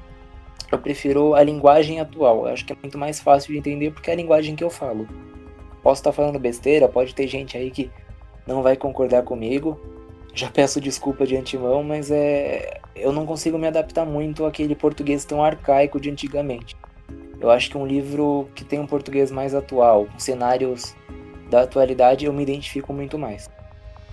eu 0.71 0.79
prefiro 0.79 1.35
a 1.35 1.43
linguagem 1.43 2.01
atual. 2.01 2.47
Eu 2.47 2.53
acho 2.53 2.65
que 2.65 2.73
é 2.73 2.77
muito 2.81 2.99
mais 2.99 3.21
fácil 3.21 3.53
de 3.53 3.59
entender 3.59 3.91
porque 3.91 4.11
é 4.11 4.13
a 4.13 4.17
linguagem 4.17 4.55
que 4.55 4.65
eu 4.65 4.71
falo. 4.71 5.09
Posso 5.83 6.01
estar 6.01 6.13
falando 6.13 6.39
besteira, 6.39 6.89
pode 6.89 7.15
ter 7.15 7.27
gente 7.27 7.57
aí 7.57 7.71
que 7.71 7.91
não 8.47 8.63
vai 8.63 8.77
concordar 8.77 9.23
comigo. 9.23 9.81
Já 10.35 10.51
peço 10.53 10.81
desculpa 10.81 11.27
de 11.27 11.37
antemão, 11.37 11.83
mas 11.83 12.11
é 12.11 12.81
eu 12.95 13.13
não 13.13 13.25
consigo 13.25 13.57
me 13.57 13.67
adaptar 13.67 14.05
muito 14.05 14.45
àquele 14.45 14.75
português 14.75 15.25
tão 15.25 15.43
arcaico 15.43 16.01
de 16.01 16.11
antigamente. 16.11 16.77
Eu 17.41 17.51
acho 17.51 17.71
que 17.71 17.79
um 17.79 17.87
livro 17.87 18.49
que 18.55 18.65
tem 18.65 18.81
um 18.81 18.87
português 18.87 19.31
mais 19.31 19.55
atual, 19.55 20.07
com 20.07 20.19
cenários 20.19 20.97
da 21.49 21.63
atualidade, 21.63 22.25
eu 22.25 22.33
me 22.33 22.43
identifico 22.43 22.93
muito 22.93 23.17
mais. 23.17 23.49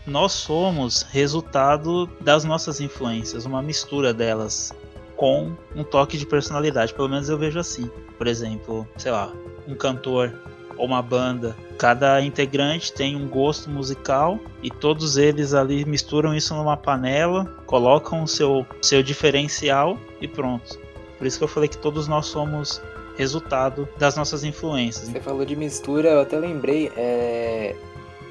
Nós 0.06 0.34
somos 0.34 1.02
resultado 1.02 2.06
das 2.22 2.44
nossas 2.44 2.80
influências, 2.80 3.46
uma 3.46 3.62
mistura 3.64 4.14
delas 4.14 4.72
com 5.16 5.52
um 5.76 5.84
toque 5.84 6.18
de 6.18 6.26
personalidade, 6.26 6.94
pelo 6.94 7.10
menos 7.10 7.30
eu 7.30 7.38
vejo 7.38 7.60
assim. 7.60 7.90
Por 8.18 8.28
exemplo, 8.28 8.88
sei 8.98 9.12
lá, 9.12 9.32
um 9.68 9.76
cantor 9.76 10.34
ou 10.78 10.86
uma 10.86 11.02
banda, 11.02 11.56
cada 11.78 12.22
integrante 12.22 12.92
tem 12.92 13.16
um 13.16 13.28
gosto 13.28 13.70
musical 13.70 14.40
e 14.62 14.70
todos 14.70 15.18
eles 15.18 15.54
ali 15.54 15.86
misturam 15.86 16.36
isso 16.36 16.54
numa 16.54 16.76
panela, 16.76 17.46
colocam 17.66 18.24
o 18.24 18.28
seu, 18.28 18.66
seu 18.82 19.02
diferencial 19.02 19.98
e 20.20 20.28
pronto. 20.28 20.78
Por 21.18 21.26
isso 21.26 21.38
que 21.38 21.44
eu 21.44 21.48
falei 21.48 21.70
que 21.70 21.78
todos 21.78 22.08
nós 22.08 22.26
somos 22.26 22.82
resultado 23.18 23.88
das 23.98 24.18
nossas 24.18 24.44
influências. 24.44 25.08
Você 25.08 25.22
falou 25.22 25.46
de 25.46 25.56
mistura, 25.56 26.10
eu 26.10 26.22
até 26.22 26.38
lembrei, 26.38 26.92
é... 26.98 27.76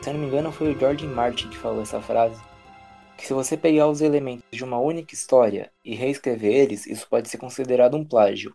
se 0.03 0.11
eu 0.11 0.15
não 0.15 0.21
me 0.21 0.27
engano 0.27 0.53
foi 0.53 0.75
o 0.75 0.79
George 0.79 1.07
Martin 1.07 1.49
que 1.49 1.57
falou 1.57 1.81
essa 1.81 2.01
frase, 2.01 2.37
que 3.17 3.27
se 3.27 3.33
você 3.33 3.57
pegar 3.57 3.89
os 3.89 4.01
elementos 4.01 4.45
de 4.51 4.65
uma 4.65 4.79
única 4.79 5.15
história 5.15 5.71
e 5.85 5.95
reescrever 5.95 6.53
eles, 6.53 6.87
isso 6.87 7.07
pode 7.09 7.29
ser 7.29 7.39
considerado 7.39 7.97
um 7.97 8.05
plágio. 8.05 8.55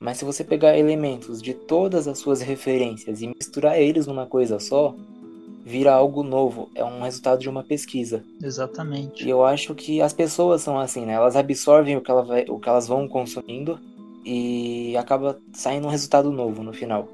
Mas 0.00 0.18
se 0.18 0.24
você 0.24 0.42
pegar 0.42 0.76
elementos 0.76 1.40
de 1.40 1.54
todas 1.54 2.08
as 2.08 2.18
suas 2.18 2.40
referências 2.40 3.22
e 3.22 3.28
misturar 3.28 3.80
eles 3.80 4.06
numa 4.06 4.26
coisa 4.26 4.58
só, 4.58 4.96
vira 5.64 5.92
algo 5.92 6.22
novo, 6.24 6.70
é 6.74 6.84
um 6.84 7.02
resultado 7.02 7.40
de 7.40 7.48
uma 7.48 7.62
pesquisa. 7.62 8.24
Exatamente. 8.42 9.24
E 9.24 9.30
eu 9.30 9.44
acho 9.44 9.74
que 9.74 10.02
as 10.02 10.12
pessoas 10.12 10.62
são 10.62 10.78
assim, 10.78 11.06
né? 11.06 11.12
Elas 11.12 11.36
absorvem 11.36 11.96
o 11.96 12.00
que, 12.00 12.10
ela 12.10 12.24
vai, 12.24 12.44
o 12.48 12.58
que 12.58 12.68
elas 12.68 12.88
vão 12.88 13.06
consumindo 13.06 13.78
e 14.24 14.96
acaba 14.96 15.38
saindo 15.52 15.86
um 15.86 15.90
resultado 15.90 16.32
novo 16.32 16.62
no 16.62 16.72
final. 16.72 17.08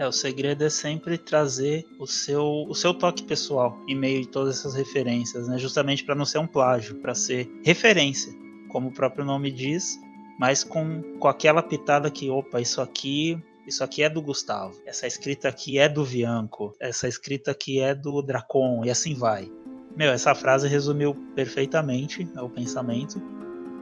É, 0.00 0.08
o 0.08 0.12
segredo 0.12 0.64
é 0.64 0.70
sempre 0.70 1.18
trazer 1.18 1.86
o 1.98 2.06
seu, 2.06 2.64
o 2.66 2.74
seu 2.74 2.94
toque 2.94 3.22
pessoal 3.22 3.78
em 3.86 3.94
meio 3.94 4.22
de 4.22 4.28
todas 4.28 4.58
essas 4.58 4.74
referências, 4.74 5.46
né? 5.46 5.58
Justamente 5.58 6.02
para 6.02 6.14
não 6.14 6.24
ser 6.24 6.38
um 6.38 6.46
plágio, 6.46 6.94
para 7.02 7.14
ser 7.14 7.46
referência, 7.62 8.32
como 8.70 8.88
o 8.88 8.94
próprio 8.94 9.26
nome 9.26 9.50
diz, 9.50 9.98
mas 10.38 10.64
com, 10.64 11.02
com 11.18 11.28
aquela 11.28 11.62
pitada 11.62 12.10
que, 12.10 12.30
opa, 12.30 12.62
isso 12.62 12.80
aqui, 12.80 13.38
isso 13.66 13.84
aqui 13.84 14.02
é 14.02 14.08
do 14.08 14.22
Gustavo, 14.22 14.74
essa 14.86 15.06
escrita 15.06 15.50
aqui 15.50 15.78
é 15.78 15.86
do 15.86 16.02
Vianco, 16.02 16.74
essa 16.80 17.06
escrita 17.06 17.50
aqui 17.50 17.78
é 17.78 17.94
do 17.94 18.22
Dracon 18.22 18.82
e 18.82 18.90
assim 18.90 19.12
vai. 19.12 19.52
Meu, 19.94 20.12
essa 20.12 20.34
frase 20.34 20.66
resumiu 20.66 21.14
perfeitamente 21.34 22.26
o 22.38 22.48
pensamento 22.48 23.20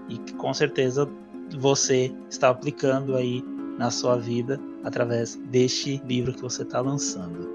e 0.09 0.19
com 0.33 0.53
certeza 0.53 1.09
você 1.61 2.13
está 2.29 2.49
aplicando 2.49 3.15
aí 3.15 3.41
na 3.79 3.93
sua 3.93 4.17
vida 4.17 4.59
através 4.89 5.37
deste 5.37 6.03
livro 6.05 6.33
que 6.33 6.43
você 6.43 6.63
está 6.63 6.81
lançando. 6.81 7.49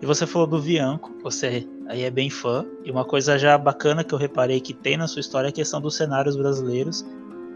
E 0.00 0.06
você 0.06 0.26
falou 0.26 0.46
do 0.46 0.60
Vianco, 0.60 1.12
você 1.22 1.66
aí 1.86 2.02
é 2.02 2.10
bem 2.10 2.30
fã, 2.30 2.64
e 2.84 2.90
uma 2.90 3.04
coisa 3.04 3.38
já 3.38 3.58
bacana 3.58 4.04
que 4.04 4.14
eu 4.14 4.18
reparei 4.18 4.60
que 4.60 4.72
tem 4.72 4.96
na 4.96 5.06
sua 5.06 5.20
história 5.20 5.48
é 5.48 5.50
a 5.50 5.52
questão 5.52 5.80
dos 5.80 5.96
cenários 5.96 6.36
brasileiros, 6.36 7.04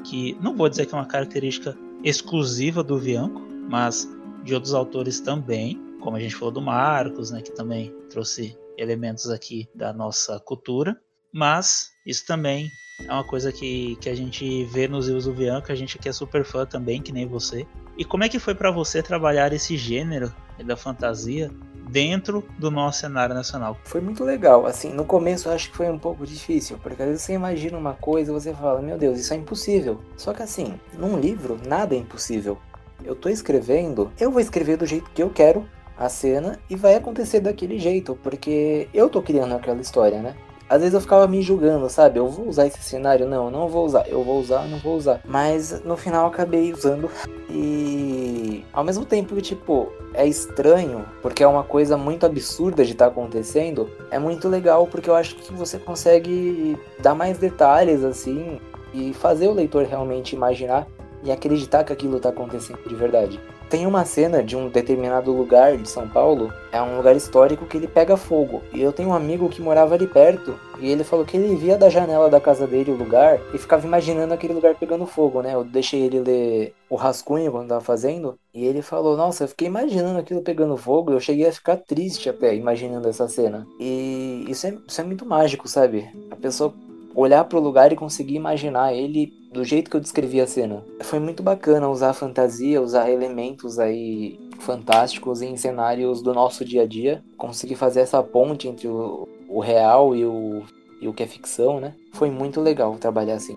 que 0.05 0.37
não 0.41 0.57
vou 0.57 0.69
dizer 0.69 0.87
que 0.87 0.95
é 0.95 0.99
uma 0.99 1.07
característica 1.07 1.77
exclusiva 2.03 2.83
do 2.83 2.99
Vianco, 2.99 3.41
mas 3.71 4.09
de 4.43 4.53
outros 4.53 4.75
autores 4.75 5.21
também, 5.21 5.81
como 6.01 6.17
a 6.17 6.21
gente 6.21 6.35
falou 6.35 6.53
do 6.53 6.61
Marcos, 6.61 7.31
né, 7.31 7.41
que 7.41 7.53
também 7.53 7.95
trouxe 8.11 8.59
elementos 8.77 9.31
aqui 9.31 9.67
da 9.75 9.93
nossa 9.93 10.39
cultura, 10.41 11.01
mas 11.33 11.91
isso 12.05 12.27
também 12.27 12.71
é 13.01 13.13
uma 13.13 13.25
coisa 13.25 13.51
que, 13.51 13.97
que 13.97 14.09
a 14.09 14.15
gente 14.15 14.65
vê 14.67 14.87
nos 14.87 15.07
livros 15.07 15.25
do 15.25 15.33
Bianco, 15.33 15.73
a 15.73 15.75
gente 15.75 15.99
que 15.99 16.09
é 16.09 16.13
super 16.13 16.45
fã 16.45 16.67
também, 16.67 17.01
que 17.01 17.13
nem 17.13 17.27
você. 17.27 17.67
E 17.97 18.05
como 18.05 18.25
é 18.25 18.29
que 18.29 18.39
foi 18.39 18.55
para 18.55 18.71
você 18.71 19.03
trabalhar 19.03 19.53
esse 19.53 19.77
gênero 19.77 20.33
da 20.65 20.77
fantasia 20.77 21.51
dentro 21.89 22.45
do 22.59 22.71
nosso 22.71 23.01
cenário 23.01 23.35
nacional? 23.35 23.77
Foi 23.85 24.01
muito 24.01 24.25
legal. 24.25 24.67
Assim, 24.67 24.93
no 24.93 25.05
começo 25.05 25.49
eu 25.49 25.53
acho 25.53 25.71
que 25.71 25.77
foi 25.77 25.89
um 25.89 25.99
pouco 25.99 26.27
difícil, 26.27 26.79
porque 26.83 27.03
às 27.03 27.09
vezes 27.09 27.23
você 27.23 27.35
imagina 27.35 27.79
uma 27.79 27.95
coisa 27.95 28.31
e 28.31 28.35
você 28.35 28.53
fala, 28.53 28.83
meu 28.83 28.99
Deus, 28.99 29.19
isso 29.19 29.33
é 29.33 29.37
impossível. 29.37 30.01
Só 30.17 30.33
que 30.33 30.43
assim, 30.43 30.75
num 30.99 31.19
livro, 31.19 31.59
nada 31.67 31.95
é 31.95 31.99
impossível. 31.99 32.59
eu 33.05 33.15
tô 33.15 33.29
escrevendo, 33.29 34.11
eu 34.19 34.31
vou 34.31 34.41
escrever 34.41 34.77
do 34.77 34.87
jeito 34.87 35.11
que 35.11 35.23
eu 35.23 35.31
quero 35.31 35.69
a 35.97 36.09
cena 36.09 36.59
e 36.69 36.75
vai 36.75 36.97
acontecer 36.97 37.41
daquele 37.41 37.79
jeito, 37.79 38.19
porque 38.23 38.89
eu 38.93 39.09
tô 39.09 39.23
criando 39.23 39.55
aquela 39.55 39.81
história, 39.81 40.21
né? 40.21 40.35
Às 40.69 40.81
vezes 40.81 40.95
eu 40.95 41.01
ficava 41.01 41.27
me 41.27 41.43
julgando, 41.43 41.89
sabe? 41.91 42.19
Eu 42.19 42.29
vou 42.29 42.49
usar 42.49 42.67
esse 42.67 42.83
cenário? 42.83 43.27
Não, 43.27 43.51
não 43.51 43.69
vou 43.69 43.85
usar. 43.85 44.09
Eu 44.09 44.23
vou 44.23 44.41
usar, 44.41 44.67
não 44.67 44.79
vou 44.79 44.97
usar. 44.97 45.21
Mas 45.25 45.83
no 45.85 45.97
final 45.97 46.27
acabei 46.27 46.73
usando. 46.73 47.11
E 47.51 48.65
ao 48.73 48.83
mesmo 48.83 49.05
tempo 49.05 49.35
que, 49.35 49.43
tipo, 49.43 49.93
é 50.15 50.27
estranho, 50.27 51.05
porque 51.23 51.43
é 51.43 51.47
uma 51.47 51.63
coisa 51.63 51.97
muito 51.97 52.25
absurda 52.25 52.85
de 52.85 52.93
estar 52.93 53.07
tá 53.07 53.11
acontecendo, 53.11 53.89
é 54.11 54.19
muito 54.19 54.49
legal 54.49 54.87
porque 54.87 55.11
eu 55.11 55.15
acho 55.15 55.37
que 55.37 55.53
você 55.53 55.79
consegue 55.79 56.79
dar 57.01 57.15
mais 57.15 57.39
detalhes, 57.39 58.03
assim, 58.03 58.61
e 58.93 59.13
fazer 59.13 59.49
o 59.49 59.53
leitor 59.53 59.85
realmente 59.85 60.35
imaginar 60.35 60.87
e 61.23 61.33
acreditar 61.33 61.85
que 61.85 61.93
aquilo 61.93 62.19
está 62.19 62.29
acontecendo 62.29 62.79
de 62.87 62.95
verdade. 62.95 63.41
Tem 63.69 63.87
uma 63.87 64.05
cena 64.05 64.43
de 64.43 64.57
um 64.57 64.69
determinado 64.69 65.33
lugar 65.33 65.77
de 65.77 65.89
São 65.89 66.09
Paulo, 66.09 66.53
é 66.71 66.81
um 66.81 66.97
lugar 66.97 67.17
histórico 67.17 67.67
que 67.67 67.77
ele 67.77 67.89
pega 67.89 68.17
fogo. 68.17 68.63
E 68.73 68.81
eu 68.81 68.93
tenho 68.93 69.09
um 69.09 69.15
amigo 69.15 69.49
que 69.49 69.63
morava 69.63 69.95
ali 69.95 70.07
perto, 70.07 70.59
e 70.79 70.91
ele 70.91 71.05
falou 71.05 71.25
que 71.25 71.37
ele 71.37 71.55
via 71.57 71.77
da 71.77 71.89
janela 71.89 72.29
da 72.29 72.41
casa 72.41 72.67
dele 72.67 72.91
o 72.91 72.97
lugar 72.97 73.41
e 73.53 73.59
ficava 73.59 73.87
imaginando 73.87 74.35
aquele 74.35 74.55
lugar 74.55 74.75
pegando 74.75 75.07
fogo, 75.07 75.41
né? 75.41 75.55
Eu 75.55 75.65
deixei 75.65 76.03
ele 76.03 76.21
ler 76.21 76.75
o 76.91 76.97
rascunho 76.97 77.51
quando 77.51 77.69
tava 77.69 77.81
fazendo, 77.81 78.39
e 78.53 78.65
ele 78.65 78.83
falou: 78.83 79.17
Nossa, 79.17 79.45
eu 79.45 79.49
fiquei 79.49 79.67
imaginando 79.67 80.19
aquilo 80.19 80.43
pegando 80.43 80.77
fogo, 80.77 81.13
eu 81.13 81.21
cheguei 81.21 81.49
a 81.49 81.53
ficar 81.53 81.77
triste 81.77 82.29
até 82.29 82.55
imaginando 82.55 83.09
essa 83.09 83.29
cena. 83.29 83.67
E 83.81 84.45
isso 84.49 84.67
é, 84.67 84.77
isso 84.87 85.01
é 85.01 85.05
muito 85.05 85.27
mágico, 85.27 85.69
sabe? 85.69 86.09
A 86.31 86.37
pessoa 86.37 86.73
olhar 87.15 87.45
para 87.45 87.59
o 87.59 87.63
lugar 87.63 87.93
e 87.93 87.97
conseguir 87.97 88.35
imaginar 88.35 88.93
ele 88.93 89.33
do 89.53 89.65
jeito 89.65 89.91
que 89.91 89.97
eu 89.97 90.01
descrevi 90.01 90.41
a 90.41 90.47
cena. 90.47 90.85
Foi 91.03 91.21
muito 91.21 91.43
bacana 91.43 91.89
usar 91.89 92.13
fantasia, 92.13 92.83
usar 92.83 93.11
elementos 93.11 93.79
aí 93.79 94.39
fantásticos 94.59 95.41
em 95.43 95.57
cenários 95.57 96.23
do 96.23 96.35
nosso 96.35 96.65
dia 96.65 96.83
a 96.83 96.87
dia, 96.87 97.23
conseguir 97.37 97.77
fazer 97.77 98.01
essa 98.01 98.23
ponte 98.23 98.67
entre 98.67 98.89
o, 98.89 99.29
o 99.49 99.61
real 99.61 100.17
e 100.17 100.25
o, 100.25 100.65
e 101.01 101.07
o 101.07 101.13
que 101.13 101.23
é 101.23 101.27
ficção, 101.27 101.81
né? 101.81 101.95
Foi 102.13 102.31
muito 102.31 102.61
legal 102.61 102.97
trabalhar 102.97 103.35
assim. 103.35 103.57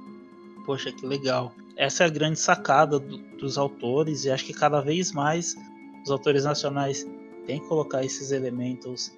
Poxa, 0.66 0.92
que 0.92 1.06
legal. 1.06 1.52
Essa 1.76 2.04
é 2.04 2.08
a 2.08 2.10
grande 2.10 2.40
sacada 2.40 3.00
do, 3.00 3.18
dos 3.38 3.58
autores 3.58 4.26
e 4.26 4.32
acho 4.32 4.46
que 4.46 4.54
cada 4.54 4.82
vez 4.82 5.12
mais 5.12 5.56
os 6.04 6.12
autores 6.12 6.44
nacionais 6.44 7.08
têm 7.46 7.60
que 7.60 7.68
colocar 7.68 8.04
esses 8.04 8.32
elementos 8.32 9.12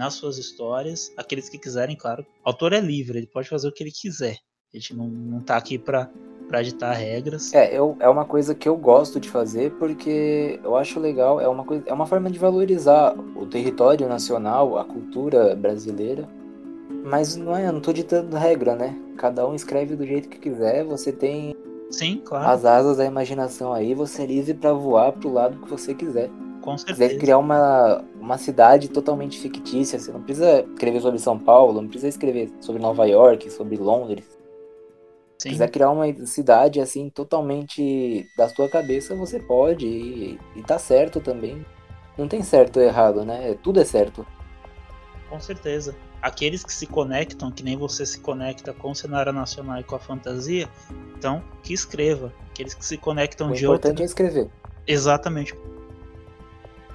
nas 0.00 0.14
suas 0.14 0.38
histórias, 0.38 1.12
aqueles 1.14 1.50
que 1.50 1.58
quiserem, 1.58 1.94
claro. 1.94 2.24
O 2.42 2.48
autor 2.48 2.72
é 2.72 2.80
livre, 2.80 3.18
ele 3.18 3.26
pode 3.26 3.50
fazer 3.50 3.68
o 3.68 3.72
que 3.72 3.82
ele 3.82 3.92
quiser. 3.92 4.38
A 4.72 4.76
gente 4.78 4.96
não, 4.96 5.06
não 5.06 5.40
tá 5.40 5.58
aqui 5.58 5.78
para 5.78 6.08
para 6.48 6.62
ditar 6.62 6.92
regras. 6.94 7.54
É, 7.54 7.78
eu, 7.78 7.96
é 8.00 8.08
uma 8.08 8.24
coisa 8.24 8.56
que 8.56 8.68
eu 8.68 8.76
gosto 8.76 9.20
de 9.20 9.28
fazer 9.28 9.70
porque 9.78 10.58
eu 10.64 10.74
acho 10.74 10.98
legal, 10.98 11.40
é 11.40 11.46
uma, 11.46 11.62
coisa, 11.62 11.84
é 11.86 11.92
uma 11.92 12.06
forma 12.06 12.28
de 12.28 12.40
valorizar 12.40 13.14
o 13.36 13.46
território 13.46 14.08
nacional, 14.08 14.76
a 14.76 14.84
cultura 14.84 15.54
brasileira. 15.54 16.28
Mas 17.04 17.36
não 17.36 17.54
é, 17.54 17.68
eu 17.68 17.72
não 17.72 17.80
tô 17.80 17.92
ditando 17.92 18.36
regra, 18.36 18.74
né? 18.74 18.98
Cada 19.16 19.46
um 19.46 19.54
escreve 19.54 19.94
do 19.94 20.04
jeito 20.04 20.28
que 20.28 20.40
quiser, 20.40 20.82
você 20.82 21.12
tem 21.12 21.54
Sim, 21.88 22.20
claro. 22.24 22.48
as 22.48 22.64
asas 22.64 22.96
da 22.96 23.04
imaginação 23.04 23.72
aí, 23.72 23.94
você 23.94 24.22
é 24.22 24.26
livre 24.26 24.54
para 24.54 24.72
voar 24.72 25.12
pro 25.12 25.32
lado 25.32 25.60
que 25.60 25.70
você 25.70 25.94
quiser. 25.94 26.30
Com 26.60 26.76
certeza. 26.76 27.08
quiser 27.08 27.18
criar 27.18 27.38
uma, 27.38 28.04
uma 28.20 28.38
cidade 28.38 28.88
totalmente 28.88 29.38
fictícia, 29.38 29.98
você 29.98 30.12
não 30.12 30.22
precisa 30.22 30.62
escrever 30.62 31.00
sobre 31.00 31.18
São 31.18 31.38
Paulo, 31.38 31.80
não 31.80 31.88
precisa 31.88 32.08
escrever 32.08 32.52
sobre 32.60 32.80
Nova 32.80 33.06
York, 33.06 33.50
sobre 33.50 33.76
Londres. 33.76 34.24
Se 35.38 35.48
quiser 35.48 35.70
criar 35.70 35.90
uma 35.90 36.26
cidade 36.26 36.80
assim 36.80 37.08
totalmente 37.08 38.28
da 38.36 38.46
sua 38.50 38.68
cabeça, 38.68 39.14
você 39.14 39.40
pode 39.40 39.86
e, 39.86 40.38
e 40.54 40.62
tá 40.62 40.78
certo 40.78 41.18
também. 41.18 41.64
Não 42.18 42.28
tem 42.28 42.42
certo 42.42 42.78
ou 42.78 42.82
errado, 42.82 43.24
né? 43.24 43.56
Tudo 43.62 43.80
é 43.80 43.84
certo. 43.84 44.26
Com 45.30 45.40
certeza. 45.40 45.96
Aqueles 46.20 46.62
que 46.62 46.72
se 46.74 46.86
conectam, 46.86 47.50
que 47.50 47.62
nem 47.62 47.74
você 47.74 48.04
se 48.04 48.20
conecta 48.20 48.74
com 48.74 48.90
o 48.90 48.94
cenário 48.94 49.32
nacional 49.32 49.80
e 49.80 49.84
com 49.84 49.94
a 49.94 49.98
fantasia, 49.98 50.68
então 51.16 51.42
que 51.62 51.72
escreva. 51.72 52.30
Aqueles 52.50 52.74
que 52.74 52.84
se 52.84 52.98
conectam 52.98 53.50
o 53.50 53.54
de 53.54 53.66
outra. 53.66 53.88
O 53.88 53.92
importante 53.92 54.02
é 54.02 54.04
escrever. 54.04 54.50
Exatamente 54.86 55.54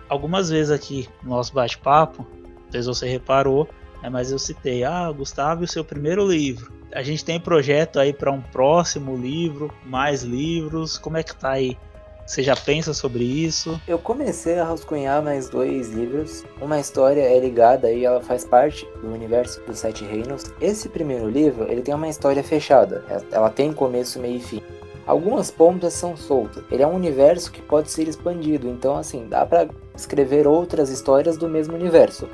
algumas 0.09 0.49
vezes 0.49 0.71
aqui 0.71 1.07
no 1.23 1.31
nosso 1.31 1.53
bate-papo, 1.53 2.25
talvez 2.63 2.85
você 2.85 3.07
reparou, 3.07 3.67
né, 4.01 4.09
mas 4.09 4.31
eu 4.31 4.39
citei, 4.39 4.83
ah, 4.83 5.11
Gustavo 5.11 5.63
e 5.63 5.65
o 5.65 5.67
seu 5.67 5.83
primeiro 5.83 6.27
livro. 6.27 6.73
A 6.93 7.03
gente 7.03 7.25
tem 7.25 7.39
projeto 7.39 7.99
aí 7.99 8.13
para 8.13 8.31
um 8.31 8.41
próximo 8.41 9.17
livro, 9.17 9.73
mais 9.85 10.23
livros, 10.23 10.97
como 10.97 11.17
é 11.17 11.23
que 11.23 11.35
tá 11.35 11.51
aí? 11.51 11.77
Você 12.25 12.41
já 12.41 12.55
pensa 12.55 12.91
sobre 12.91 13.23
isso? 13.23 13.79
Eu 13.87 13.99
comecei 13.99 14.57
a 14.57 14.63
rascunhar 14.63 15.21
mais 15.21 15.47
dois 15.47 15.89
livros. 15.89 16.43
Uma 16.59 16.79
história 16.79 17.21
é 17.21 17.39
ligada 17.39 17.91
e 17.91 18.03
ela 18.03 18.19
faz 18.19 18.43
parte 18.43 18.83
do 18.99 19.13
universo 19.13 19.61
dos 19.61 19.77
Sete 19.77 20.03
Reinos. 20.03 20.45
Esse 20.59 20.89
primeiro 20.89 21.29
livro, 21.29 21.71
ele 21.71 21.83
tem 21.83 21.93
uma 21.93 22.09
história 22.09 22.43
fechada. 22.43 23.05
Ela 23.31 23.51
tem 23.51 23.71
começo, 23.71 24.19
meio 24.19 24.37
e 24.37 24.41
fim. 24.41 24.63
Algumas 25.05 25.51
pontas 25.51 25.93
são 25.93 26.17
soltas. 26.17 26.63
Ele 26.71 26.81
é 26.81 26.87
um 26.87 26.95
universo 26.95 27.51
que 27.51 27.61
pode 27.61 27.91
ser 27.91 28.07
expandido, 28.07 28.67
então 28.67 28.95
assim, 28.95 29.27
dá 29.27 29.45
para 29.45 29.69
escrever 29.95 30.47
outras 30.47 30.89
histórias 30.89 31.37
do 31.37 31.47
mesmo 31.47 31.75
universo. 31.75 32.27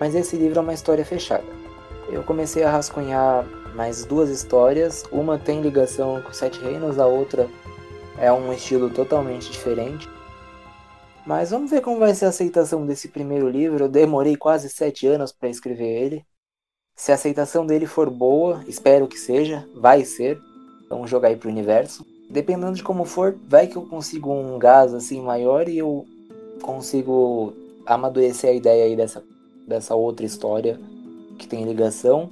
Mas 0.00 0.14
esse 0.14 0.36
livro 0.36 0.58
é 0.58 0.62
uma 0.62 0.74
história 0.74 1.04
fechada. 1.04 1.44
Eu 2.08 2.22
comecei 2.24 2.64
a 2.64 2.70
rascunhar 2.70 3.44
mais 3.74 4.04
duas 4.04 4.28
histórias, 4.28 5.04
uma 5.12 5.38
tem 5.38 5.60
ligação 5.60 6.20
com 6.22 6.32
Sete 6.32 6.58
Reinos, 6.60 6.98
a 6.98 7.06
outra 7.06 7.48
é 8.18 8.32
um 8.32 8.52
estilo 8.52 8.90
totalmente 8.90 9.50
diferente. 9.50 10.08
Mas 11.26 11.50
vamos 11.50 11.70
ver 11.70 11.80
como 11.80 11.98
vai 11.98 12.14
ser 12.14 12.26
a 12.26 12.28
aceitação 12.28 12.86
desse 12.86 13.08
primeiro 13.08 13.48
livro. 13.48 13.84
Eu 13.84 13.88
demorei 13.88 14.36
quase 14.36 14.70
sete 14.70 15.06
anos 15.06 15.32
para 15.32 15.48
escrever 15.48 16.04
ele. 16.04 16.26
Se 16.94 17.10
a 17.10 17.16
aceitação 17.16 17.66
dele 17.66 17.84
for 17.84 18.08
boa, 18.08 18.64
espero 18.68 19.08
que 19.08 19.18
seja, 19.18 19.68
vai 19.74 20.04
ser. 20.04 20.40
Vamos 20.88 21.10
jogar 21.10 21.28
aí 21.28 21.36
pro 21.36 21.50
universo. 21.50 22.06
Dependendo 22.28 22.74
de 22.74 22.82
como 22.82 23.04
for, 23.04 23.36
vai 23.48 23.66
que 23.66 23.76
eu 23.76 23.82
consigo 23.82 24.32
um 24.32 24.58
gás 24.58 24.92
assim 24.92 25.22
maior 25.22 25.68
e 25.68 25.78
eu 25.78 26.04
consigo 26.62 27.52
amadurecer 27.86 28.50
a 28.50 28.52
ideia 28.52 28.84
aí 28.84 28.96
dessa, 28.96 29.22
dessa 29.66 29.94
outra 29.94 30.26
história 30.26 30.80
que 31.38 31.46
tem 31.46 31.64
ligação. 31.64 32.30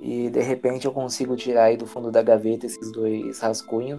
E 0.00 0.30
de 0.30 0.40
repente 0.40 0.86
eu 0.86 0.92
consigo 0.92 1.34
tirar 1.36 1.64
aí 1.64 1.76
do 1.76 1.86
fundo 1.86 2.10
da 2.10 2.22
gaveta 2.22 2.66
esses 2.66 2.92
dois 2.92 3.40
rascunhos. 3.40 3.98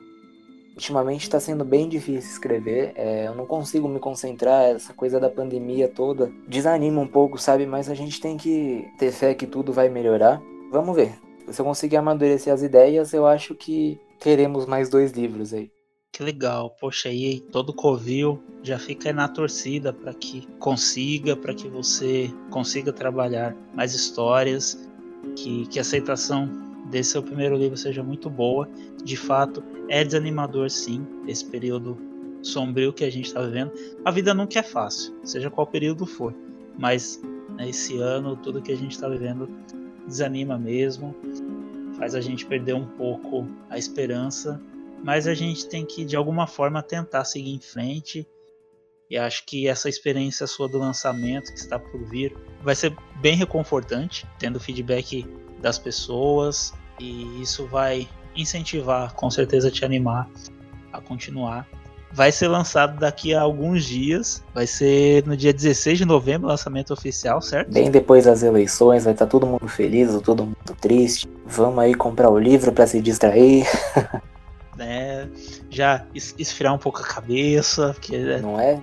Ultimamente 0.74 1.24
está 1.24 1.41
sendo 1.41 1.65
bem 1.65 1.89
difícil 1.89 2.32
escrever, 2.32 2.93
é, 2.95 3.28
eu 3.28 3.36
não 3.36 3.45
consigo 3.45 3.86
me 3.89 3.99
concentrar, 3.99 4.63
essa 4.63 4.93
coisa 4.93 5.20
da 5.20 5.30
pandemia 5.30 5.89
toda 5.89 6.32
desanima 6.47 7.01
um 7.01 7.07
pouco, 7.07 7.38
sabe? 7.38 7.65
Mas 7.65 7.89
a 7.89 7.93
gente 7.93 8.22
tem 8.22 8.38
que 8.38 8.88
ter 8.97 9.11
fé 9.11 9.34
que 9.34 9.45
tudo 9.45 9.74
vai 9.74 9.89
melhorar. 9.89 10.41
Vamos 10.72 10.95
ver. 10.95 11.20
Se 11.49 11.59
eu 11.59 11.65
conseguir 11.65 11.97
amadurecer 11.97 12.53
as 12.53 12.61
ideias, 12.61 13.11
eu 13.11 13.28
acho 13.28 13.55
que 13.55 13.99
teremos 14.20 14.65
mais 14.65 14.89
dois 14.89 15.11
livros 15.11 15.53
aí. 15.53 15.72
Que 16.11 16.24
legal, 16.24 16.72
poxa, 16.72 17.09
aí 17.09 17.39
todo 17.39 17.74
Covil 17.74 18.41
já 18.63 18.78
fica 18.78 19.13
na 19.13 19.28
torcida 19.28 19.93
para 19.93 20.13
que 20.13 20.45
consiga, 20.59 21.36
para 21.36 21.53
que 21.53 21.67
você 21.67 22.30
consiga 22.49 22.91
trabalhar 22.91 23.55
mais 23.74 23.93
histórias, 23.93 24.89
que, 25.36 25.67
que 25.67 25.80
a 25.80 25.82
aceitação 25.82 26.49
desse 26.89 27.11
seu 27.11 27.24
primeiro 27.24 27.55
livro 27.55 27.78
seja 27.78 28.03
muito 28.03 28.30
boa. 28.30 28.67
De 29.03 29.15
fato, 29.15 29.63
é 29.88 30.03
desanimador 30.03 30.70
sim, 30.70 31.05
esse 31.28 31.45
período 31.45 31.97
sombrio 32.41 32.91
que 32.91 33.03
a 33.03 33.11
gente 33.11 33.28
está 33.28 33.41
vivendo. 33.41 33.72
A 34.03 34.11
vida 34.11 34.34
nunca 34.34 34.59
é 34.59 34.63
fácil, 34.63 35.13
seja 35.24 35.49
qual 35.49 35.67
período 35.67 36.05
for, 36.05 36.34
mas 36.78 37.22
né, 37.55 37.70
esse 37.70 37.97
ano, 37.97 38.36
tudo 38.36 38.61
que 38.61 38.72
a 38.72 38.78
gente 38.78 38.91
está 38.91 39.07
vivendo 39.07 39.47
desanima 40.07 40.57
mesmo 40.57 41.15
faz 42.00 42.16
a 42.16 42.22
gente 42.22 42.45
perder 42.45 42.74
um 42.74 42.86
pouco 42.86 43.45
a 43.70 43.78
esperança, 43.78 44.60
mas 45.04 45.28
a 45.28 45.34
gente 45.34 45.68
tem 45.68 45.86
que 45.86 46.06
de 46.06 46.16
alguma 46.16 46.47
forma 46.47 46.82
tentar 46.82 47.26
seguir 47.26 47.54
em 47.54 47.60
frente. 47.60 48.26
E 49.10 49.18
acho 49.18 49.45
que 49.45 49.68
essa 49.68 49.89
experiência 49.89 50.47
sua 50.47 50.70
do 50.70 50.78
lançamento 50.78 51.52
que 51.52 51.60
está 51.60 51.78
por 51.78 52.04
vir 52.06 52.36
vai 52.64 52.76
ser 52.76 52.95
bem 53.22 53.36
reconfortante, 53.36 54.26
tendo 54.38 54.60
feedback 54.60 55.28
das 55.60 55.78
pessoas, 55.78 56.74
e 57.00 57.41
isso 57.41 57.66
vai 57.68 58.08
incentivar, 58.36 59.14
com 59.14 59.30
certeza 59.30 59.70
te 59.70 59.84
animar 59.84 60.30
a 60.93 61.02
continuar 61.02 61.68
vai 62.12 62.32
ser 62.32 62.47
lançado 62.47 62.99
daqui 62.99 63.34
a 63.34 63.41
alguns 63.41 63.86
dias. 63.86 64.43
Vai 64.53 64.68
ser 64.68 65.26
no 65.26 65.36
dia 65.38 65.53
16 65.53 65.99
de 65.99 66.05
novembro, 66.05 66.47
lançamento 66.47 66.91
oficial, 66.93 67.41
certo? 67.41 67.72
Bem 67.72 67.91
depois 67.91 68.26
das 68.26 68.43
eleições, 68.43 69.03
vai 69.03 69.14
estar 69.14 69.26
tá 69.26 69.32
todo 69.32 69.45
mundo 69.45 69.68
feliz 69.68 70.14
ou 70.14 70.22
todo 70.22 70.43
mundo 70.43 70.57
triste. 70.80 71.30
Vamos 71.45 71.80
aí 71.80 71.93
comprar 71.93 72.30
o 72.30 72.39
livro 72.39 72.72
para 72.72 72.88
se 72.88 73.01
distrair. 73.01 73.66
né? 74.76 75.30
Já 75.70 76.03
esfriar 76.14 76.74
um 76.74 76.80
pouco 76.80 76.99
a 76.99 77.03
cabeça. 77.03 77.93
Porque... 77.93 78.18
Né? 78.18 78.39
Não 78.39 78.60
é? 78.60 78.82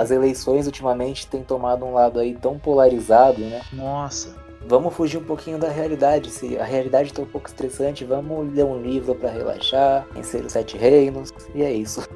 As 0.00 0.10
eleições 0.10 0.66
ultimamente 0.66 1.26
têm 1.26 1.42
tomado 1.42 1.84
um 1.84 1.92
lado 1.92 2.18
aí 2.18 2.34
tão 2.34 2.58
polarizado, 2.58 3.40
né? 3.40 3.60
Nossa. 3.72 4.40
Vamos 4.64 4.94
fugir 4.94 5.18
um 5.18 5.24
pouquinho 5.24 5.58
da 5.58 5.68
realidade. 5.68 6.30
Se 6.30 6.56
a 6.56 6.64
realidade 6.64 7.08
está 7.08 7.20
um 7.20 7.26
pouco 7.26 7.48
estressante, 7.48 8.04
vamos 8.04 8.54
ler 8.54 8.64
um 8.64 8.80
livro 8.80 9.14
para 9.14 9.28
relaxar, 9.28 10.06
vencer 10.14 10.44
os 10.44 10.52
sete 10.52 10.78
reinos. 10.78 11.32
E 11.54 11.62
é 11.62 11.72
isso. 11.72 12.08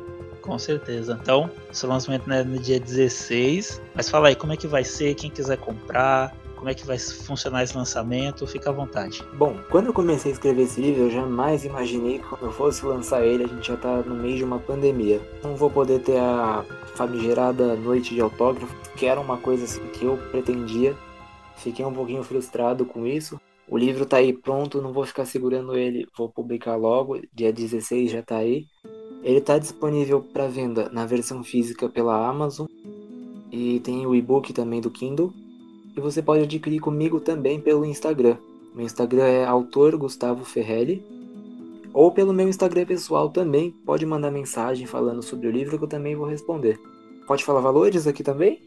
Com 0.47 0.59
certeza. 0.59 1.19
Então, 1.21 1.51
seu 1.73 1.89
lançamento 1.89 2.31
é 2.33 2.45
no 2.45 2.59
dia 2.59 2.79
16. 2.79 3.83
Mas 3.95 4.09
fala 4.09 4.29
aí, 4.29 4.37
como 4.37 4.53
é 4.53 4.57
que 4.57 4.67
vai 4.67 4.85
ser? 4.85 5.15
Quem 5.15 5.29
quiser 5.29 5.59
comprar, 5.59 6.33
como 6.57 6.71
é 6.71 6.75
que 6.75 6.87
vai 6.87 6.99
funcionar 6.99 7.65
esse 7.65 7.77
lançamento? 7.77 8.47
Fica 8.47 8.71
à 8.71 8.73
vontade. 8.73 9.23
Bom, 9.35 9.57
quando 9.71 9.87
eu 9.87 9.93
comecei 9.93 10.31
a 10.31 10.35
escrever 10.35 10.63
esse 10.63 10.81
livro, 10.81 11.03
eu 11.03 11.11
jamais 11.11 11.65
imaginei 11.65 12.19
que 12.19 12.25
quando 12.25 12.45
eu 12.45 12.53
fosse 12.53 12.85
lançar 12.87 13.25
ele, 13.25 13.45
a 13.45 13.49
gente 13.49 13.67
já 13.67 13.77
tá 13.77 14.03
no 14.03 14.15
meio 14.15 14.37
de 14.37 14.45
uma 14.45 14.59
pandemia. 14.59 15.21
Não 15.43 15.57
vou 15.57 15.71
poder 15.71 16.01
ter 16.01 16.19
a 16.19 16.65
famigerada 16.95 17.75
noite 17.77 18.15
de 18.15 18.21
autógrafo, 18.21 18.75
que 18.97 19.07
era 19.07 19.21
uma 19.21 19.37
coisa 19.37 19.65
assim 19.65 19.85
que 19.89 20.05
eu 20.05 20.17
pretendia. 20.31 20.97
Fiquei 21.57 21.85
um 21.85 21.93
pouquinho 21.93 22.23
frustrado 22.23 22.85
com 22.85 23.07
isso. 23.07 23.41
O 23.69 23.77
livro 23.77 24.07
tá 24.07 24.19
aí 24.19 24.33
pronto, 24.33 24.81
não 24.81 24.93
vou 24.93 25.05
ficar 25.05 25.25
segurando 25.25 25.77
ele, 25.77 26.07
vou 26.17 26.29
publicar 26.29 26.77
logo, 26.77 27.21
dia 27.35 27.53
16 27.53 28.13
já 28.13 28.23
tá 28.23 28.37
aí. 28.37 28.67
Ele 29.27 29.41
tá 29.41 29.59
disponível 29.59 30.23
para 30.23 30.47
venda 30.47 30.89
na 30.93 31.05
versão 31.05 31.43
física 31.43 31.89
pela 31.89 32.29
Amazon 32.29 32.69
e 33.51 33.81
tem 33.81 34.07
o 34.07 34.15
e-book 34.15 34.53
também 34.53 34.81
do 34.81 34.89
Kindle. 34.89 35.33
E 35.97 36.01
você 36.01 36.23
pode 36.23 36.45
adquirir 36.45 36.79
comigo 36.79 37.19
também 37.19 37.61
pelo 37.61 37.85
Instagram. 37.85 38.37
Meu 38.73 38.87
Instagram 38.87 39.25
é 39.25 39.45
autor 39.45 39.97
Gustavo 39.97 40.45
Ferrelli. 40.45 41.05
Ou 41.93 42.13
pelo 42.13 42.33
meu 42.33 42.49
Instagram 42.49 42.87
pessoal 42.87 43.29
também, 43.29 43.73
pode 43.85 44.07
mandar 44.07 44.31
mensagem 44.31 44.87
falando 44.87 45.25
sobre 45.25 45.49
o 45.49 45.51
livro 45.51 45.77
que 45.77 45.83
eu 45.83 45.89
também 45.89 46.15
vou 46.15 46.29
responder. 46.29 46.79
Pode 47.27 47.43
falar 47.43 47.61
valores 47.61 48.07
aqui 48.07 48.23
também? 48.23 48.63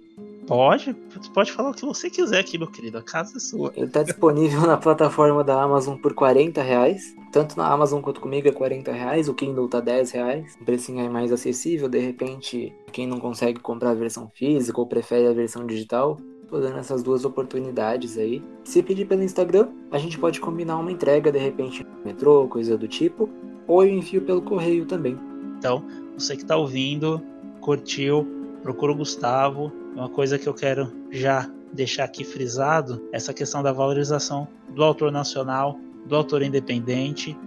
Pode, 0.46 0.94
pode 1.34 1.54
falar 1.54 1.70
o 1.70 1.74
que 1.74 1.86
você 1.86 2.10
quiser 2.10 2.40
aqui, 2.40 2.58
meu 2.58 2.68
querido. 2.68 2.98
A 2.98 3.02
casa 3.02 3.38
é 3.38 3.40
sua. 3.40 3.72
Ele 3.78 3.86
está 3.86 4.04
disponível 4.04 4.60
na 4.68 4.76
plataforma 4.76 5.42
da 5.42 5.64
Amazon 5.64 5.96
por 5.96 6.14
40 6.14 6.62
reais. 6.62 7.16
Tanto 7.32 7.56
na 7.58 7.68
Amazon 7.68 8.02
quanto 8.02 8.20
comigo 8.20 8.48
é 8.48 8.52
40 8.52 8.92
reais. 8.92 9.30
O 9.30 9.34
Kindle 9.34 9.68
tá 9.68 9.80
10 9.80 10.12
reais. 10.12 10.58
O 10.60 10.66
precinho 10.66 11.06
é 11.06 11.10
mais 11.10 11.32
acessível. 11.32 11.88
De 11.88 12.00
repente, 12.00 12.74
quem 12.92 13.06
não 13.06 13.20
consegue 13.20 13.60
comprar 13.60 13.92
a 13.92 13.96
versão 13.96 14.30
física 14.34 14.80
ou 14.80 14.88
prefere 14.88 15.28
a 15.28 15.34
versão 15.34 15.66
digital, 15.66 16.18
tô 16.48 16.60
dando 16.60 16.80
essas 16.80 17.04
duas 17.04 17.26
oportunidades 17.26 18.18
aí. 18.18 18.44
Se 18.64 18.82
pedir 18.82 19.06
pelo 19.06 19.24
Instagram, 19.24 19.70
a 19.92 20.00
gente 20.00 20.18
pode 20.18 20.40
combinar 20.40 20.78
uma 20.78 20.92
entrega 20.92 21.32
de 21.32 21.38
repente 21.38 21.84
no 21.84 22.06
metrô, 22.06 22.48
coisa 22.48 22.78
do 22.78 22.88
tipo, 22.88 23.30
ou 23.68 23.84
eu 23.84 23.90
envio 23.90 24.22
pelo 24.22 24.42
correio 24.42 24.86
também. 24.86 25.18
Então, 25.58 25.86
você 26.18 26.36
que 26.36 26.46
tá 26.46 26.58
ouvindo, 26.58 27.22
curtiu, 27.62 28.28
procura 28.64 28.92
o 28.92 28.96
Gustavo. 28.96 29.72
Uma 29.96 30.10
coisa 30.10 30.40
que 30.40 30.48
eu 30.48 30.54
quero 30.54 30.92
já 31.12 31.48
deixar 31.72 32.06
aqui 32.06 32.24
frisado, 32.24 33.08
essa 33.12 33.34
questão 33.34 33.62
da 33.62 33.72
valorização 33.72 34.48
do 34.70 34.84
autor 34.84 35.12
nacional, 35.12 35.78
do 36.10 36.16
autor 36.16 36.42
independente. 36.42 37.38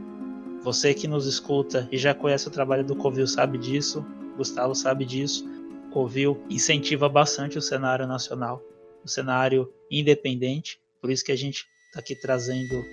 Você 0.63 0.95
que 0.95 1.07
nos 1.07 1.27
escuta 1.27 1.87
e 1.93 1.99
já 1.99 2.15
conhece 2.15 2.49
o 2.49 2.51
trabalho 2.51 2.85
do 2.85 2.97
Covil 2.97 3.27
sabe 3.27 3.59
disso, 3.59 4.07
Gustavo 4.37 4.75
sabe 4.75 5.05
disso. 5.05 5.45
Covil 5.91 6.43
incentiva 6.49 7.09
bastante 7.09 7.59
o 7.59 7.63
cenário 7.63 8.07
nacional 8.07 8.63
o 9.05 9.09
cenário 9.09 9.73
independente. 9.91 10.81
Por 11.01 11.11
isso 11.11 11.25
que 11.25 11.33
a 11.33 11.37
gente 11.37 11.67
está 11.87 12.01
aqui 12.01 12.15
trazendo 12.15 12.85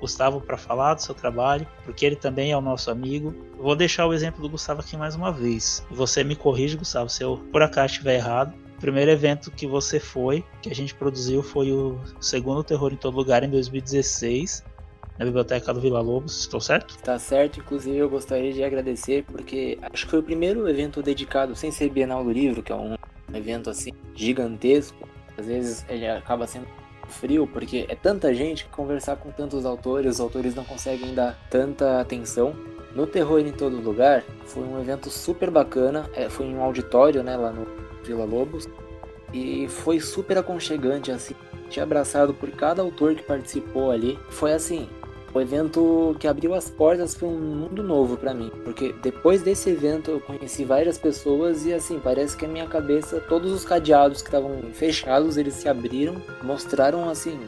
Gustavo 0.00 0.40
para 0.40 0.56
falar 0.56 0.94
do 0.94 1.02
seu 1.02 1.14
trabalho, 1.14 1.66
porque 1.84 2.06
ele 2.06 2.16
também 2.16 2.52
é 2.52 2.56
o 2.56 2.60
nosso 2.60 2.90
amigo. 2.90 3.34
vou 3.58 3.76
deixar 3.76 4.06
o 4.06 4.14
exemplo 4.14 4.40
do 4.40 4.48
Gustavo 4.48 4.80
aqui 4.80 4.96
mais 4.96 5.14
uma 5.14 5.30
vez. 5.30 5.84
Você 5.90 6.24
me 6.24 6.34
corrige, 6.34 6.76
Gustavo, 6.76 7.10
se 7.10 7.22
eu 7.22 7.36
por 7.52 7.62
acaso 7.62 7.92
estiver 7.92 8.16
errado. 8.16 8.54
O 8.76 8.80
primeiro 8.80 9.10
evento 9.10 9.50
que 9.50 9.66
você 9.66 10.00
foi, 10.00 10.42
que 10.62 10.70
a 10.70 10.74
gente 10.74 10.94
produziu, 10.94 11.42
foi 11.42 11.70
o 11.70 12.00
segundo 12.18 12.64
Terror 12.64 12.90
em 12.94 12.96
Todo 12.96 13.14
Lugar 13.14 13.44
em 13.44 13.50
2016, 13.50 14.64
na 15.20 15.26
Biblioteca 15.26 15.74
do 15.74 15.80
Vila 15.82 16.00
Lobos, 16.00 16.40
estou 16.40 16.62
certo? 16.62 16.96
Está 16.96 17.18
certo, 17.18 17.60
inclusive 17.60 17.94
eu 17.94 18.08
gostaria 18.08 18.54
de 18.54 18.64
agradecer, 18.64 19.22
porque 19.30 19.78
acho 19.92 20.06
que 20.06 20.10
foi 20.10 20.20
o 20.20 20.22
primeiro 20.22 20.66
evento 20.66 21.02
dedicado, 21.02 21.54
sem 21.54 21.70
ser 21.70 21.90
Bienal 21.90 22.24
do 22.24 22.32
Livro, 22.32 22.62
que 22.62 22.72
é 22.72 22.74
um 22.74 22.96
evento 23.34 23.68
assim 23.68 23.92
gigantesco, 24.14 25.06
às 25.36 25.44
vezes 25.44 25.84
ele 25.90 26.08
acaba 26.08 26.46
sendo 26.46 26.66
frio, 27.06 27.46
porque 27.46 27.84
é 27.90 27.94
tanta 27.94 28.32
gente 28.32 28.64
que 28.64 28.70
conversar 28.70 29.16
com 29.16 29.30
tantos 29.30 29.66
autores, 29.66 30.14
os 30.14 30.20
autores 30.20 30.54
não 30.54 30.64
conseguem 30.64 31.14
dar 31.14 31.38
tanta 31.50 32.00
atenção. 32.00 32.54
No 32.94 33.06
Terror 33.06 33.40
em 33.40 33.52
Todo 33.52 33.76
Lugar 33.76 34.24
foi 34.46 34.62
um 34.62 34.80
evento 34.80 35.10
super 35.10 35.50
bacana, 35.50 36.08
é, 36.14 36.30
foi 36.30 36.46
em 36.46 36.56
um 36.56 36.62
auditório, 36.62 37.22
né, 37.22 37.36
lá 37.36 37.52
no 37.52 37.66
Vila 38.02 38.24
Lobos, 38.24 38.66
e 39.34 39.68
foi 39.68 40.00
super 40.00 40.38
aconchegante, 40.38 41.12
assim, 41.12 41.34
te 41.68 41.78
abraçado 41.78 42.32
por 42.32 42.50
cada 42.52 42.80
autor 42.80 43.14
que 43.14 43.22
participou 43.22 43.90
ali. 43.90 44.18
Foi 44.30 44.52
assim, 44.52 44.88
o 45.32 45.40
evento 45.40 46.16
que 46.18 46.26
abriu 46.26 46.54
as 46.54 46.70
portas 46.70 47.14
foi 47.14 47.28
um 47.28 47.38
mundo 47.38 47.82
novo 47.82 48.16
para 48.16 48.34
mim, 48.34 48.50
porque 48.64 48.92
depois 49.02 49.42
desse 49.42 49.70
evento 49.70 50.10
eu 50.10 50.20
conheci 50.20 50.64
várias 50.64 50.98
pessoas 50.98 51.64
e 51.64 51.72
assim, 51.72 52.00
parece 52.00 52.36
que 52.36 52.44
a 52.44 52.48
minha 52.48 52.66
cabeça, 52.66 53.20
todos 53.20 53.52
os 53.52 53.64
cadeados 53.64 54.22
que 54.22 54.28
estavam 54.28 54.60
fechados, 54.72 55.36
eles 55.36 55.54
se 55.54 55.68
abriram, 55.68 56.20
mostraram 56.42 57.08
assim, 57.08 57.38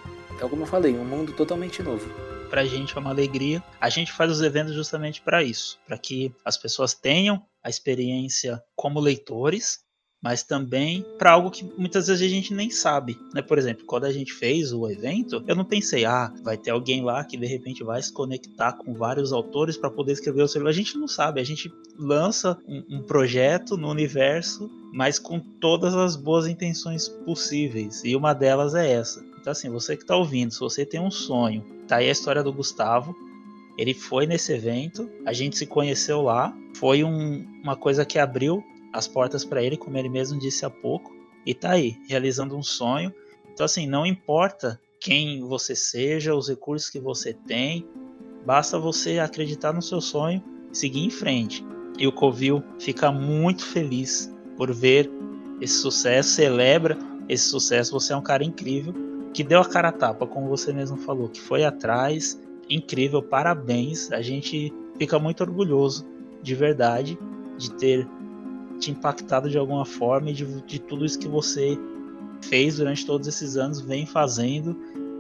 é 0.41 0.49
como 0.49 0.63
eu 0.63 0.67
falei, 0.67 0.97
um 0.97 1.05
mundo 1.05 1.33
totalmente 1.33 1.83
novo 1.83 2.09
pra 2.53 2.67
gente 2.67 2.95
é 2.95 3.01
uma 3.01 3.09
alegria. 3.09 3.65
A 3.81 3.89
gente 3.89 4.13
faz 4.13 4.31
os 4.31 4.43
eventos 4.43 4.75
justamente 4.75 5.23
para 5.23 5.43
isso, 5.43 5.79
para 5.87 5.97
que 5.97 6.31
as 6.45 6.59
pessoas 6.59 6.93
tenham 6.93 7.43
a 7.65 7.71
experiência 7.71 8.63
como 8.77 9.01
leitores 9.01 9.79
mas 10.23 10.45
também 10.45 11.05
para 11.19 11.33
algo 11.33 11.51
que 11.51 11.65
muitas 11.77 12.07
vezes 12.07 12.23
a 12.23 12.29
gente 12.29 12.55
nem 12.55 12.71
sabe, 12.71 13.19
né? 13.35 13.43
Por 13.43 13.59
exemplo, 13.59 13.85
quando 13.85 14.05
a 14.05 14.13
gente 14.13 14.33
fez 14.33 14.73
o 14.73 14.89
evento, 14.89 15.43
eu 15.49 15.57
não 15.57 15.65
pensei, 15.65 16.05
ah, 16.05 16.33
vai 16.45 16.57
ter 16.57 16.71
alguém 16.71 17.03
lá 17.03 17.25
que 17.25 17.37
de 17.37 17.47
repente 17.47 17.83
vai 17.83 18.01
se 18.01 18.13
conectar 18.13 18.75
com 18.75 18.95
vários 18.95 19.33
autores 19.33 19.77
para 19.77 19.91
poder 19.91 20.13
escrever 20.13 20.43
o 20.43 20.49
seu 20.49 20.61
livro. 20.61 20.71
A 20.71 20.73
gente 20.73 20.97
não 20.97 21.09
sabe, 21.09 21.41
a 21.41 21.45
gente 21.45 21.73
lança 21.99 22.57
um, 22.69 22.99
um 22.99 23.03
projeto 23.03 23.77
no 23.77 23.91
universo, 23.91 24.71
mas 24.93 25.19
com 25.19 25.41
todas 25.41 25.95
as 25.95 26.15
boas 26.15 26.47
intenções 26.47 27.09
possíveis, 27.09 28.05
e 28.05 28.15
uma 28.15 28.33
delas 28.33 28.75
é 28.75 28.93
essa. 28.93 29.25
Então, 29.41 29.51
assim, 29.51 29.69
você 29.69 29.97
que 29.97 30.05
está 30.05 30.17
ouvindo, 30.17 30.53
se 30.53 30.61
você 30.61 30.87
tem 30.87 31.01
um 31.01 31.11
sonho, 31.11 31.65
tá 31.89 31.97
aí 31.97 32.09
a 32.09 32.13
história 32.13 32.45
do 32.45 32.53
Gustavo. 32.53 33.13
Ele 33.77 33.93
foi 33.93 34.25
nesse 34.25 34.53
evento, 34.53 35.11
a 35.27 35.33
gente 35.33 35.57
se 35.57 35.67
conheceu 35.67 36.23
lá. 36.23 36.57
Foi 36.77 37.03
um, 37.03 37.45
uma 37.63 37.75
coisa 37.75 38.05
que 38.05 38.19
abriu 38.19 38.63
as 38.93 39.09
portas 39.09 39.45
para 39.45 39.63
ele, 39.63 39.77
como 39.77 39.97
ele 39.97 40.09
mesmo 40.09 40.39
disse 40.39 40.65
há 40.65 40.71
pouco, 40.71 41.11
e 41.47 41.55
tá 41.55 41.73
aí, 41.73 41.97
realizando 42.09 42.57
um 42.57 42.63
sonho. 42.63 43.13
Então, 43.53 43.65
assim, 43.65 43.87
não 43.87 44.07
importa 44.07 44.81
quem 45.01 45.41
você 45.41 45.75
seja, 45.75 46.35
os 46.35 46.49
recursos 46.49 46.89
que 46.89 47.01
você 47.01 47.33
tem, 47.33 47.87
basta 48.47 48.79
você 48.79 49.19
acreditar 49.19 49.73
no 49.73 49.83
seu 49.83 50.01
sonho 50.01 50.43
e 50.73 50.77
seguir 50.77 51.05
em 51.05 51.11
frente. 51.11 51.65
E 51.99 52.07
o 52.07 52.13
Covil 52.13 52.63
fica 52.79 53.11
muito 53.11 53.65
feliz 53.65 54.33
por 54.57 54.73
ver 54.73 55.11
esse 55.61 55.75
sucesso, 55.75 56.31
celebra 56.31 56.97
esse 57.29 57.45
sucesso. 57.45 57.93
Você 57.93 58.13
é 58.13 58.17
um 58.17 58.23
cara 58.23 58.45
incrível 58.45 58.95
que 59.33 59.43
deu 59.43 59.61
a 59.61 59.69
cara 59.69 59.89
a 59.89 59.93
tapa, 59.93 60.27
como 60.27 60.49
você 60.49 60.73
mesmo 60.73 60.97
falou, 60.99 61.29
que 61.29 61.41
foi 61.41 61.65
atrás. 61.65 62.41
Incrível, 62.69 63.23
parabéns. 63.23 64.11
A 64.13 64.23
gente 64.23 64.73
fica 64.99 65.19
muito 65.19 65.43
orgulhoso 65.43 66.07
de 66.43 66.55
verdade 66.55 67.19
de 67.59 67.73
ter 67.75 68.09
te 68.83 68.91
impactado 68.91 69.49
de 69.49 69.57
alguma 69.57 69.85
forma 69.85 70.31
e 70.31 70.33
de, 70.33 70.45
de 70.63 70.81
tudo 70.81 71.05
isso 71.05 71.19
que 71.19 71.29
você 71.29 71.79
fez 72.43 72.77
durante 72.77 73.07
todos 73.07 73.29
esses 73.29 73.57
anos, 73.57 73.81
vem 73.81 74.05
fazendo 74.05 74.77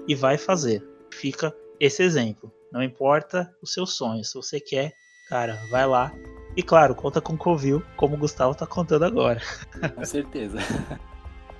e 0.08 0.14
vai 0.14 0.36
fazer. 0.36 0.84
Fica 1.12 1.54
esse 1.78 2.02
exemplo. 2.02 2.52
Não 2.72 2.82
importa 2.82 3.54
o 3.62 3.66
seu 3.66 3.86
sonho, 3.86 4.24
se 4.24 4.34
você 4.34 4.58
quer, 4.58 4.92
cara, 5.28 5.60
vai 5.70 5.86
lá. 5.86 6.12
E 6.56 6.62
claro, 6.62 6.94
conta 6.94 7.20
com 7.20 7.34
o 7.34 7.38
Covil, 7.38 7.82
como 7.96 8.16
o 8.16 8.18
Gustavo 8.18 8.54
tá 8.54 8.66
contando 8.66 9.04
agora. 9.04 9.40
Com 9.94 10.04
certeza. 10.04 10.58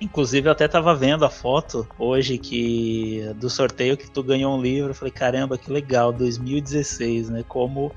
Inclusive, 0.01 0.49
eu 0.49 0.51
até 0.51 0.67
tava 0.67 0.93
vendo 0.93 1.23
a 1.23 1.29
foto 1.29 1.87
hoje 1.97 2.37
que 2.37 3.21
do 3.37 3.49
sorteio 3.49 3.95
que 3.95 4.11
tu 4.11 4.21
ganhou 4.21 4.57
um 4.57 4.61
livro. 4.61 4.89
Eu 4.89 4.95
falei, 4.95 5.11
caramba, 5.11 5.57
que 5.57 5.71
legal, 5.71 6.11
2016, 6.11 7.29
né? 7.29 7.43
Como 7.47 7.91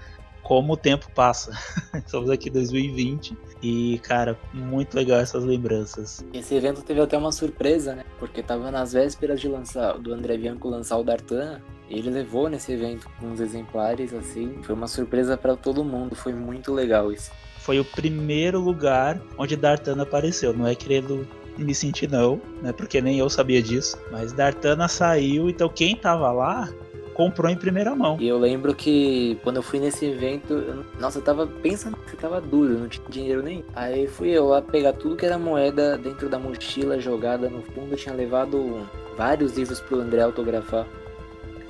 como 0.47 0.75
o 0.75 0.77
tempo 0.77 1.11
passa. 1.13 1.51
Estamos 1.93 2.31
aqui 2.31 2.49
em 2.49 2.53
2020 2.53 3.37
e, 3.61 3.99
cara, 4.05 4.39
muito 4.55 4.95
legal 4.95 5.19
essas 5.19 5.43
lembranças. 5.43 6.25
Esse 6.33 6.55
evento 6.55 6.83
teve 6.83 7.01
até 7.01 7.19
uma 7.19 7.33
surpresa, 7.33 7.97
né? 7.97 8.05
Porque 8.21 8.45
tava 8.45 8.71
nas 8.71 8.93
vésperas 8.93 9.41
de 9.41 9.49
lançar 9.49 9.99
do 9.99 10.15
André 10.15 10.37
Bianco 10.37 10.69
lançar 10.69 10.99
o 10.99 11.03
Dartan. 11.03 11.61
Ele 11.91 12.11
levou 12.11 12.49
nesse 12.49 12.71
evento 12.71 13.11
uns 13.21 13.41
exemplares 13.41 14.15
assim. 14.15 14.63
Foi 14.63 14.77
uma 14.77 14.87
surpresa 14.87 15.37
para 15.37 15.57
todo 15.57 15.83
mundo, 15.83 16.15
foi 16.15 16.33
muito 16.33 16.73
legal 16.73 17.11
isso. 17.11 17.33
Foi 17.59 17.81
o 17.81 17.85
primeiro 17.85 18.61
lugar 18.61 19.21
onde 19.37 19.57
Dartan 19.57 20.01
apareceu, 20.01 20.55
não 20.55 20.69
é 20.69 20.77
querendo 20.77 21.27
me 21.59 21.75
sentir 21.75 22.09
não, 22.09 22.41
né? 22.63 22.73
Porque 22.73 23.01
nem 23.01 23.19
eu 23.19 23.29
sabia 23.29 23.61
disso. 23.61 23.99
Mas 24.13 24.33
Dartana 24.33 24.87
saiu, 24.87 25.51
então 25.51 25.69
quem 25.69 25.97
tava 25.97 26.31
lá 26.31 26.69
comprou 27.17 27.51
em 27.51 27.57
primeira 27.57 27.97
mão. 27.97 28.19
E 28.21 28.29
eu 28.29 28.39
lembro 28.39 28.75
que 28.75 29.39
quando 29.43 29.57
eu 29.57 29.63
fui 29.63 29.81
nesse 29.81 30.05
evento, 30.05 30.53
eu, 30.53 30.85
nossa, 31.01 31.19
eu 31.19 31.23
tava 31.23 31.47
pensando 31.47 31.97
que 31.97 32.15
tava 32.15 32.43
duro, 32.43 32.79
não 32.79 32.89
tinha 32.91 33.09
dinheiro 33.09 33.43
nem. 33.43 33.65
Aí 33.75 34.07
fui 34.07 34.29
eu 34.29 34.49
lá 34.49 34.61
pegar 34.61 34.93
tudo 34.93 35.17
que 35.17 35.25
era 35.25 35.39
moeda 35.39 35.97
dentro 35.97 36.29
da 36.29 36.39
mochila 36.39 37.01
jogada 37.01 37.49
no 37.49 37.63
fundo, 37.63 37.93
eu 37.93 37.97
tinha 37.97 38.15
levado 38.15 38.87
vários 39.17 39.57
livros 39.57 39.81
pro 39.81 39.99
André 39.99 40.21
autografar. 40.21 40.87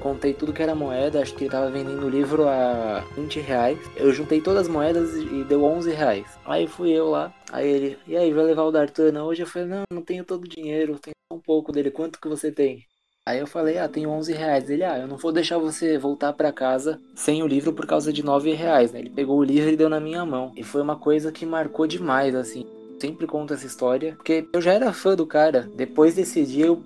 contei 0.00 0.34
tudo 0.34 0.52
que 0.52 0.64
era 0.64 0.74
moeda, 0.74 1.22
acho 1.22 1.32
que 1.36 1.44
ele 1.44 1.50
tava 1.52 1.70
vendendo 1.70 2.04
o 2.04 2.10
livro 2.10 2.48
a 2.48 3.04
20 3.14 3.38
reais. 3.38 3.78
Eu 3.94 4.12
juntei 4.12 4.40
todas 4.40 4.62
as 4.62 4.68
moedas 4.68 5.14
e 5.14 5.44
deu 5.44 5.62
11 5.62 5.92
reais. 5.92 6.26
Aí 6.44 6.66
fui 6.66 6.90
eu 6.90 7.08
lá, 7.08 7.32
aí 7.52 7.68
ele, 7.68 7.98
e 8.04 8.16
aí, 8.16 8.32
vai 8.32 8.44
levar 8.44 8.64
o 8.64 8.72
Dartana 8.72 9.22
hoje? 9.22 9.42
Eu 9.42 9.46
falei, 9.46 9.68
não, 9.68 9.84
não 9.92 10.02
tenho 10.02 10.24
todo 10.24 10.42
o 10.42 10.48
dinheiro, 10.48 10.98
tenho 10.98 11.14
um 11.32 11.38
pouco 11.38 11.70
dele, 11.70 11.92
quanto 11.92 12.20
que 12.20 12.28
você 12.28 12.50
tem? 12.50 12.84
Aí 13.26 13.40
eu 13.40 13.46
falei, 13.48 13.76
ah, 13.76 13.88
tenho 13.88 14.08
11 14.10 14.32
reais. 14.32 14.70
Ele, 14.70 14.84
ah, 14.84 15.00
eu 15.00 15.08
não 15.08 15.16
vou 15.16 15.32
deixar 15.32 15.58
você 15.58 15.98
voltar 15.98 16.32
para 16.32 16.52
casa 16.52 17.00
sem 17.12 17.42
o 17.42 17.46
livro 17.46 17.72
por 17.72 17.84
causa 17.84 18.12
de 18.12 18.24
9 18.24 18.52
reais, 18.52 18.92
né? 18.92 19.00
Ele 19.00 19.10
pegou 19.10 19.40
o 19.40 19.42
livro 19.42 19.68
e 19.68 19.76
deu 19.76 19.88
na 19.88 19.98
minha 19.98 20.24
mão. 20.24 20.52
E 20.54 20.62
foi 20.62 20.80
uma 20.80 20.94
coisa 20.94 21.32
que 21.32 21.44
marcou 21.44 21.88
demais, 21.88 22.36
assim. 22.36 22.64
Sempre 23.00 23.26
conto 23.26 23.52
essa 23.52 23.66
história, 23.66 24.14
porque 24.14 24.46
eu 24.52 24.62
já 24.62 24.72
era 24.72 24.92
fã 24.92 25.16
do 25.16 25.26
cara. 25.26 25.68
Depois 25.74 26.14
desse 26.14 26.46
dia 26.46 26.66
eu 26.66 26.80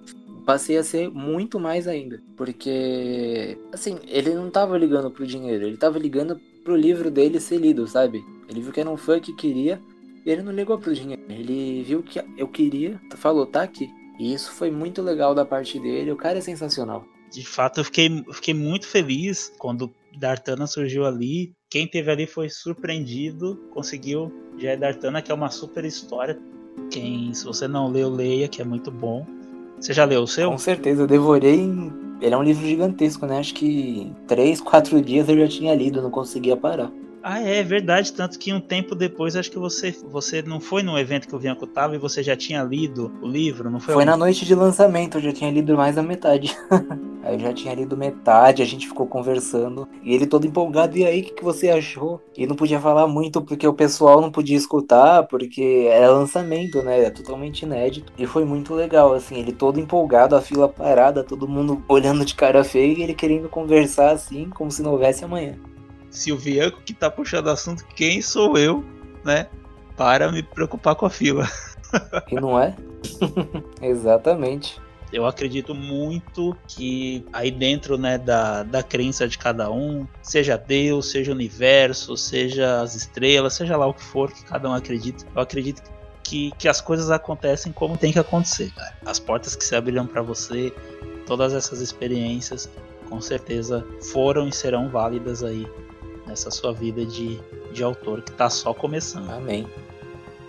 passei 0.47 0.78
a 0.78 0.82
ser 0.82 1.11
muito 1.11 1.61
mais 1.61 1.86
ainda. 1.86 2.22
Porque, 2.38 3.59
assim, 3.70 3.99
ele 4.09 4.32
não 4.32 4.51
tava 4.51 4.78
ligando 4.78 5.11
pro 5.11 5.26
dinheiro, 5.26 5.66
ele 5.66 5.76
tava 5.76 5.99
ligando 5.99 6.41
pro 6.64 6.74
livro 6.74 7.11
dele 7.11 7.38
ser 7.38 7.59
lido, 7.59 7.86
sabe? 7.86 8.24
Ele 8.49 8.62
viu 8.62 8.72
que 8.72 8.80
era 8.80 8.88
um 8.91 8.97
fã 8.97 9.20
que 9.20 9.34
queria 9.34 9.78
e 10.24 10.30
ele 10.30 10.41
não 10.41 10.53
ligou 10.53 10.78
pro 10.78 10.95
dinheiro. 10.95 11.22
Ele 11.28 11.82
viu 11.82 12.03
que 12.03 12.18
eu 12.38 12.49
queria, 12.49 12.99
falou, 13.16 13.45
tá 13.45 13.62
aqui. 13.62 13.91
E 14.20 14.34
isso 14.34 14.52
foi 14.52 14.70
muito 14.70 15.00
legal 15.00 15.34
da 15.34 15.46
parte 15.46 15.80
dele. 15.80 16.12
O 16.12 16.16
cara 16.16 16.36
é 16.36 16.42
sensacional. 16.42 17.06
De 17.32 17.42
fato, 17.42 17.80
eu 17.80 17.84
fiquei, 17.84 18.22
fiquei 18.34 18.52
muito 18.52 18.86
feliz 18.86 19.50
quando 19.56 19.90
Dartana 20.18 20.66
surgiu 20.66 21.06
ali. 21.06 21.54
Quem 21.70 21.86
teve 21.86 22.10
ali 22.10 22.26
foi 22.26 22.50
surpreendido, 22.50 23.56
conseguiu. 23.70 24.30
Já 24.58 24.72
é 24.72 24.76
Dartana, 24.76 25.22
que 25.22 25.32
é 25.32 25.34
uma 25.34 25.48
super 25.48 25.86
história. 25.86 26.38
Quem, 26.90 27.32
se 27.32 27.46
você 27.46 27.66
não 27.66 27.88
leu, 27.88 28.10
leia, 28.10 28.46
que 28.46 28.60
é 28.60 28.64
muito 28.64 28.90
bom. 28.90 29.26
Você 29.80 29.94
já 29.94 30.04
leu 30.04 30.20
o 30.22 30.26
seu? 30.26 30.50
Com 30.50 30.58
certeza, 30.58 31.00
eu 31.00 31.06
devorei. 31.06 31.70
Ele 32.20 32.34
é 32.34 32.36
um 32.36 32.42
livro 32.42 32.66
gigantesco, 32.66 33.24
né? 33.24 33.38
Acho 33.38 33.54
que 33.54 34.02
em 34.02 34.14
3, 34.26 34.60
4 34.60 35.00
dias 35.00 35.30
eu 35.30 35.38
já 35.38 35.48
tinha 35.48 35.74
lido, 35.74 36.02
não 36.02 36.10
conseguia 36.10 36.58
parar. 36.58 36.92
Ah, 37.22 37.40
é 37.40 37.62
verdade. 37.62 38.12
Tanto 38.12 38.38
que 38.38 38.52
um 38.52 38.60
tempo 38.60 38.94
depois, 38.94 39.36
acho 39.36 39.50
que 39.50 39.58
você 39.58 39.94
você 40.08 40.42
não 40.42 40.60
foi 40.60 40.82
no 40.82 40.98
evento 40.98 41.28
que 41.28 41.34
o 41.34 41.38
Bianco 41.38 41.66
tava 41.66 41.94
e 41.94 41.98
você 41.98 42.22
já 42.22 42.36
tinha 42.36 42.62
lido 42.62 43.12
o 43.20 43.26
livro, 43.26 43.70
não 43.70 43.80
foi? 43.80 43.94
Foi 43.94 44.04
na 44.04 44.16
noite 44.16 44.46
de 44.46 44.54
lançamento, 44.54 45.18
eu 45.18 45.22
já 45.22 45.32
tinha 45.32 45.50
lido 45.50 45.76
mais 45.76 45.96
da 45.96 46.02
metade. 46.02 46.56
aí 47.22 47.34
eu 47.34 47.38
já 47.38 47.52
tinha 47.52 47.74
lido 47.74 47.96
metade, 47.96 48.62
a 48.62 48.66
gente 48.66 48.88
ficou 48.88 49.06
conversando. 49.06 49.86
E 50.02 50.14
ele 50.14 50.26
todo 50.26 50.46
empolgado, 50.46 50.96
e 50.96 51.04
aí, 51.04 51.20
o 51.20 51.24
que, 51.24 51.34
que 51.34 51.44
você 51.44 51.68
achou? 51.68 52.20
E 52.36 52.46
não 52.46 52.56
podia 52.56 52.80
falar 52.80 53.06
muito 53.06 53.42
porque 53.42 53.66
o 53.66 53.74
pessoal 53.74 54.20
não 54.20 54.30
podia 54.30 54.56
escutar, 54.56 55.24
porque 55.24 55.88
era 55.90 56.10
lançamento, 56.10 56.82
né? 56.82 57.04
É 57.04 57.10
totalmente 57.10 57.62
inédito. 57.62 58.12
E 58.18 58.26
foi 58.26 58.44
muito 58.44 58.74
legal, 58.74 59.12
assim, 59.12 59.38
ele 59.38 59.52
todo 59.52 59.78
empolgado, 59.78 60.34
a 60.34 60.40
fila 60.40 60.68
parada, 60.68 61.22
todo 61.22 61.48
mundo 61.48 61.82
olhando 61.88 62.24
de 62.24 62.34
cara 62.34 62.64
feia 62.64 62.98
e 62.98 63.02
ele 63.02 63.14
querendo 63.14 63.48
conversar 63.48 64.10
assim, 64.10 64.48
como 64.50 64.70
se 64.70 64.82
não 64.82 64.92
houvesse 64.92 65.24
amanhã 65.24 65.58
se 66.11 66.32
o 66.32 66.36
Bianco 66.36 66.82
que 66.84 66.92
tá 66.92 67.11
puxando 67.11 67.48
assunto, 67.48 67.84
quem 67.94 68.20
sou 68.20 68.58
eu, 68.58 68.84
né? 69.24 69.46
Para 69.96 70.30
me 70.30 70.42
preocupar 70.42 70.94
com 70.94 71.06
a 71.06 71.11
fila. 71.11 71.48
E 72.30 72.36
não 72.36 72.56
é? 72.56 72.76
Exatamente. 73.82 74.80
Eu 75.12 75.26
acredito 75.26 75.74
muito 75.74 76.56
que 76.68 77.26
aí 77.32 77.50
dentro 77.50 77.98
né, 77.98 78.16
da, 78.16 78.62
da 78.62 78.80
crença 78.80 79.26
de 79.26 79.36
cada 79.36 79.68
um, 79.72 80.06
seja 80.22 80.56
Deus, 80.56 81.11
seja 81.11 81.32
o 81.32 81.34
universo, 81.34 82.16
seja 82.16 82.80
as 82.80 82.94
estrelas, 82.94 83.54
seja 83.54 83.76
lá 83.76 83.88
o 83.88 83.94
que 83.94 84.04
for 84.04 84.30
que 84.30 84.44
cada 84.44 84.70
um 84.70 84.72
acredita, 84.72 85.26
eu 85.34 85.42
acredito 85.42 85.82
que, 86.22 86.52
que 86.56 86.68
as 86.68 86.80
coisas 86.80 87.11
acontecem 87.11 87.72
como 87.72 87.98
tem 87.98 88.12
que 88.12 88.20
acontecer, 88.20 88.70
cara. 88.72 88.96
As 89.04 89.18
portas 89.18 89.56
que 89.56 89.64
se 89.64 89.74
abriram 89.74 90.06
para 90.06 90.22
você, 90.22 90.72
todas 91.26 91.52
essas 91.52 91.80
experiências, 91.80 92.70
com 93.08 93.20
certeza 93.20 93.84
foram 94.12 94.46
e 94.46 94.52
serão 94.52 94.88
válidas 94.88 95.42
aí 95.42 95.66
nessa 96.30 96.50
sua 96.50 96.72
vida 96.72 97.04
de, 97.04 97.38
de 97.72 97.82
autor 97.82 98.22
que 98.22 98.30
está 98.30 98.48
só 98.48 98.72
começando. 98.72 99.28
Amém. 99.30 99.66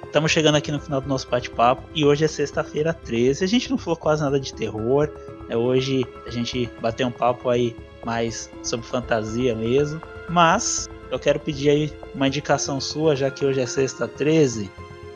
Estamos 0.05 0.31
chegando 0.31 0.55
aqui 0.55 0.71
no 0.71 0.79
final 0.79 1.01
do 1.01 1.07
nosso 1.07 1.27
bate-papo 1.27 1.81
e 1.95 2.05
hoje 2.05 2.23
é 2.23 2.27
sexta-feira 2.27 2.93
13. 2.93 3.43
A 3.43 3.47
gente 3.47 3.69
não 3.69 3.77
falou 3.77 3.97
quase 3.97 4.21
nada 4.21 4.39
de 4.39 4.53
terror. 4.53 5.09
Né? 5.49 5.55
Hoje 5.55 6.05
a 6.25 6.29
gente 6.29 6.69
bateu 6.79 7.07
um 7.07 7.11
papo 7.11 7.49
aí 7.49 7.75
mais 8.05 8.49
sobre 8.61 8.85
fantasia 8.85 9.55
mesmo. 9.55 10.01
Mas 10.29 10.87
eu 11.09 11.17
quero 11.17 11.39
pedir 11.39 11.69
aí 11.69 11.93
uma 12.13 12.27
indicação 12.27 12.79
sua, 12.79 13.15
já 13.15 13.31
que 13.31 13.43
hoje 13.43 13.59
é 13.59 13.65
sexta 13.65 14.07
13, 14.07 14.69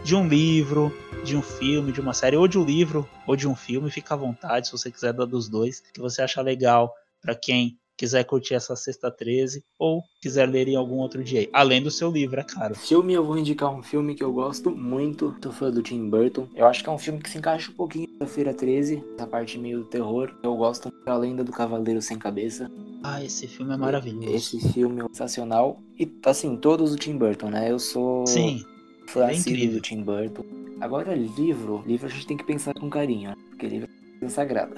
de 0.04 0.16
um 0.16 0.28
livro, 0.28 0.92
de 1.24 1.38
um 1.38 1.42
filme, 1.42 1.92
de 1.92 2.02
uma 2.02 2.14
série, 2.14 2.38
ou 2.38 2.48
de 2.48 2.58
um 2.58 2.66
livro, 2.66 3.08
ou 3.28 3.36
de 3.36 3.48
um 3.48 3.56
filme. 3.56 3.92
Fica 3.92 4.16
à 4.16 4.18
vontade 4.18 4.68
se 4.68 4.72
você 4.72 4.90
quiser 4.90 5.14
dar 5.14 5.26
dos 5.26 5.48
dois, 5.48 5.82
que 5.94 6.00
você 6.00 6.22
acha 6.22 6.42
legal 6.42 6.92
para 7.22 7.36
quem 7.36 7.78
quiser 7.98 8.24
curtir 8.24 8.56
essa 8.56 8.76
sexta 8.76 9.10
13 9.12 9.64
ou 9.80 10.04
quiser 10.22 10.48
ler 10.48 10.68
em 10.68 10.76
algum 10.76 10.98
outro 10.98 11.24
dia, 11.24 11.48
além 11.54 11.82
do 11.82 11.92
seu 11.92 12.12
livro, 12.12 12.40
é 12.40 12.44
claro. 12.44 12.76
Filme, 12.76 13.14
eu 13.14 13.24
vou 13.24 13.38
indicar 13.38 13.74
um 13.74 13.82
filme 13.82 14.16
que 14.16 14.24
eu 14.24 14.32
gosto 14.32 14.72
muito, 14.72 15.36
tô 15.42 15.52
falando 15.52 15.76
do 15.76 15.84
Tim 15.84 16.10
Burton. 16.10 16.48
Eu 16.56 16.68
acho 16.68 16.84
que 16.84 16.90
é 16.90 16.92
um 16.92 16.98
filme 16.98 17.20
que 17.20 17.30
se 17.30 17.38
encaixa 17.38 17.72
um 17.72 17.76
pouquinho 17.76 18.08
na 18.20 18.26
Feira 18.26 18.54
13, 18.54 19.04
essa 19.16 19.28
parte 19.28 19.58
meio 19.58 19.84
terror. 19.86 20.34
Eu 20.44 20.56
gosto 20.56 20.92
da 21.06 21.18
Lenda 21.18 21.44
do 21.44 21.52
Cavaleiro 21.52 22.02
Sem 22.02 22.18
Cabeça. 22.18 22.70
Ah, 23.04 23.24
esse 23.24 23.48
filme 23.48 23.74
é 23.74 23.78
maravilhoso. 23.78 24.34
Esse 24.34 24.60
filme 24.74 25.02
é 25.02 25.08
sensacional. 25.08 25.80
E, 26.00 26.10
assim, 26.26 26.58
todos 26.58 26.92
do 26.92 26.98
Tim 26.98 27.18
Burton, 27.18 27.50
né? 27.50 27.72
Eu 27.72 27.80
sou 27.80 28.26
Sim, 28.26 28.64
fã 29.08 29.28
do 29.28 29.82
Tim 29.82 30.02
Burton. 30.02 30.44
Agora, 30.82 31.16
livro, 31.16 31.84
livro 31.86 32.08
a 32.08 32.10
gente 32.10 32.28
tem 32.28 32.38
que 32.38 32.44
pensar 32.44 32.74
com 32.74 32.90
carinho, 32.90 33.30
né? 33.30 33.36
Porque 33.50 33.68
livro 33.68 33.90
é 34.22 34.30
sagrado 34.30 34.76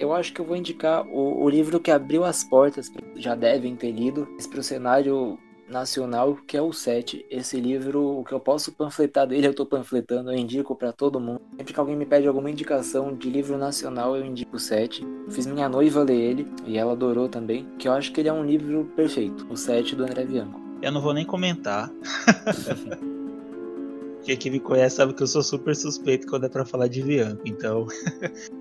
eu 0.00 0.14
acho 0.14 0.32
que 0.32 0.40
eu 0.40 0.44
vou 0.44 0.56
indicar 0.56 1.06
o, 1.06 1.44
o 1.44 1.48
livro 1.48 1.78
que 1.78 1.90
abriu 1.90 2.24
as 2.24 2.42
portas, 2.42 2.90
já 3.16 3.34
devem 3.34 3.76
ter 3.76 3.92
lido, 3.92 4.26
para 4.48 4.60
o 4.60 4.62
cenário 4.62 5.38
nacional, 5.68 6.36
que 6.46 6.56
é 6.56 6.62
o 6.62 6.72
7. 6.72 7.26
Esse 7.30 7.60
livro, 7.60 8.18
o 8.18 8.24
que 8.24 8.32
eu 8.32 8.40
posso 8.40 8.72
panfletar 8.72 9.26
dele, 9.26 9.46
eu 9.46 9.50
estou 9.52 9.66
panfletando, 9.66 10.32
eu 10.32 10.36
indico 10.36 10.74
para 10.74 10.90
todo 10.90 11.20
mundo. 11.20 11.42
Sempre 11.56 11.74
que 11.74 11.78
alguém 11.78 11.96
me 11.96 12.06
pede 12.06 12.26
alguma 12.26 12.50
indicação 12.50 13.14
de 13.14 13.28
livro 13.30 13.56
nacional, 13.58 14.16
eu 14.16 14.24
indico 14.24 14.56
o 14.56 14.58
7. 14.58 15.06
Fiz 15.28 15.46
minha 15.46 15.68
noiva 15.68 16.02
ler 16.02 16.18
ele, 16.18 16.46
e 16.66 16.78
ela 16.78 16.92
adorou 16.92 17.28
também, 17.28 17.68
que 17.78 17.86
eu 17.86 17.92
acho 17.92 18.10
que 18.10 18.20
ele 18.20 18.28
é 18.28 18.32
um 18.32 18.44
livro 18.44 18.90
perfeito, 18.96 19.46
o 19.50 19.56
7 19.56 19.94
do 19.94 20.04
André 20.04 20.24
Bianco. 20.24 20.58
Eu 20.82 20.90
não 20.90 21.02
vou 21.02 21.12
nem 21.12 21.26
comentar. 21.26 21.92
Quem 24.24 24.52
me 24.52 24.60
conhece 24.60 24.96
sabe 24.96 25.12
que 25.12 25.22
eu 25.22 25.26
sou 25.26 25.42
super 25.42 25.74
suspeito 25.74 26.26
quando 26.26 26.46
é 26.46 26.48
para 26.48 26.64
falar 26.64 26.88
de 26.88 27.02
Bianco, 27.02 27.42
então 27.46 27.86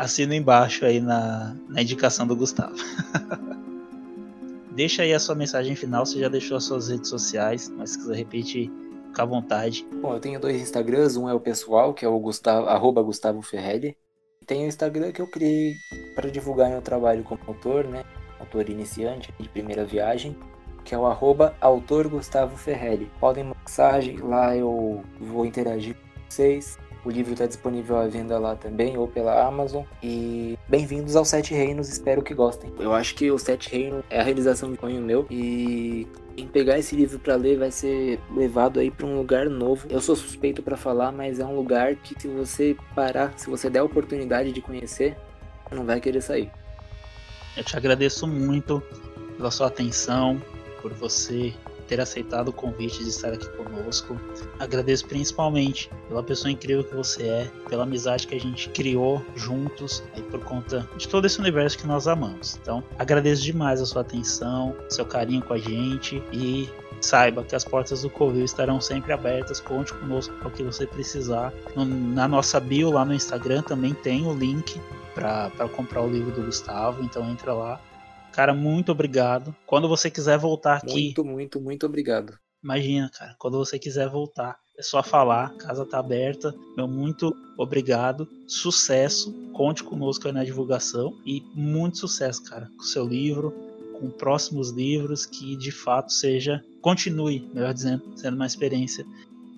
assina 0.00 0.34
embaixo 0.34 0.84
aí 0.84 0.98
na, 0.98 1.54
na 1.68 1.82
indicação 1.82 2.26
do 2.26 2.34
Gustavo. 2.34 2.74
Deixa 4.72 5.02
aí 5.02 5.12
a 5.12 5.20
sua 5.20 5.34
mensagem 5.34 5.76
final, 5.76 6.06
você 6.06 6.18
já 6.18 6.28
deixou 6.28 6.56
as 6.56 6.64
suas 6.64 6.88
redes 6.88 7.10
sociais, 7.10 7.68
mas 7.68 7.90
se 7.90 7.98
quiser 7.98 8.16
repetir, 8.16 8.70
fica 9.08 9.22
à 9.22 9.26
vontade. 9.26 9.86
Bom, 10.00 10.14
eu 10.14 10.20
tenho 10.20 10.40
dois 10.40 10.60
Instagrams, 10.60 11.18
um 11.18 11.28
é 11.28 11.34
o 11.34 11.40
pessoal, 11.40 11.92
que 11.92 12.04
é 12.04 12.08
o 12.08 12.18
Gustavo, 12.18 12.66
arroba 12.66 13.02
Gustavo 13.02 13.42
Ferrelli. 13.42 13.96
Tem 14.46 14.64
o 14.64 14.68
Instagram 14.68 15.12
que 15.12 15.20
eu 15.20 15.26
criei 15.26 15.74
para 16.14 16.30
divulgar 16.30 16.70
meu 16.70 16.80
trabalho 16.80 17.22
como 17.22 17.40
autor, 17.46 17.84
né? 17.84 18.04
Autor 18.38 18.70
iniciante 18.70 19.34
de 19.38 19.48
primeira 19.50 19.84
viagem, 19.84 20.34
que 20.82 20.94
é 20.94 20.98
o 20.98 21.04
arroba 21.04 21.54
autor 21.60 22.08
Gustavo 22.08 22.56
Ferrelli. 22.56 23.10
Podem 23.20 23.44
mensagem, 23.44 24.16
lá 24.18 24.56
eu 24.56 25.04
vou 25.20 25.44
interagir 25.44 25.94
com 25.94 26.00
vocês. 26.28 26.78
O 27.02 27.10
livro 27.10 27.32
está 27.32 27.46
disponível 27.46 27.96
à 27.96 28.06
venda 28.06 28.38
lá 28.38 28.54
também, 28.54 28.98
ou 28.98 29.08
pela 29.08 29.46
Amazon. 29.46 29.84
E 30.02 30.58
bem-vindos 30.68 31.16
aos 31.16 31.28
Sete 31.28 31.54
Reinos, 31.54 31.88
espero 31.88 32.22
que 32.22 32.34
gostem. 32.34 32.70
Eu 32.78 32.92
acho 32.92 33.14
que 33.14 33.30
o 33.30 33.38
Sete 33.38 33.70
Reinos 33.70 34.04
é 34.10 34.20
a 34.20 34.22
realização 34.22 34.70
de 34.70 34.78
sonho 34.78 35.00
meu. 35.00 35.26
E 35.30 36.06
quem 36.36 36.46
pegar 36.46 36.78
esse 36.78 36.94
livro 36.94 37.18
para 37.18 37.36
ler 37.36 37.58
vai 37.58 37.70
ser 37.70 38.20
levado 38.36 38.78
aí 38.78 38.90
para 38.90 39.06
um 39.06 39.16
lugar 39.16 39.48
novo. 39.48 39.86
Eu 39.88 40.00
sou 40.02 40.14
suspeito 40.14 40.62
para 40.62 40.76
falar, 40.76 41.10
mas 41.10 41.38
é 41.38 41.44
um 41.44 41.56
lugar 41.56 41.96
que 41.96 42.20
se 42.20 42.28
você 42.28 42.76
parar, 42.94 43.32
se 43.38 43.48
você 43.48 43.70
der 43.70 43.78
a 43.78 43.84
oportunidade 43.84 44.52
de 44.52 44.60
conhecer, 44.60 45.16
não 45.70 45.86
vai 45.86 46.00
querer 46.00 46.20
sair. 46.20 46.50
Eu 47.56 47.64
te 47.64 47.76
agradeço 47.76 48.26
muito 48.26 48.82
pela 49.38 49.50
sua 49.50 49.68
atenção, 49.68 50.40
por 50.82 50.92
você 50.92 51.54
ter 51.90 52.00
aceitado 52.00 52.48
o 52.48 52.52
convite 52.52 53.02
de 53.02 53.10
estar 53.10 53.32
aqui 53.32 53.48
conosco. 53.56 54.18
Agradeço 54.60 55.06
principalmente 55.06 55.90
pela 56.08 56.22
pessoa 56.22 56.52
incrível 56.52 56.84
que 56.84 56.94
você 56.94 57.24
é, 57.24 57.50
pela 57.68 57.82
amizade 57.82 58.28
que 58.28 58.34
a 58.36 58.40
gente 58.40 58.68
criou 58.70 59.20
juntos 59.34 60.00
e 60.16 60.22
por 60.22 60.38
conta 60.44 60.88
de 60.96 61.08
todo 61.08 61.26
esse 61.26 61.40
universo 61.40 61.76
que 61.76 61.88
nós 61.88 62.06
amamos. 62.06 62.56
Então, 62.62 62.84
agradeço 62.96 63.42
demais 63.42 63.80
a 63.80 63.86
sua 63.86 64.02
atenção, 64.02 64.76
seu 64.88 65.04
carinho 65.04 65.42
com 65.42 65.52
a 65.52 65.58
gente 65.58 66.22
e 66.32 66.70
saiba 67.00 67.42
que 67.42 67.56
as 67.56 67.64
portas 67.64 68.02
do 68.02 68.10
Covil 68.10 68.44
estarão 68.44 68.80
sempre 68.80 69.12
abertas. 69.12 69.58
Conte 69.58 69.92
conosco 69.94 70.32
para 70.34 70.46
o 70.46 70.50
que 70.52 70.62
você 70.62 70.86
precisar. 70.86 71.52
na 71.74 72.28
nossa 72.28 72.60
bio 72.60 72.92
lá 72.92 73.04
no 73.04 73.14
Instagram 73.14 73.62
também 73.62 73.94
tem 73.94 74.24
o 74.28 74.32
link 74.32 74.80
para 75.12 75.50
comprar 75.74 76.02
o 76.02 76.08
livro 76.08 76.30
do 76.30 76.42
Gustavo, 76.42 77.02
então 77.02 77.28
entra 77.28 77.52
lá 77.52 77.80
Cara, 78.32 78.54
muito 78.54 78.92
obrigado. 78.92 79.54
Quando 79.66 79.88
você 79.88 80.10
quiser 80.10 80.38
voltar 80.38 80.76
aqui. 80.76 81.04
Muito, 81.04 81.24
muito, 81.24 81.60
muito 81.60 81.86
obrigado. 81.86 82.38
Imagina, 82.62 83.10
cara, 83.10 83.34
quando 83.38 83.58
você 83.58 83.78
quiser 83.78 84.08
voltar, 84.08 84.58
é 84.78 84.82
só 84.82 85.02
falar, 85.02 85.54
casa 85.56 85.84
tá 85.86 85.98
aberta. 85.98 86.54
Meu 86.76 86.86
muito 86.86 87.34
obrigado, 87.58 88.28
sucesso, 88.46 89.32
conte 89.52 89.82
conosco 89.82 90.26
aí 90.26 90.32
na 90.32 90.44
divulgação 90.44 91.14
e 91.24 91.42
muito 91.54 91.98
sucesso, 91.98 92.44
cara, 92.44 92.70
com 92.76 92.82
o 92.82 92.86
seu 92.86 93.06
livro, 93.06 93.52
com 93.98 94.10
próximos 94.10 94.70
livros 94.70 95.26
que 95.26 95.56
de 95.56 95.70
fato 95.70 96.12
seja, 96.12 96.64
continue, 96.80 97.48
melhor 97.52 97.74
dizendo, 97.74 98.02
sendo 98.16 98.36
uma 98.36 98.46
experiência 98.46 99.04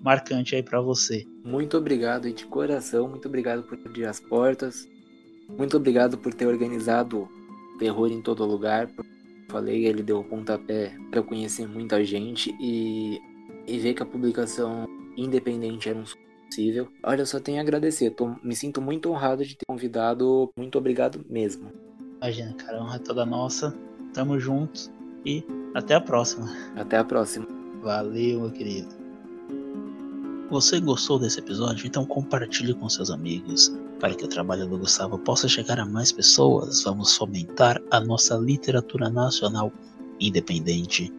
marcante 0.01 0.55
aí 0.55 0.63
para 0.63 0.81
você. 0.81 1.25
Muito 1.45 1.77
obrigado 1.77 2.27
e 2.27 2.33
de 2.33 2.45
coração, 2.45 3.07
muito 3.07 3.27
obrigado 3.27 3.63
por 3.63 3.77
abrir 3.85 4.05
as 4.05 4.19
portas, 4.19 4.87
muito 5.57 5.77
obrigado 5.77 6.17
por 6.17 6.33
ter 6.33 6.45
organizado 6.45 7.29
terror 7.83 8.09
em 8.09 8.21
todo 8.21 8.45
lugar. 8.45 8.89
Falei, 9.49 9.85
ele 9.85 10.01
deu 10.01 10.19
o 10.19 10.23
pontapé 10.23 10.95
para 11.09 11.19
eu 11.19 11.23
conhecer 11.23 11.67
muita 11.67 12.03
gente 12.03 12.55
e, 12.59 13.19
e 13.67 13.77
ver 13.77 13.93
que 13.93 14.01
a 14.01 14.05
publicação 14.05 14.87
independente 15.17 15.89
era 15.89 15.99
um 15.99 16.05
possível. 16.47 16.87
Olha, 17.03 17.21
eu 17.21 17.25
só 17.25 17.39
tenho 17.39 17.59
a 17.59 17.61
agradecer. 17.61 18.11
Tô, 18.11 18.35
me 18.41 18.55
sinto 18.55 18.81
muito 18.81 19.11
honrado 19.11 19.43
de 19.43 19.55
ter 19.55 19.65
convidado. 19.67 20.49
Muito 20.55 20.77
obrigado 20.77 21.23
mesmo. 21.29 21.71
Imagina, 22.21 22.53
cara, 22.53 22.77
a 22.77 22.83
honra 22.83 22.95
é 22.95 22.99
toda 22.99 23.25
nossa. 23.25 23.75
Tamo 24.13 24.39
juntos 24.39 24.89
e 25.25 25.43
até 25.75 25.95
a 25.95 26.01
próxima. 26.01 26.47
Até 26.75 26.97
a 26.97 27.03
próxima. 27.03 27.45
Valeu, 27.81 28.41
meu 28.41 28.51
querido. 28.51 29.02
Você 30.49 30.79
gostou 30.79 31.17
desse 31.17 31.39
episódio? 31.39 31.87
Então 31.87 32.05
compartilhe 32.05 32.73
com 32.73 32.87
seus 32.89 33.09
amigos 33.09 33.73
para 33.99 34.13
que 34.13 34.25
o 34.25 34.27
trabalho 34.27 34.67
do 34.67 34.77
Gustavo 34.77 35.17
possa 35.17 35.47
chegar 35.47 35.79
a 35.79 35.85
mais 35.85 36.11
pessoas. 36.11 36.83
Vamos 36.83 37.15
fomentar 37.15 37.81
a 37.89 37.99
nossa 37.99 38.35
literatura 38.35 39.09
nacional 39.09 39.71
independente. 40.19 41.11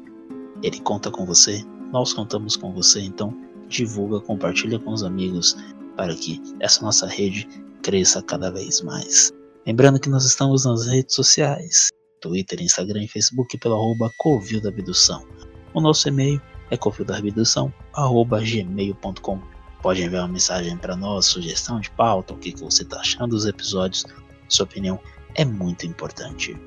Ele 0.62 0.79
conta 0.81 1.11
com 1.11 1.25
você, 1.25 1.64
nós 1.93 2.12
contamos 2.12 2.57
com 2.57 2.72
você, 2.72 3.01
então 3.01 3.37
divulga, 3.68 4.20
compartilha 4.20 4.79
com 4.79 4.93
os 4.93 5.03
amigos 5.03 5.57
para 5.97 6.14
que 6.14 6.41
essa 6.61 6.83
nossa 6.83 7.07
rede 7.07 7.49
cresça 7.83 8.22
cada 8.22 8.51
vez 8.51 8.83
mais. 8.83 9.33
Lembrando 9.66 9.99
que 9.99 10.09
nós 10.09 10.25
estamos 10.25 10.64
nas 10.64 10.87
redes 10.87 11.14
sociais, 11.14 11.89
Twitter, 12.20 12.61
Instagram 12.62 13.05
e 13.05 13.09
Facebook 13.09 13.59
pelo 13.59 13.75
arroba 13.75 14.11
Covil 14.18 14.61
da 14.61 14.68
Abdução. 14.68 15.25
O 15.72 15.81
nosso 15.81 16.09
e-mail 16.09 16.41
é 16.71 16.77
covildaabdução.gmail.com 16.77 19.55
Pode 19.85 20.03
enviar 20.03 20.23
uma 20.23 20.33
mensagem 20.33 20.79
para 20.79 20.97
nós, 20.97 21.27
sugestão 21.27 21.79
de 21.79 21.91
pauta, 21.91 22.33
o 22.33 22.39
que, 22.39 22.53
que 22.53 22.62
você 22.62 22.85
está 22.85 23.01
achando 23.01 23.33
dos 23.33 23.45
episódios. 23.45 24.07
Sua 24.49 24.65
opinião 24.65 24.99
é 25.35 25.45
muito 25.45 25.87
importante. 25.87 26.59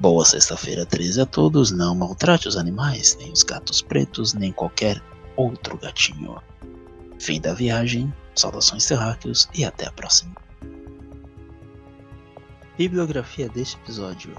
Boa 0.00 0.24
sexta-feira 0.24 0.86
13 0.86 1.20
a 1.20 1.26
todos. 1.26 1.70
Não 1.70 1.94
maltrate 1.94 2.48
os 2.48 2.56
animais, 2.56 3.14
nem 3.20 3.30
os 3.30 3.42
gatos 3.42 3.82
pretos, 3.82 4.32
nem 4.32 4.50
qualquer 4.50 4.98
outro 5.36 5.76
gatinho. 5.76 6.40
Fim 7.20 7.38
da 7.38 7.52
viagem, 7.52 8.10
saudações 8.34 8.86
terráqueos 8.86 9.46
e 9.54 9.62
até 9.62 9.86
a 9.86 9.92
próxima. 9.92 10.34
Bibliografia 12.78 13.46
deste 13.50 13.76
episódio: 13.76 14.34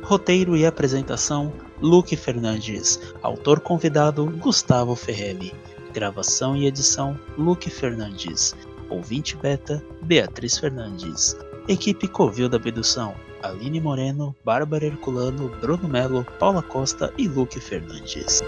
Roteiro 0.03 0.55
e 0.55 0.65
apresentação: 0.65 1.51
Luke 1.81 2.15
Fernandes. 2.15 2.99
Autor 3.21 3.59
convidado: 3.59 4.25
Gustavo 4.37 4.95
Ferrelli. 4.95 5.53
Gravação 5.93 6.55
e 6.55 6.65
edição: 6.65 7.19
Luke 7.37 7.69
Fernandes. 7.69 8.55
Ouvinte 8.89 9.35
beta: 9.35 9.83
Beatriz 10.03 10.57
Fernandes. 10.57 11.35
Equipe 11.67 12.07
Covil 12.07 12.47
da 12.47 12.55
Abdução: 12.57 13.13
Aline 13.43 13.81
Moreno, 13.81 14.33
Bárbara 14.45 14.85
Herculano, 14.85 15.49
Bruno 15.59 15.87
Melo, 15.87 16.25
Paula 16.39 16.63
Costa 16.63 17.13
e 17.17 17.27
Luke 17.27 17.59
Fernandes. 17.59 18.41